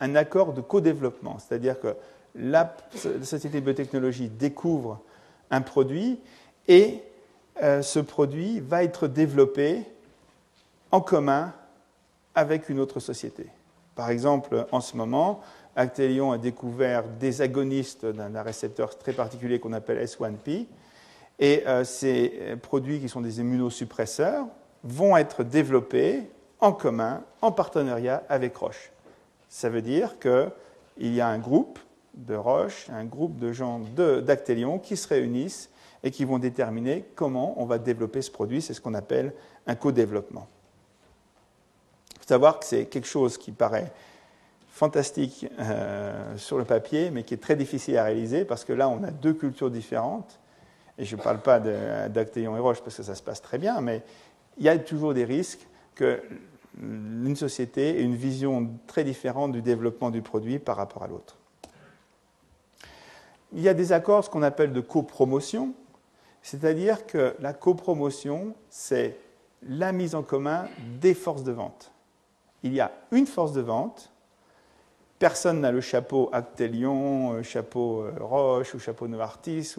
un 0.01 0.17
accord 0.17 0.53
de 0.53 0.61
co-développement, 0.61 1.39
c'est-à-dire 1.39 1.79
que 1.79 1.95
la 2.35 2.75
société 3.23 3.61
de 3.61 3.65
biotechnologie 3.65 4.29
découvre 4.29 5.01
un 5.51 5.61
produit 5.61 6.19
et 6.67 7.03
euh, 7.63 7.83
ce 7.83 8.01
produit 8.01 8.61
va 8.61 8.83
être 8.83 9.07
développé 9.07 9.85
en 10.91 11.01
commun 11.01 11.53
avec 12.35 12.69
une 12.69 12.81
autre 12.81 12.99
société. 12.99 13.47
Par 13.95 14.11
exemple, 14.11 14.67
en 14.73 14.81
ce 14.81 14.97
moment, 14.97 15.41
Actelion 15.77 16.33
a 16.33 16.39
découvert 16.39 17.05
des 17.05 17.43
agonistes 17.43 18.07
d'un 18.07 18.43
récepteur 18.43 18.99
très 18.99 19.13
particulier 19.13 19.61
qu'on 19.61 19.73
appelle 19.73 20.05
S1P. 20.05 20.67
Et 21.39 21.63
euh, 21.67 21.85
ces 21.85 22.57
produits 22.63 23.01
qui 23.01 23.09
sont 23.09 23.21
des 23.21 23.41
immunosuppresseurs 23.41 24.47
vont 24.85 25.17
être 25.17 25.45
développés 25.45 26.23
en 26.61 26.73
commun, 26.73 27.23
en 27.43 27.53
partenariat 27.53 28.23
avec 28.29 28.57
Roche. 28.57 28.91
Ça 29.49 29.69
veut 29.69 29.83
dire 29.83 30.19
qu'il 30.19 31.15
y 31.15 31.21
a 31.21 31.29
un 31.29 31.39
groupe 31.39 31.79
de 32.15 32.35
Roche, 32.35 32.89
un 32.91 33.05
groupe 33.05 33.39
de 33.39 33.53
gens 33.53 33.81
d'Actelion 33.97 34.79
qui 34.79 34.97
se 34.97 35.09
réunissent 35.09 35.71
et 36.03 36.11
qui 36.11 36.25
vont 36.25 36.39
déterminer 36.39 37.05
comment 37.15 37.61
on 37.61 37.67
va 37.67 37.79
développer 37.79 38.23
ce 38.23 38.31
produit. 38.31 38.63
C'est 38.63 38.75
ce 38.75 38.81
qu'on 38.81 38.95
appelle 38.95 39.33
un 39.67 39.75
co-développement. 39.75 40.47
Il 42.15 42.19
faut 42.21 42.29
savoir 42.29 42.59
que 42.59 42.65
c'est 42.65 42.87
quelque 42.87 43.09
chose 43.09 43.39
qui 43.39 43.53
paraît 43.53 43.93
fantastique 44.69 45.47
euh, 45.59 46.37
sur 46.37 46.57
le 46.57 46.65
papier, 46.65 47.11
mais 47.11 47.23
qui 47.23 47.35
est 47.35 47.43
très 47.43 47.57
difficile 47.57 47.99
à 47.99 48.05
réaliser 48.05 48.45
parce 48.45 48.65
que 48.65 48.73
là, 48.73 48.89
on 48.89 49.03
a 49.03 49.11
deux 49.11 49.35
cultures 49.35 49.71
différentes. 49.71 50.39
Et 50.97 51.05
je 51.05 51.17
ne 51.17 51.21
parle 51.23 51.41
pas 51.41 51.59
d'Actelion 51.61 52.57
et 52.57 52.61
Roche 52.61 52.81
parce 52.83 52.97
que 52.97 53.03
ça 53.03 53.15
se 53.15 53.23
passe 53.23 53.41
très 53.41 53.57
bien, 53.59 53.81
mais 53.81 54.03
il 54.61 54.67
y 54.67 54.69
a 54.69 54.79
toujours 54.79 55.15
des 55.15 55.25
risques 55.25 55.67
que 55.95 56.23
une 56.81 57.37
société 57.37 57.99
ait 57.99 58.03
une 58.03 58.15
vision 58.15 58.71
très 58.87 59.05
différente 59.05 59.53
du 59.53 59.61
développement 59.61 60.11
du 60.11 60.23
produit 60.23 60.59
par 60.59 60.77
rapport 60.77 61.03
à 61.03 61.09
l'autre. 61.09 61.37
Il 63.53 63.61
y 63.61 63.69
a 63.69 63.75
des 63.75 63.93
accords, 63.93 64.25
ce 64.25 64.31
qu'on 64.31 64.43
appelle 64.43 64.73
de 64.73 64.81
copromotion, 64.81 65.75
c'est-à-dire 66.43 67.07
que 67.07 67.35
la 67.41 67.53
copromotion, 67.53 68.55
c'est 68.71 69.17
la 69.63 69.93
mise 69.93 70.15
en 70.15 70.23
commun 70.23 70.69
des 71.01 71.15
forces 71.15 71.43
de 71.43 71.53
vente. 71.53 71.91
Il 72.63 72.73
y 72.73 72.81
a 72.81 72.93
une 73.11 73.27
force 73.27 73.53
de 73.53 73.61
vente, 73.61 74.13
personne 75.19 75.61
n'a 75.61 75.73
le 75.73 75.81
chapeau 75.81 76.31
Actelion, 76.33 77.35
euh, 77.35 77.43
chapeau 77.43 78.03
euh, 78.03 78.13
Roche 78.21 78.75
ou 78.75 78.79
chapeau 78.79 79.09
Novartis. 79.09 79.75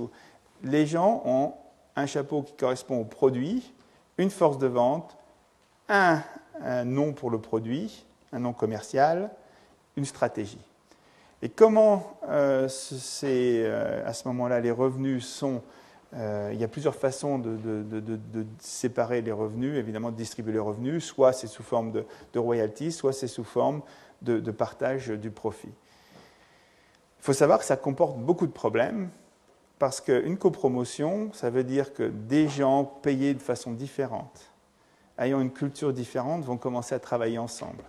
Les 0.63 0.86
gens 0.86 1.23
ont 1.25 1.53
un 1.95 2.05
chapeau 2.05 2.43
qui 2.43 2.53
correspond 2.53 2.99
au 2.99 3.05
produit, 3.05 3.73
une 4.22 4.30
force 4.30 4.57
de 4.57 4.67
vente, 4.67 5.17
un, 5.89 6.22
nom 6.86 7.13
pour 7.13 7.32
le 7.32 7.39
produit, 7.39 8.05
un 8.32 8.39
nom 8.39 8.53
commercial, 8.53 9.32
une 9.97 10.05
stratégie. 10.05 10.61
Et 11.41 11.49
comment 11.49 12.17
euh, 12.30 12.65
à 12.65 14.13
ce 14.13 14.28
moment-là 14.28 14.59
les 14.59 14.72
revenus 14.72 15.26
sont 15.26 15.61
euh, 16.13 16.49
il 16.53 16.59
y 16.59 16.63
a 16.63 16.67
plusieurs 16.67 16.95
façons 16.95 17.39
de, 17.39 17.57
séparer 18.59 19.22
les 19.22 19.32
revenus, 19.32 19.78
évidemment 19.78 20.11
de 20.11 20.17
distribuer 20.17 20.53
les 20.53 20.59
revenus, 20.59 21.05
soit 21.05 21.32
c'est 21.32 21.47
sous 21.47 21.63
forme 21.63 21.91
de, 21.91 22.39
royalties, 22.39 22.91
soit 22.91 23.13
c'est 23.13 23.28
sous 23.28 23.45
forme 23.45 23.82
de, 24.22 24.51
partage 24.51 25.07
du 25.07 25.32
profit. 25.32 25.69
Il 25.69 27.24
faut 27.24 27.34
savoir 27.34 27.59
que 27.59 27.65
ça 27.65 27.78
comporte 27.78 28.17
beaucoup 28.17 28.47
de 28.47 28.51
problèmes, 28.51 29.09
parce 29.82 29.99
qu'une 29.99 30.38
copromotion, 30.38 31.32
ça 31.34 31.49
veut 31.49 31.63
dire 31.63 31.91
que 31.95 32.03
des 32.03 32.47
gens 32.47 32.84
payés 32.84 33.34
de 33.34 33.41
façon 33.41 33.71
différente, 33.71 34.51
ayant 35.17 35.41
une 35.41 35.49
culture 35.49 35.91
différente, 35.91 36.43
vont 36.43 36.57
commencer 36.57 36.93
à 36.93 36.99
travailler 36.99 37.39
ensemble. 37.39 37.84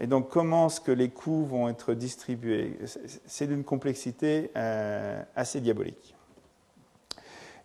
Et 0.00 0.08
donc, 0.08 0.30
comment 0.30 0.66
est-ce 0.66 0.80
que 0.80 0.90
les 0.90 1.10
coûts 1.10 1.44
vont 1.44 1.68
être 1.68 1.94
distribués? 1.94 2.76
C'est 3.24 3.46
d'une 3.46 3.62
complexité 3.62 4.50
euh, 4.56 5.22
assez 5.36 5.60
diabolique. 5.60 6.16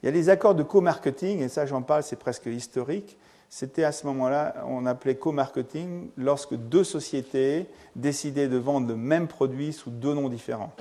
Il 0.03 0.05
y 0.05 0.09
a 0.09 0.11
les 0.11 0.29
accords 0.29 0.53
de 0.53 0.61
co-marketing, 0.61 1.39
et 1.39 1.49
ça 1.49 1.65
j'en 1.65 1.81
parle, 1.81 2.03
c'est 2.03 2.19
presque 2.19 2.45
historique. 2.45 3.17
C'était 3.49 3.85
à 3.85 3.91
ce 3.91 4.05
moment-là, 4.05 4.65
on 4.67 4.85
appelait 4.85 5.15
co-marketing 5.15 6.09
lorsque 6.15 6.53
deux 6.53 6.83
sociétés 6.83 7.65
décidaient 7.95 8.49
de 8.49 8.57
vendre 8.57 8.87
le 8.87 8.95
même 8.95 9.27
produit 9.27 9.73
sous 9.73 9.89
deux 9.89 10.13
noms 10.13 10.29
différents. 10.29 10.73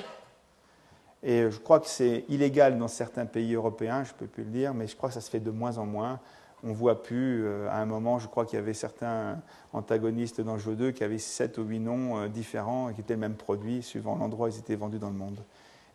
Et 1.23 1.51
je 1.51 1.59
crois 1.59 1.79
que 1.79 1.87
c'est 1.87 2.25
illégal 2.29 2.79
dans 2.79 2.89
certains 2.89 3.27
pays 3.27 3.55
européens, 3.55 4.03
je 4.05 4.13
ne 4.13 4.19
peux 4.19 4.27
plus 4.27 4.45
le 4.45 4.51
dire, 4.51 4.75
mais 4.75 4.89
je 4.89 4.97
crois 4.97 5.09
que 5.09 5.15
ça 5.15 5.21
se 5.21 5.31
fait 5.31 5.41
de 5.41 5.51
moins 5.51 5.79
en 5.79 5.87
moins. 5.87 6.19
On 6.65 6.73
voit 6.73 7.03
plus, 7.03 7.45
euh, 7.45 7.69
à 7.71 7.77
un 7.77 7.87
moment, 7.87 8.19
je 8.19 8.29
crois 8.29 8.45
qu'il 8.45 8.57
y 8.57 8.63
avait 8.63 8.75
certains 8.75 9.41
antagonistes 9.73 10.41
dans 10.41 10.55
le 10.55 10.61
jeu 10.61 10.75
2 10.75 10.93
qui 10.93 11.03
avaient 11.03 11.19
sept 11.19 11.59
ou 11.59 11.63
huit 11.63 11.81
noms 11.81 12.19
euh, 12.19 12.29
différents 12.29 12.89
et 12.89 12.95
qui 12.95 13.01
étaient 13.01 13.15
le 13.15 13.21
même 13.21 13.35
produit, 13.35 13.83
suivant 13.83 14.17
l'endroit 14.17 14.49
où 14.49 14.51
ils 14.51 14.59
étaient 14.59 14.77
vendus 14.77 14.99
dans 14.99 15.11
le 15.11 15.17
monde, 15.17 15.39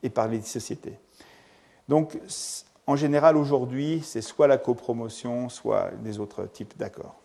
et 0.04 0.10
par 0.10 0.28
les 0.28 0.42
sociétés. 0.42 0.98
Donc, 1.88 2.20
en 2.86 2.96
général, 2.96 3.38
aujourd'hui, 3.38 4.02
c'est 4.04 4.22
soit 4.22 4.48
la 4.48 4.58
copromotion, 4.58 5.50
soit 5.50 5.92
des 6.04 6.20
autres 6.20 6.46
types 6.46 6.78
d'accords. 6.78 7.16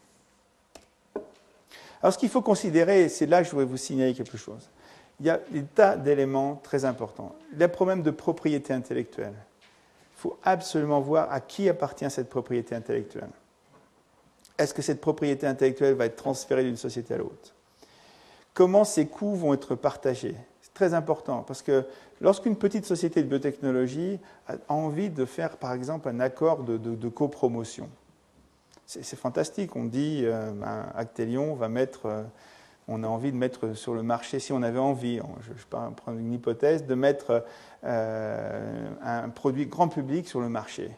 Alors, 2.02 2.12
ce 2.12 2.18
qu'il 2.18 2.28
faut 2.28 2.42
considérer, 2.42 3.08
c'est 3.08 3.26
là 3.26 3.38
que 3.38 3.44
je 3.44 3.50
voudrais 3.50 3.64
vous 3.64 3.76
signaler 3.76 4.14
quelque 4.14 4.36
chose. 4.36 4.70
Il 5.22 5.26
y 5.26 5.30
a 5.30 5.38
des 5.52 5.62
tas 5.62 5.96
d'éléments 5.96 6.60
très 6.64 6.84
importants. 6.84 7.36
Le 7.56 7.68
problème 7.68 8.02
de 8.02 8.10
propriété 8.10 8.72
intellectuelle. 8.72 9.34
Il 9.62 10.20
faut 10.20 10.36
absolument 10.42 11.00
voir 11.00 11.30
à 11.30 11.40
qui 11.40 11.68
appartient 11.68 12.10
cette 12.10 12.28
propriété 12.28 12.74
intellectuelle. 12.74 13.30
Est-ce 14.58 14.74
que 14.74 14.82
cette 14.82 15.00
propriété 15.00 15.46
intellectuelle 15.46 15.94
va 15.94 16.06
être 16.06 16.16
transférée 16.16 16.64
d'une 16.64 16.76
société 16.76 17.14
à 17.14 17.18
l'autre? 17.18 17.54
Comment 18.52 18.82
ces 18.82 19.06
coûts 19.06 19.36
vont 19.36 19.54
être 19.54 19.76
partagés? 19.76 20.34
Très 20.74 20.92
important 20.92 21.44
parce 21.44 21.62
que 21.62 21.84
lorsqu'une 22.20 22.56
petite 22.56 22.84
société 22.84 23.22
de 23.22 23.28
biotechnologie 23.28 24.18
a 24.48 24.56
envie 24.68 25.08
de 25.08 25.24
faire, 25.24 25.56
par 25.56 25.72
exemple, 25.72 26.08
un 26.08 26.18
accord 26.18 26.64
de, 26.64 26.78
de, 26.78 27.08
copromotion, 27.08 27.88
c'est 28.86 29.16
fantastique. 29.16 29.76
On 29.76 29.84
dit, 29.84 30.22
euh, 30.24 30.50
ben, 30.50 30.86
Actelion 30.96 31.54
va 31.54 31.68
mettre, 31.68 32.06
euh, 32.06 32.22
on 32.88 33.02
a 33.04 33.06
envie 33.06 33.32
de 33.32 33.36
mettre 33.36 33.74
sur 33.74 33.94
le 33.94 34.02
marché, 34.02 34.38
si 34.38 34.52
on 34.52 34.62
avait 34.62 34.78
envie, 34.78 35.20
je, 35.42 35.52
vais 35.52 35.94
prendre 35.96 36.18
une 36.18 36.32
hypothèse, 36.32 36.86
de 36.86 36.94
mettre 36.94 37.44
euh, 37.84 38.90
un 39.02 39.28
produit 39.28 39.66
grand 39.66 39.88
public 39.88 40.28
sur 40.28 40.40
le 40.40 40.48
marché. 40.48 40.90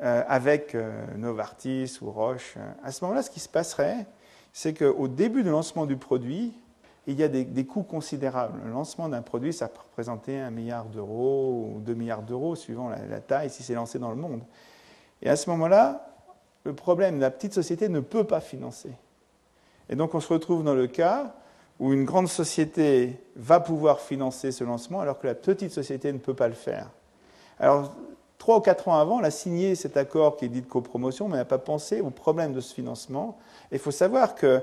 avec 0.00 0.76
Novartis 1.16 1.98
ou 2.00 2.10
Roche. 2.10 2.56
À 2.82 2.90
ce 2.90 3.04
moment-là, 3.04 3.22
ce 3.22 3.30
qui 3.30 3.40
se 3.40 3.48
passerait, 3.48 4.06
c'est 4.52 4.74
qu'au 4.74 5.08
début 5.08 5.42
du 5.42 5.50
lancement 5.50 5.86
du 5.86 5.96
produit, 5.96 6.52
il 7.06 7.18
y 7.18 7.22
a 7.22 7.28
des, 7.28 7.66
coûts 7.66 7.82
considérables. 7.82 8.60
Le 8.64 8.70
lancement 8.70 9.08
d'un 9.08 9.22
produit, 9.22 9.52
ça 9.52 9.68
peut 9.68 9.80
représenter 9.80 10.38
un 10.38 10.50
milliard 10.50 10.86
d'euros 10.86 11.72
ou 11.74 11.80
deux 11.80 11.94
milliards 11.94 12.22
d'euros, 12.22 12.54
suivant 12.54 12.88
la, 12.88 13.20
taille, 13.20 13.50
si 13.50 13.62
c'est 13.62 13.74
lancé 13.74 13.98
dans 13.98 14.10
le 14.10 14.16
monde. 14.16 14.42
Et 15.22 15.28
à 15.28 15.36
ce 15.36 15.50
moment-là, 15.50 16.06
le 16.64 16.74
problème, 16.74 17.18
la 17.18 17.30
petite 17.30 17.54
société 17.54 17.88
ne 17.88 18.00
peut 18.00 18.24
pas 18.24 18.40
financer. 18.40 18.92
Et 19.90 19.96
donc 19.96 20.14
on 20.14 20.20
se 20.20 20.32
retrouve 20.32 20.64
dans 20.64 20.74
le 20.74 20.86
cas 20.86 21.34
où 21.80 21.92
une 21.92 22.04
grande 22.04 22.28
société 22.28 23.20
va 23.36 23.60
pouvoir 23.60 24.00
financer 24.00 24.52
ce 24.52 24.64
lancement 24.64 25.00
alors 25.00 25.18
que 25.18 25.26
la 25.26 25.34
petite 25.34 25.72
société 25.72 26.12
ne 26.12 26.18
peut 26.18 26.34
pas 26.34 26.48
le 26.48 26.54
faire. 26.54 26.90
Alors, 27.58 27.92
trois 28.38 28.58
ou 28.58 28.60
quatre 28.60 28.88
ans 28.88 28.98
avant, 28.98 29.18
elle 29.18 29.26
a 29.26 29.30
signé 29.30 29.74
cet 29.74 29.96
accord 29.96 30.36
qui 30.36 30.44
est 30.46 30.48
dit 30.48 30.62
de 30.62 30.66
copromotion, 30.66 31.28
mais 31.28 31.34
elle 31.34 31.40
n'a 31.40 31.46
pas 31.46 31.58
pensé 31.58 32.00
au 32.00 32.10
problème 32.10 32.52
de 32.52 32.60
ce 32.60 32.74
financement. 32.74 33.38
Et 33.72 33.76
il 33.76 33.78
faut 33.78 33.90
savoir 33.90 34.34
que 34.34 34.62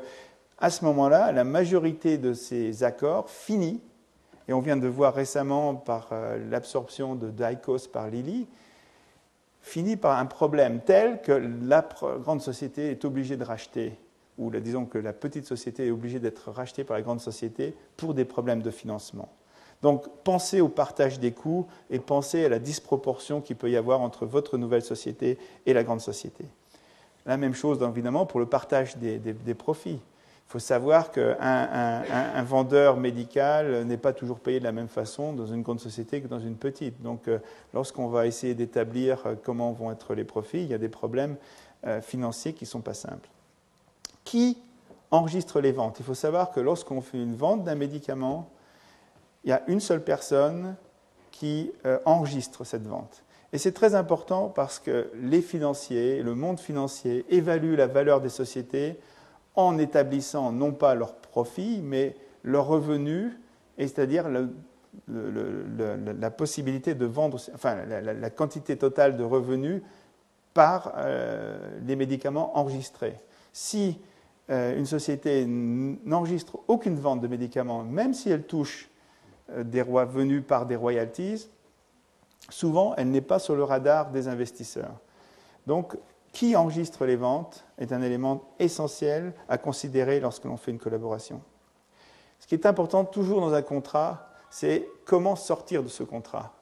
à 0.60 0.70
ce 0.70 0.84
moment-là, 0.86 1.32
la 1.32 1.44
majorité 1.44 2.18
de 2.18 2.34
ces 2.34 2.84
accords 2.84 3.30
finit, 3.30 3.82
et 4.48 4.54
on 4.54 4.60
vient 4.60 4.78
de 4.78 4.88
voir 4.88 5.14
récemment 5.14 5.76
par 5.76 6.10
euh, 6.12 6.38
l'absorption 6.50 7.16
de 7.16 7.30
Dykos 7.30 7.90
par 7.92 8.08
Lilly, 8.08 8.48
finit 9.62 9.98
par 9.98 10.18
un 10.18 10.26
problème 10.26 10.82
tel 10.84 11.22
que 11.22 11.32
la 11.32 11.88
grande 12.24 12.42
société 12.42 12.90
est 12.90 13.06
obligée 13.06 13.38
de 13.38 13.44
racheter, 13.44 13.94
ou 14.38 14.52
disons 14.52 14.86
que 14.86 14.98
la 14.98 15.14
petite 15.14 15.46
société 15.46 15.88
est 15.88 15.92
obligée 15.92 16.20
d'être 16.20 16.52
rachetée 16.52 16.84
par 16.84 16.98
la 16.98 17.04
grande 17.04 17.22
société 17.22 17.76
pour 17.96 18.14
des 18.14 18.26
problèmes 18.26 18.62
de 18.62 18.72
financement. 18.72 19.30
Donc 19.82 20.08
pensez 20.24 20.62
au 20.62 20.70
partage 20.70 21.20
des 21.20 21.32
coûts 21.32 21.68
et 21.90 22.00
pensez 22.00 22.46
à 22.46 22.50
la 22.50 22.60
disproportion 22.60 23.42
qu'il 23.42 23.56
peut 23.56 23.70
y 23.70 23.78
avoir 23.78 24.02
entre 24.02 24.26
votre 24.26 24.58
nouvelle 24.58 24.82
société 24.82 25.38
et 25.66 25.74
la 25.74 25.84
grande 25.84 26.02
société. 26.02 26.46
La 27.26 27.38
même 27.38 27.54
chose, 27.54 27.80
évidemment, 27.82 28.26
pour 28.26 28.40
le 28.40 28.46
partage 28.46 28.98
des 28.98 29.54
profits. 29.54 30.00
Il 30.48 30.52
faut 30.52 30.60
savoir 30.60 31.12
qu'un 31.12 31.36
un, 31.42 32.44
vendeur 32.44 32.96
médical 32.96 33.84
n'est 33.84 33.98
pas 33.98 34.14
toujours 34.14 34.40
payé 34.40 34.60
de 34.60 34.64
la 34.64 34.72
même 34.72 34.88
façon 34.88 35.34
dans 35.34 35.46
une 35.46 35.62
grande 35.62 35.82
société 35.82 36.22
que 36.22 36.28
dans 36.28 36.40
une 36.40 36.56
petite. 36.56 37.02
Donc, 37.02 37.28
euh, 37.28 37.40
lorsqu'on 37.74 38.08
va 38.08 38.28
essayer 38.28 38.56
d'établir 38.56 39.26
euh, 39.26 39.36
comment 39.44 39.74
vont 39.74 39.92
être 39.92 40.16
les 40.16 40.24
profits, 40.24 40.62
il 40.62 40.70
y 40.70 40.74
a 40.74 40.78
des 40.78 40.88
problèmes 40.88 41.36
euh, 41.86 42.00
financiers 42.00 42.54
qui 42.54 42.64
ne 42.64 42.70
sont 42.70 42.80
pas 42.80 42.94
simples. 42.94 43.28
Qui 44.28 44.58
enregistre 45.10 45.62
les 45.62 45.72
ventes 45.72 46.00
Il 46.00 46.06
faut 46.06 46.14
savoir 46.14 46.52
que 46.52 46.60
lorsqu'on 46.60 47.00
fait 47.00 47.18
une 47.18 47.36
vente 47.36 47.64
d'un 47.64 47.76
médicament, 47.76 48.50
il 49.46 49.52
y 49.52 49.54
a 49.54 49.64
une 49.68 49.80
seule 49.80 50.04
personne 50.04 50.76
qui 51.32 51.72
enregistre 52.04 52.66
cette 52.66 52.86
vente. 52.86 53.24
Et 53.54 53.58
c'est 53.58 53.72
très 53.72 53.96
important 53.96 54.50
parce 54.50 54.80
que 54.80 55.10
les 55.16 55.42
financiers, 55.42 56.22
le 56.22 56.36
monde 56.36 56.60
financier 56.60 57.26
évalue 57.30 57.76
la 57.76 57.88
valeur 57.88 58.20
des 58.20 58.28
sociétés 58.28 59.00
en 59.56 59.78
établissant 59.78 60.52
non 60.52 60.74
pas 60.74 60.94
leurs 60.94 61.16
profits, 61.16 61.80
mais 61.82 62.18
leurs 62.44 62.68
revenus 62.68 63.32
c'est-à-dire 63.86 64.26
la 65.08 66.32
possibilité 66.32 66.96
de 66.96 67.06
vendre, 67.06 67.40
enfin 67.54 67.86
la, 67.86 68.30
quantité 68.30 68.78
totale 68.78 69.16
de 69.18 69.24
revenus 69.24 69.82
par 70.54 70.94
euh, 70.98 71.58
les 71.86 71.96
médicaments 71.96 72.58
enregistrés. 72.58 73.16
Si 73.54 74.00
euh, 74.00 74.17
une 74.50 74.86
société 74.86 75.46
n'enregistre 75.46 76.60
aucune 76.68 76.98
vente 76.98 77.20
de 77.22 77.28
médicaments, 77.28 77.84
même 77.84 78.14
si 78.14 78.30
elle 78.30 78.44
touche 78.44 78.90
euh, 79.52 79.64
des 79.64 79.82
revenus 79.82 80.44
par 80.46 80.66
des 80.66 80.76
royalties, 80.76 81.50
souvent 82.50 82.94
elle 82.98 83.12
n'est 83.12 83.22
pas 83.22 83.40
sur 83.40 83.56
le 83.56 83.64
radar 83.64 84.12
des 84.12 84.28
investisseurs. 84.28 84.96
Donc, 85.66 85.98
qui 86.34 86.56
enregistre 86.56 87.06
les 87.06 87.16
ventes 87.16 87.66
est 87.78 87.94
un 87.94 88.02
élément 88.02 88.44
essentiel 88.60 89.34
à 89.48 89.58
considérer 89.58 90.20
lorsque 90.20 90.44
l'on 90.44 90.58
fait 90.58 90.72
une 90.72 90.80
collaboration. 90.80 91.42
Ce 92.40 92.48
qui 92.48 92.56
est 92.56 92.66
important 92.66 93.06
toujours 93.06 93.42
dans 93.42 93.54
un 93.54 93.62
contrat, 93.62 94.30
c'est 94.50 94.88
comment 95.06 95.36
sortir 95.36 95.82
de 95.82 95.88
ce 95.88 96.04
contrat. 96.04 96.54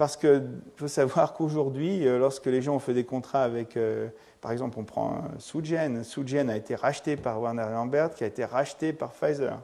Parce 0.00 0.16
qu'il 0.16 0.42
faut 0.76 0.88
savoir 0.88 1.34
qu'aujourd'hui, 1.36 2.08
euh, 2.08 2.18
lorsque 2.18 2.46
les 2.46 2.62
gens 2.62 2.76
ont 2.76 2.78
fait 2.78 2.94
des 2.94 3.04
contrats 3.04 3.42
avec, 3.42 3.76
euh, 3.76 4.08
par 4.40 4.50
exemple, 4.50 4.78
on 4.78 4.84
prend 4.84 5.24
Sugen, 5.38 6.04
Sugen 6.04 6.48
a 6.48 6.56
été 6.56 6.74
racheté 6.74 7.18
par 7.18 7.38
Warner 7.38 7.66
Lambert, 7.70 8.14
qui 8.14 8.24
a 8.24 8.26
été 8.26 8.46
racheté 8.46 8.94
par 8.94 9.10
Pfizer. 9.12 9.58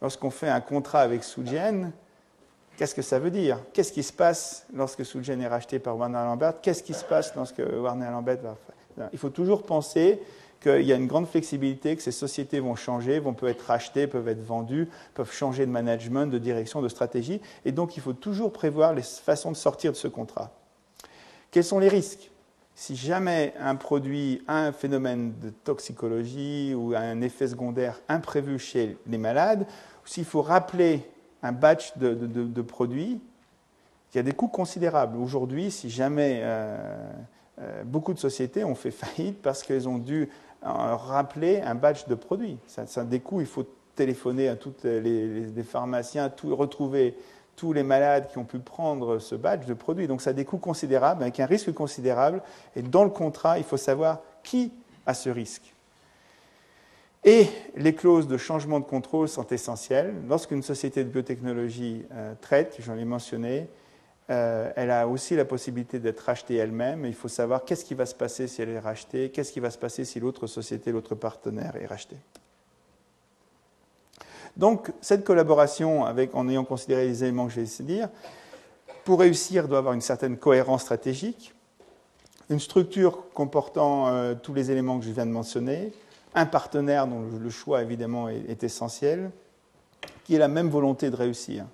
Lorsqu'on 0.00 0.30
fait 0.30 0.48
un 0.48 0.60
contrat 0.60 1.00
avec 1.00 1.24
Sugen, 1.24 1.90
qu'est-ce 2.76 2.94
que 2.94 3.02
ça 3.02 3.18
veut 3.18 3.32
dire? 3.32 3.58
Qu'est-ce 3.72 3.90
qui 3.90 4.04
se 4.04 4.12
passe 4.12 4.64
lorsque 4.72 5.04
Sugen 5.04 5.40
est 5.40 5.48
racheté 5.48 5.80
par 5.80 5.98
Warner 5.98 6.18
Lambert? 6.18 6.60
Qu'est-ce 6.60 6.84
qui 6.84 6.94
se 6.94 7.04
passe 7.04 7.34
lorsque 7.34 7.58
Warner 7.58 8.10
Lambert 8.12 8.38
va... 8.96 9.08
Il 9.12 9.18
faut 9.18 9.30
toujours 9.30 9.64
penser 9.64 10.22
qu'il 10.60 10.82
y 10.82 10.92
a 10.92 10.96
une 10.96 11.06
grande 11.06 11.26
flexibilité, 11.26 11.96
que 11.96 12.02
ces 12.02 12.12
sociétés 12.12 12.60
vont 12.60 12.74
changer, 12.74 13.18
vont 13.18 13.32
peuvent 13.32 13.50
être 13.50 13.62
rachetées, 13.62 14.06
peuvent 14.06 14.28
être 14.28 14.44
vendues, 14.44 14.88
peuvent 15.14 15.32
changer 15.32 15.64
de 15.66 15.70
management, 15.70 16.26
de 16.26 16.38
direction, 16.38 16.82
de 16.82 16.88
stratégie. 16.88 17.40
Et 17.64 17.72
donc, 17.72 17.96
il 17.96 18.02
faut 18.02 18.12
toujours 18.12 18.52
prévoir 18.52 18.94
les 18.94 19.02
façons 19.02 19.50
de 19.50 19.56
sortir 19.56 19.92
de 19.92 19.96
ce 19.96 20.08
contrat. 20.08 20.52
Quels 21.50 21.64
sont 21.64 21.78
les 21.78 21.88
risques? 21.88 22.30
Si 22.74 22.94
jamais 22.96 23.52
un 23.58 23.74
produit 23.74 24.42
a 24.46 24.66
un 24.66 24.72
phénomène 24.72 25.34
de 25.40 25.50
toxicologie 25.50 26.74
ou 26.74 26.94
un 26.94 27.20
effet 27.20 27.48
secondaire 27.48 28.00
imprévu 28.08 28.58
chez 28.58 28.96
les 29.06 29.18
malades, 29.18 29.66
s'il 30.04 30.24
faut 30.24 30.42
rappeler 30.42 31.06
un 31.42 31.52
batch 31.52 31.96
de, 31.96 32.62
produits, 32.62 33.20
il 34.12 34.16
y 34.16 34.20
a 34.20 34.22
des 34.22 34.32
coûts 34.32 34.48
considérables. 34.48 35.16
Aujourd'hui, 35.18 35.70
si 35.70 35.90
jamais 35.90 36.40
euh, 36.42 36.78
euh, 37.60 37.84
beaucoup 37.84 38.14
de 38.14 38.18
sociétés 38.18 38.64
ont 38.64 38.74
fait 38.74 38.90
faillite 38.90 39.42
parce 39.42 39.62
qu'elles 39.62 39.88
ont 39.88 39.98
dû 39.98 40.28
rappeler 40.62 41.60
un 41.60 41.74
badge 41.74 42.06
de 42.06 42.14
produit. 42.14 42.58
Ça, 42.66 42.86
ça, 42.86 43.04
des 43.04 43.22
il 43.38 43.46
faut 43.46 43.66
téléphoner 43.94 44.48
à 44.48 44.56
tous 44.56 44.74
les, 44.84 45.62
pharmaciens, 45.62 46.32
retrouver 46.44 47.16
tous 47.56 47.72
les 47.72 47.82
malades 47.82 48.28
qui 48.30 48.38
ont 48.38 48.44
pu 48.44 48.58
prendre 48.58 49.18
ce 49.18 49.34
badge 49.34 49.66
de 49.66 49.74
produit. 49.74 50.06
Donc 50.06 50.22
ça 50.22 50.30
a 50.30 50.32
des 50.32 50.44
coûts 50.44 50.58
considérables, 50.58 51.22
avec 51.22 51.40
un 51.40 51.46
risque 51.46 51.72
considérable. 51.72 52.42
Et 52.76 52.82
dans 52.82 53.04
le 53.04 53.10
contrat, 53.10 53.58
il 53.58 53.64
faut 53.64 53.76
savoir 53.76 54.20
qui 54.42 54.72
a 55.04 55.14
ce 55.14 55.28
risque. 55.28 55.74
Et 57.24 57.46
les 57.76 57.94
clauses 57.94 58.28
de 58.28 58.38
changement 58.38 58.80
de 58.80 58.86
contrôle 58.86 59.28
sont 59.28 59.46
essentielles. 59.48 60.14
Lorsqu'une 60.26 60.62
société 60.62 61.04
de 61.04 61.10
biotechnologie 61.10 62.06
euh, 62.12 62.32
traite, 62.40 62.76
j'en 62.80 62.96
ai 62.96 63.04
mentionné, 63.04 63.68
euh, 64.30 64.70
elle 64.76 64.92
a 64.92 65.08
aussi 65.08 65.34
la 65.34 65.44
possibilité 65.44 65.98
d'être 65.98 66.20
rachetée 66.20 66.54
elle-même. 66.56 67.04
Il 67.04 67.14
faut 67.14 67.28
savoir 67.28 67.64
qu'est-ce 67.64 67.84
qui 67.84 67.94
va 67.94 68.06
se 68.06 68.14
passer 68.14 68.46
si 68.46 68.62
elle 68.62 68.68
est 68.68 68.78
rachetée, 68.78 69.30
qu'est-ce 69.30 69.52
qui 69.52 69.58
va 69.60 69.70
se 69.70 69.78
passer 69.78 70.04
si 70.04 70.20
l'autre 70.20 70.46
société, 70.46 70.92
l'autre 70.92 71.16
partenaire 71.16 71.74
est 71.76 71.86
racheté. 71.86 72.16
Donc, 74.56 74.92
cette 75.00 75.24
collaboration, 75.24 76.02
en 76.02 76.48
ayant 76.48 76.64
considéré 76.64 77.06
les 77.06 77.24
éléments 77.24 77.48
que 77.48 77.58
essayé 77.58 77.88
de 77.88 77.94
dire, 77.94 78.08
pour 79.04 79.20
réussir, 79.20 79.66
doit 79.66 79.78
avoir 79.78 79.94
une 79.94 80.00
certaine 80.00 80.36
cohérence 80.36 80.82
stratégique, 80.82 81.54
une 82.50 82.60
structure 82.60 83.30
comportant 83.32 84.08
euh, 84.08 84.34
tous 84.34 84.54
les 84.54 84.70
éléments 84.70 84.98
que 84.98 85.04
je 85.04 85.10
viens 85.10 85.26
de 85.26 85.30
mentionner, 85.30 85.92
un 86.34 86.46
partenaire 86.46 87.08
dont 87.08 87.22
le 87.22 87.50
choix, 87.50 87.82
évidemment, 87.82 88.28
est 88.28 88.62
essentiel, 88.62 89.30
qui 90.24 90.36
ait 90.36 90.38
la 90.38 90.48
même 90.48 90.68
volonté 90.68 91.10
de 91.10 91.16
réussir. 91.16 91.64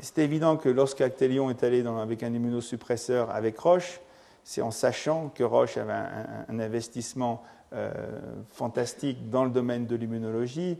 C'est 0.00 0.18
évident 0.18 0.56
que 0.56 0.68
lorsque 0.68 1.00
Actelion 1.00 1.50
est 1.50 1.62
allé 1.62 1.86
avec 1.86 2.22
un 2.22 2.32
immunosuppresseur 2.32 3.30
avec 3.30 3.58
Roche, 3.58 4.00
c'est 4.44 4.62
en 4.62 4.70
sachant 4.70 5.28
que 5.34 5.42
Roche 5.42 5.76
avait 5.76 5.92
un, 5.92 6.60
investissement 6.60 7.42
euh, 7.72 7.90
fantastique 8.50 9.28
dans 9.28 9.44
le 9.44 9.50
domaine 9.50 9.86
de 9.86 9.96
l'immunologie 9.96 10.78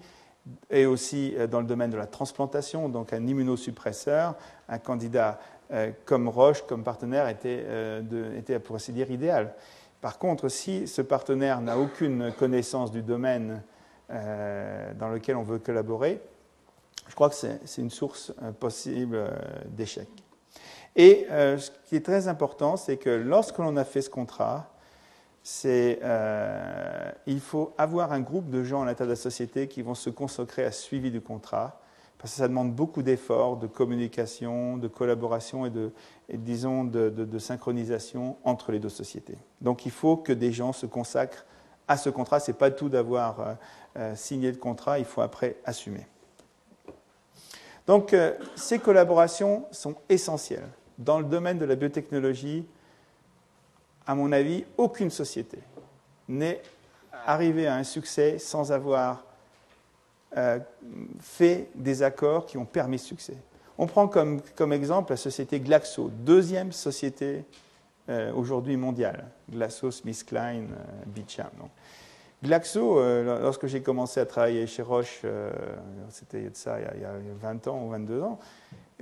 et 0.71 0.87
aussi 0.87 1.35
euh, 1.37 1.49
dans 1.49 1.61
le 1.61 1.67
domaine 1.67 1.91
de 1.91 1.97
la 1.97 2.07
transplantation. 2.07 2.89
Donc 2.89 3.13
un 3.13 3.27
immunosuppresseur, 3.27 4.37
un 4.69 4.79
candidat 4.79 5.41
euh, 5.73 5.91
comme 6.05 6.29
Roche, 6.29 6.63
comme 6.63 6.85
partenaire, 6.85 7.29
était, 7.29 8.59
pour 8.61 8.77
ainsi 8.77 8.93
dire, 8.93 9.11
idéal. 9.11 9.53
Par 10.01 10.19
contre, 10.19 10.49
si 10.49 10.87
ce 10.87 11.03
partenaire 11.03 11.61
n'a 11.61 11.77
aucune 11.77 12.33
connaissance 12.39 12.93
du 12.93 13.03
domaine 13.03 13.63
dans 14.09 15.09
lequel 15.09 15.35
on 15.35 15.43
veut 15.43 15.59
collaborer, 15.59 16.21
je 17.09 17.15
crois 17.15 17.31
que 17.31 17.37
c'est 17.37 17.81
une 17.81 17.91
source 17.91 18.33
euh, 18.43 18.53
possible 18.53 19.17
euh, 19.17 19.29
d'échec. 19.69 20.09
Et 20.97 21.27
euh, 21.31 21.59
ce 21.59 21.71
qui 21.87 21.97
est 21.97 22.05
très 22.05 22.29
important, 22.29 22.77
c'est 22.77 22.97
que 22.97 23.11
lorsque 23.11 23.59
l'on 23.59 23.77
a 23.77 23.85
fait 23.85 24.03
ce 24.03 24.11
contrat, 24.11 24.73
il 25.63 27.41
faut 27.41 27.73
avoir 27.79 28.13
un 28.13 28.21
groupe 28.21 28.51
de 28.51 28.65
gens 28.65 28.83
à 28.83 28.87
l'intérieur 28.87 29.15
de 29.15 29.19
la 29.19 29.23
société 29.23 29.69
qui 29.69 29.83
vont 29.83 29.95
se 29.95 30.11
consacrer 30.11 30.65
à 30.65 30.73
suivi 30.73 31.11
du 31.13 31.21
contrat, 31.21 31.81
parce 32.19 32.33
que 32.33 32.39
ça 32.39 32.49
demande 32.49 32.75
beaucoup 32.75 33.03
d'efforts, 33.03 33.59
de 33.59 33.69
communication, 33.69 34.77
de 34.77 34.89
collaboration 34.89 35.67
et, 35.67 35.71
de, 35.71 35.93
disons, 36.31 36.83
de, 36.83 37.39
synchronisation 37.39 38.39
entre 38.43 38.73
les 38.73 38.81
deux 38.81 38.89
sociétés. 38.89 39.39
Donc 39.61 39.87
il 39.87 39.93
faut 39.93 40.17
que 40.17 40.33
des 40.33 40.51
gens 40.51 40.73
se 40.73 40.87
consacrent 40.87 41.45
à 41.87 41.97
ce 41.97 42.11
contrat. 42.11 42.41
Ce 42.41 42.51
n'est 42.51 42.57
pas 42.57 42.73
tout 42.73 42.89
d'avoir 42.89 43.57
signé 44.15 44.51
le 44.51 44.59
contrat, 44.59 44.99
il 44.99 45.05
faut 45.05 45.21
après 45.21 45.59
assumer. 45.65 46.09
Donc 47.87 48.13
euh, 48.13 48.33
ces 48.55 48.79
collaborations 48.79 49.65
sont 49.71 49.95
essentielles. 50.09 50.69
Dans 50.99 51.19
le 51.19 51.25
domaine 51.25 51.59
de 51.59 51.65
la 51.65 51.77
biotechnologie, 51.77 52.67
à 54.07 54.15
mon 54.15 54.33
avis, 54.33 54.65
aucune 54.77 55.11
société 55.11 55.59
n'est 56.29 56.63
arrivée 57.27 57.67
à 57.67 57.77
un 57.77 57.85
succès 57.85 58.39
sans 58.39 58.73
avoir 58.73 59.25
euh, 60.37 60.59
fait 61.21 61.69
des 61.75 62.03
accords 62.03 62.47
qui 62.47 62.59
ont 62.59 62.65
permis 62.65 62.99
ce 62.99 63.07
succès. 63.07 63.37
On 63.79 63.87
prend 63.87 64.09
comme, 64.09 64.41
exemple 64.73 65.13
la 65.13 65.17
société 65.17 65.61
Glaxo, 65.61 66.09
deuxième 66.09 66.73
société 66.73 67.45
euh, 68.09 68.33
aujourd'hui 68.33 68.77
mondiale. 68.77 69.29
GlaxoSmithKline, 69.51 70.69
Beecham. 71.07 71.51
Glaxo, 72.45 72.99
euh, 72.99 73.41
lorsque 73.41 73.67
j'ai 73.67 73.81
commencé 73.81 74.21
à 74.21 74.27
travailler 74.27 74.67
chez 74.67 74.83
Roche, 74.83 75.23
euh, 75.25 75.51
c'était 76.11 76.51
ça 76.53 76.79
il 76.95 77.01
y, 77.01 77.05
a, 77.05 77.13
20 77.41 77.67
ans 77.69 77.83
ou 77.83 77.91
22 77.91 78.23
ans, 78.23 78.39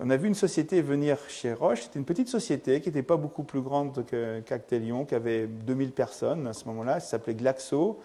on 0.01 0.09
a 0.11 0.17
vu 0.17 0.29
une 0.29 0.35
société 0.35 0.83
venir 0.83 1.19
chez 1.29 1.53
Roche. 1.53 1.83
C'était 1.83 1.99
une 1.99 2.05
petite 2.05 2.29
société 2.29 2.81
qui 2.81 2.89
n'était 2.89 3.03
pas 3.03 3.17
beaucoup 3.17 3.43
plus 3.43 3.61
grande 3.61 4.05
qu'Actelion, 4.45 5.05
qui 5.05 5.15
avait 5.15 5.47
2000 5.47 5.93
personnes 5.93 6.47
à 6.47 6.53
ce 6.53 6.65
moment-là. 6.67 7.01
Ça 7.01 7.11
s'appelait 7.11 7.35
Glaxo. 7.35 8.01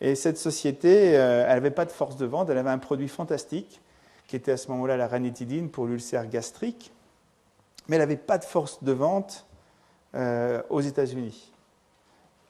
Et 0.00 0.14
cette 0.14 0.38
société, 0.38 1.16
euh, 1.16 1.44
elle 1.46 1.54
n'avait 1.54 1.70
pas 1.70 1.84
de 1.84 1.90
force 1.90 2.16
de 2.16 2.26
vente. 2.26 2.48
Elle 2.48 2.58
avait 2.58 2.70
un 2.70 2.78
produit 2.78 3.08
fantastique 3.08 3.80
qui 4.26 4.36
était 4.36 4.52
à 4.52 4.56
ce 4.56 4.68
moment-là 4.68 4.96
la 4.96 5.08
ranitidine 5.08 5.70
pour 5.70 5.86
l'ulcère 5.86 6.26
gastrique. 6.26 6.92
Mais 7.88 7.96
elle 7.96 8.02
n'avait 8.02 8.16
pas 8.16 8.38
de 8.38 8.44
force 8.44 8.82
de 8.82 8.92
vente 8.92 9.46
aux 10.70 10.80
États-Unis. 10.80 11.52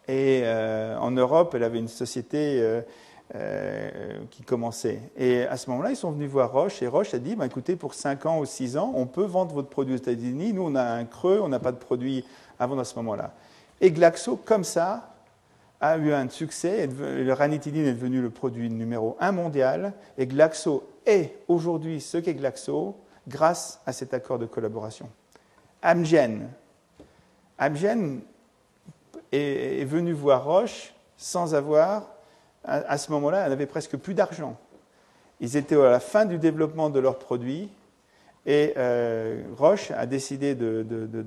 Et 0.09 0.43
euh, 0.45 0.97
en 0.99 1.11
Europe, 1.11 1.55
elle 1.55 1.65
avait 1.65 1.79
une 1.79 1.89
société 1.89 2.61
euh, 2.61 2.81
euh, 3.35 3.91
qui 4.31 4.43
commençait. 4.43 5.01
Et 5.17 5.43
à 5.43 5.57
ce 5.57 5.69
moment-là, 5.71 5.91
ils 5.91 5.97
sont 5.97 6.13
venus 6.13 6.31
voir 6.31 6.53
Roche, 6.53 6.81
et 6.83 6.87
Roche 6.87 7.13
a 7.13 7.19
dit, 7.19 7.35
bah, 7.35 7.47
écoutez, 7.47 7.75
pour 7.75 7.95
5 7.95 8.25
ans 8.27 8.39
ou 8.39 8.45
6 8.45 8.77
ans, 8.77 8.93
on 8.95 9.07
peut 9.07 9.25
vendre 9.25 9.53
votre 9.55 9.69
produit 9.69 9.95
aux 9.95 9.99
États-Unis. 9.99 10.53
Nous, 10.53 10.63
on 10.63 10.75
a 10.77 10.85
un 10.85 11.05
creux, 11.05 11.41
on 11.43 11.49
n'a 11.49 11.59
pas 11.59 11.73
de 11.73 11.79
produit 11.79 12.25
à 12.59 12.67
vendre 12.67 12.83
à 12.83 12.85
ce 12.85 12.95
moment-là. 12.97 13.35
Et 13.81 13.91
Glaxo, 13.91 14.37
comme 14.37 14.65
ça, 14.65 15.13
a 15.81 15.99
eu 15.99 16.13
un 16.13 16.29
succès. 16.29 16.87
Le 16.87 17.33
ranitidine 17.33 17.85
est 17.87 17.93
devenu 17.93 18.23
le 18.23 18.31
produit 18.31 18.71
numéro 18.71 19.17
1 19.21 19.33
mondial. 19.33 19.93
Et 20.17 20.27
Glaxo 20.27 20.85
est 21.05 21.37
aujourd'hui 21.49 22.01
ce 22.01 22.19
qu'est 22.19 22.35
Glaxo 22.35 22.97
grâce 23.29 23.81
à 23.87 23.93
cet 23.93 24.15
accord 24.15 24.39
de 24.39 24.47
collaboration. 24.47 25.09
Amgen. 25.83 26.49
Amgen 27.59 28.23
est, 29.33 29.85
venu 29.85 30.13
voir 30.13 30.45
Roche 30.45 30.95
sans 31.17 31.55
avoir, 31.55 32.09
à, 32.65 32.99
ce 32.99 33.11
moment-là, 33.13 33.47
elle 33.47 33.53
avait 33.53 33.67
presque 33.67 33.97
plus 33.97 34.15
d'argent. 34.15 34.57
Ils 35.41 35.57
étaient 35.57 35.77
à 35.77 35.91
la 35.91 36.01
fin 36.01 36.25
du 36.25 36.39
développement 36.39 36.91
de 36.91 36.99
leurs 36.99 37.19
produits 37.19 37.71
et 38.45 38.75
euh, 38.77 39.43
Roche 39.57 39.91
a 39.91 40.07
décidé 40.07 40.55
de, 40.55 40.85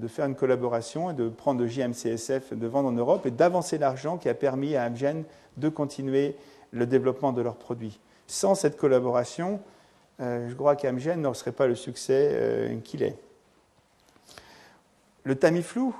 faire 0.08 0.26
une 0.26 0.36
collaboration 0.36 1.12
et 1.12 1.14
de 1.14 1.28
prendre 1.30 1.62
le 1.62 1.68
JMCSF, 1.68 2.54
de 2.54 2.68
vendre 2.68 2.90
en 2.90 2.94
Europe 2.94 3.26
et 3.26 3.32
d'avancer 3.32 3.78
l'argent 3.78 4.18
qui 4.18 4.30
a 4.30 4.34
permis 4.34 4.76
à 4.76 4.86
Amgen 4.86 5.24
de 5.58 5.70
continuer 5.70 6.36
le 6.72 6.86
développement 6.86 7.34
de 7.34 7.42
leurs 7.42 7.58
produits. 7.58 8.00
Sans 8.28 8.56
cette 8.56 8.78
collaboration, 8.78 9.60
je 10.20 10.54
crois 10.54 10.76
qu'Amgen 10.76 11.18
ne 11.18 11.34
serait 11.34 11.52
pas 11.52 11.68
le 11.68 11.76
succès 11.76 12.80
qu'il 12.84 13.04
est. 13.04 13.16
Le 15.24 15.36
Tamiflu 15.36 15.92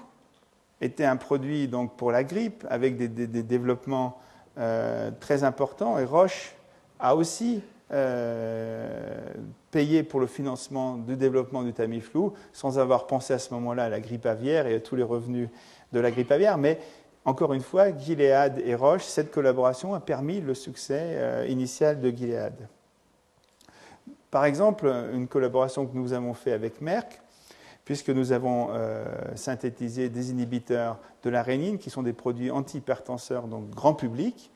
était 0.82 1.06
un 1.06 1.18
produit 1.18 1.68
donc, 1.68 1.96
pour 1.96 2.12
la 2.12 2.24
grippe 2.24 2.66
avec 2.70 2.98
des, 2.98 3.44
développements 3.44 4.18
très 5.20 5.44
importants 5.44 5.98
et 6.00 6.06
Roche 6.06 6.54
a 7.00 7.16
aussi 7.16 7.62
payé 9.72 10.04
pour 10.04 10.20
le 10.20 10.28
financement 10.28 10.96
du 10.98 11.16
développement 11.16 11.64
du 11.64 11.74
Tamiflu 11.74 12.30
sans 12.54 12.80
avoir 12.80 13.08
pensé 13.08 13.34
à 13.34 13.40
ce 13.40 13.54
moment-là 13.54 13.86
à 13.86 13.90
la 13.90 14.00
grippe 14.00 14.26
aviaire 14.26 14.68
et 14.68 14.76
à 14.76 14.80
tous 14.80 14.96
les 14.96 15.04
revenus 15.04 15.50
de 15.92 16.00
la 16.00 16.12
grippe 16.12 16.32
aviaire. 16.32 16.58
Mais 16.58 16.80
encore 17.26 17.54
une 17.54 17.62
fois, 17.62 17.96
Gilead 17.96 18.62
et 18.66 18.76
Roche, 18.76 19.04
cette 19.04 19.32
collaboration 19.32 19.94
a 19.94 20.00
permis 20.00 20.42
le 20.42 20.54
succès 20.54 21.02
euh, 21.02 21.46
initial 21.48 22.00
de 22.00 22.10
Gilead. 22.10 22.68
Par 24.32 24.46
exemple, 24.46 24.92
une 25.14 25.28
collaboration 25.28 25.86
que 25.86 25.96
nous 25.96 26.14
avons 26.14 26.34
fait 26.34 26.52
avec 26.52 26.82
Merck, 26.82 27.22
puisque 27.90 28.12
nous 28.12 28.34
avons 28.34 28.68
euh, 28.70 29.04
synthétisé 29.34 30.10
des 30.10 30.30
inhibiteurs 30.30 31.00
de 31.24 31.32
la 31.32 31.42
rénine, 31.42 31.80
qui 31.80 31.90
sont 31.90 32.04
des 32.04 32.14
produits 32.14 32.52
antihypertenseurs, 32.52 33.48
donc 33.48 33.68
grand 33.72 33.96
public, 33.96 34.52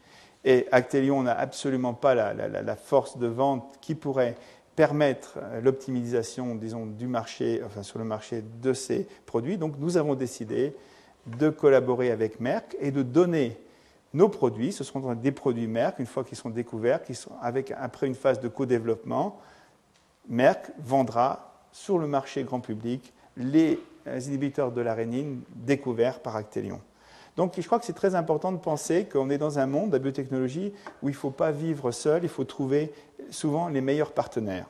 et 0.46 0.68
Actelion 0.72 1.24
n'a 1.24 1.34
absolument 1.36 1.96
pas 1.96 2.14
la, 2.14 2.76
force 2.76 3.18
de 3.18 3.26
vente 3.26 3.80
qui 3.82 3.96
pourrait 3.96 4.36
permettre 4.76 5.40
euh, 5.42 5.62
l'optimisation, 5.62 6.54
disons, 6.54 6.86
du 6.86 7.08
marché, 7.08 7.64
enfin 7.66 7.82
sur 7.82 7.98
le 7.98 8.06
marché 8.06 8.44
de 8.62 8.72
ces 8.72 9.08
produits. 9.26 9.58
Donc 9.58 9.80
nous 9.80 9.98
avons 9.98 10.14
décidé 10.14 10.76
de 11.26 11.50
collaborer 11.50 12.12
avec 12.12 12.40
Merck 12.40 12.78
et 12.80 12.92
de 12.92 13.02
donner 13.02 13.58
nos 14.14 14.30
produits, 14.30 14.72
ce 14.72 14.84
seront 14.84 15.16
des 15.16 15.32
produits 15.32 15.66
Merck, 15.66 15.98
une 15.98 16.06
fois 16.06 16.24
qu'ils 16.24 16.38
sont 16.38 16.52
découverts, 16.52 17.00
sont 17.16 17.32
avec, 17.42 17.72
après 17.72 18.06
une 18.06 18.14
phase 18.14 18.40
de 18.40 18.48
co-développement, 18.48 19.42
Merck 20.30 20.70
vendra 20.78 21.50
sur 21.72 21.98
le 21.98 22.06
marché 22.06 22.44
grand 22.44 22.60
public 22.60 23.12
les 23.38 23.80
inhibiteurs 24.08 24.72
de 24.72 24.82
la 24.82 24.94
rénine 24.94 25.42
découverts 25.56 26.20
par 26.20 26.36
Actelion. 26.36 26.80
Donc 27.36 27.54
je 27.58 27.66
crois 27.66 27.80
que 27.80 27.86
c'est 27.86 27.94
très 27.94 28.16
important 28.16 28.52
de 28.52 28.58
penser 28.58 29.06
qu'on 29.06 29.30
est 29.30 29.38
dans 29.38 29.58
un 29.58 29.66
monde 29.66 29.90
de 29.90 29.96
la 29.96 30.00
biotechnologie 30.00 30.72
où 31.02 31.10
il 31.10 31.14
ne 31.14 31.18
faut 31.18 31.32
pas 31.32 31.52
vivre 31.52 31.92
seul, 31.92 32.24
il 32.24 32.30
faut 32.30 32.44
trouver 32.44 32.92
souvent 33.32 33.70
les 33.70 33.82
meilleurs 33.82 34.12
partenaires. 34.12 34.68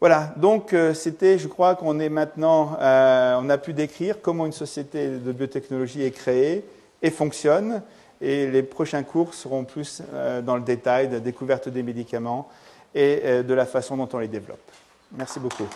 Voilà, 0.00 0.32
donc 0.38 0.72
euh, 0.72 0.94
c'était, 0.94 1.38
je 1.38 1.46
crois 1.46 1.74
qu'on 1.74 2.00
est 2.00 2.08
maintenant, 2.08 2.78
euh, 2.80 3.38
on 3.38 3.50
a 3.50 3.58
pu 3.58 3.74
décrire 3.74 4.22
comment 4.22 4.46
une 4.46 4.52
société 4.52 5.08
de 5.08 5.32
biotechnologie 5.32 6.02
est 6.02 6.10
créée 6.10 6.64
et 7.02 7.10
fonctionne, 7.10 7.82
et 8.22 8.50
les 8.50 8.62
prochains 8.62 9.02
cours 9.02 9.34
seront 9.34 9.64
plus 9.64 10.00
euh, 10.14 10.40
dans 10.40 10.56
le 10.56 10.62
détail 10.62 11.08
de 11.08 11.14
la 11.14 11.20
découverte 11.20 11.68
des 11.68 11.82
médicaments 11.82 12.48
et 12.94 13.44
de 13.44 13.54
la 13.54 13.66
façon 13.66 13.96
dont 13.96 14.08
on 14.14 14.18
les 14.18 14.26
développe. 14.26 14.58
Merci 15.16 15.40
beaucoup. 15.40 15.68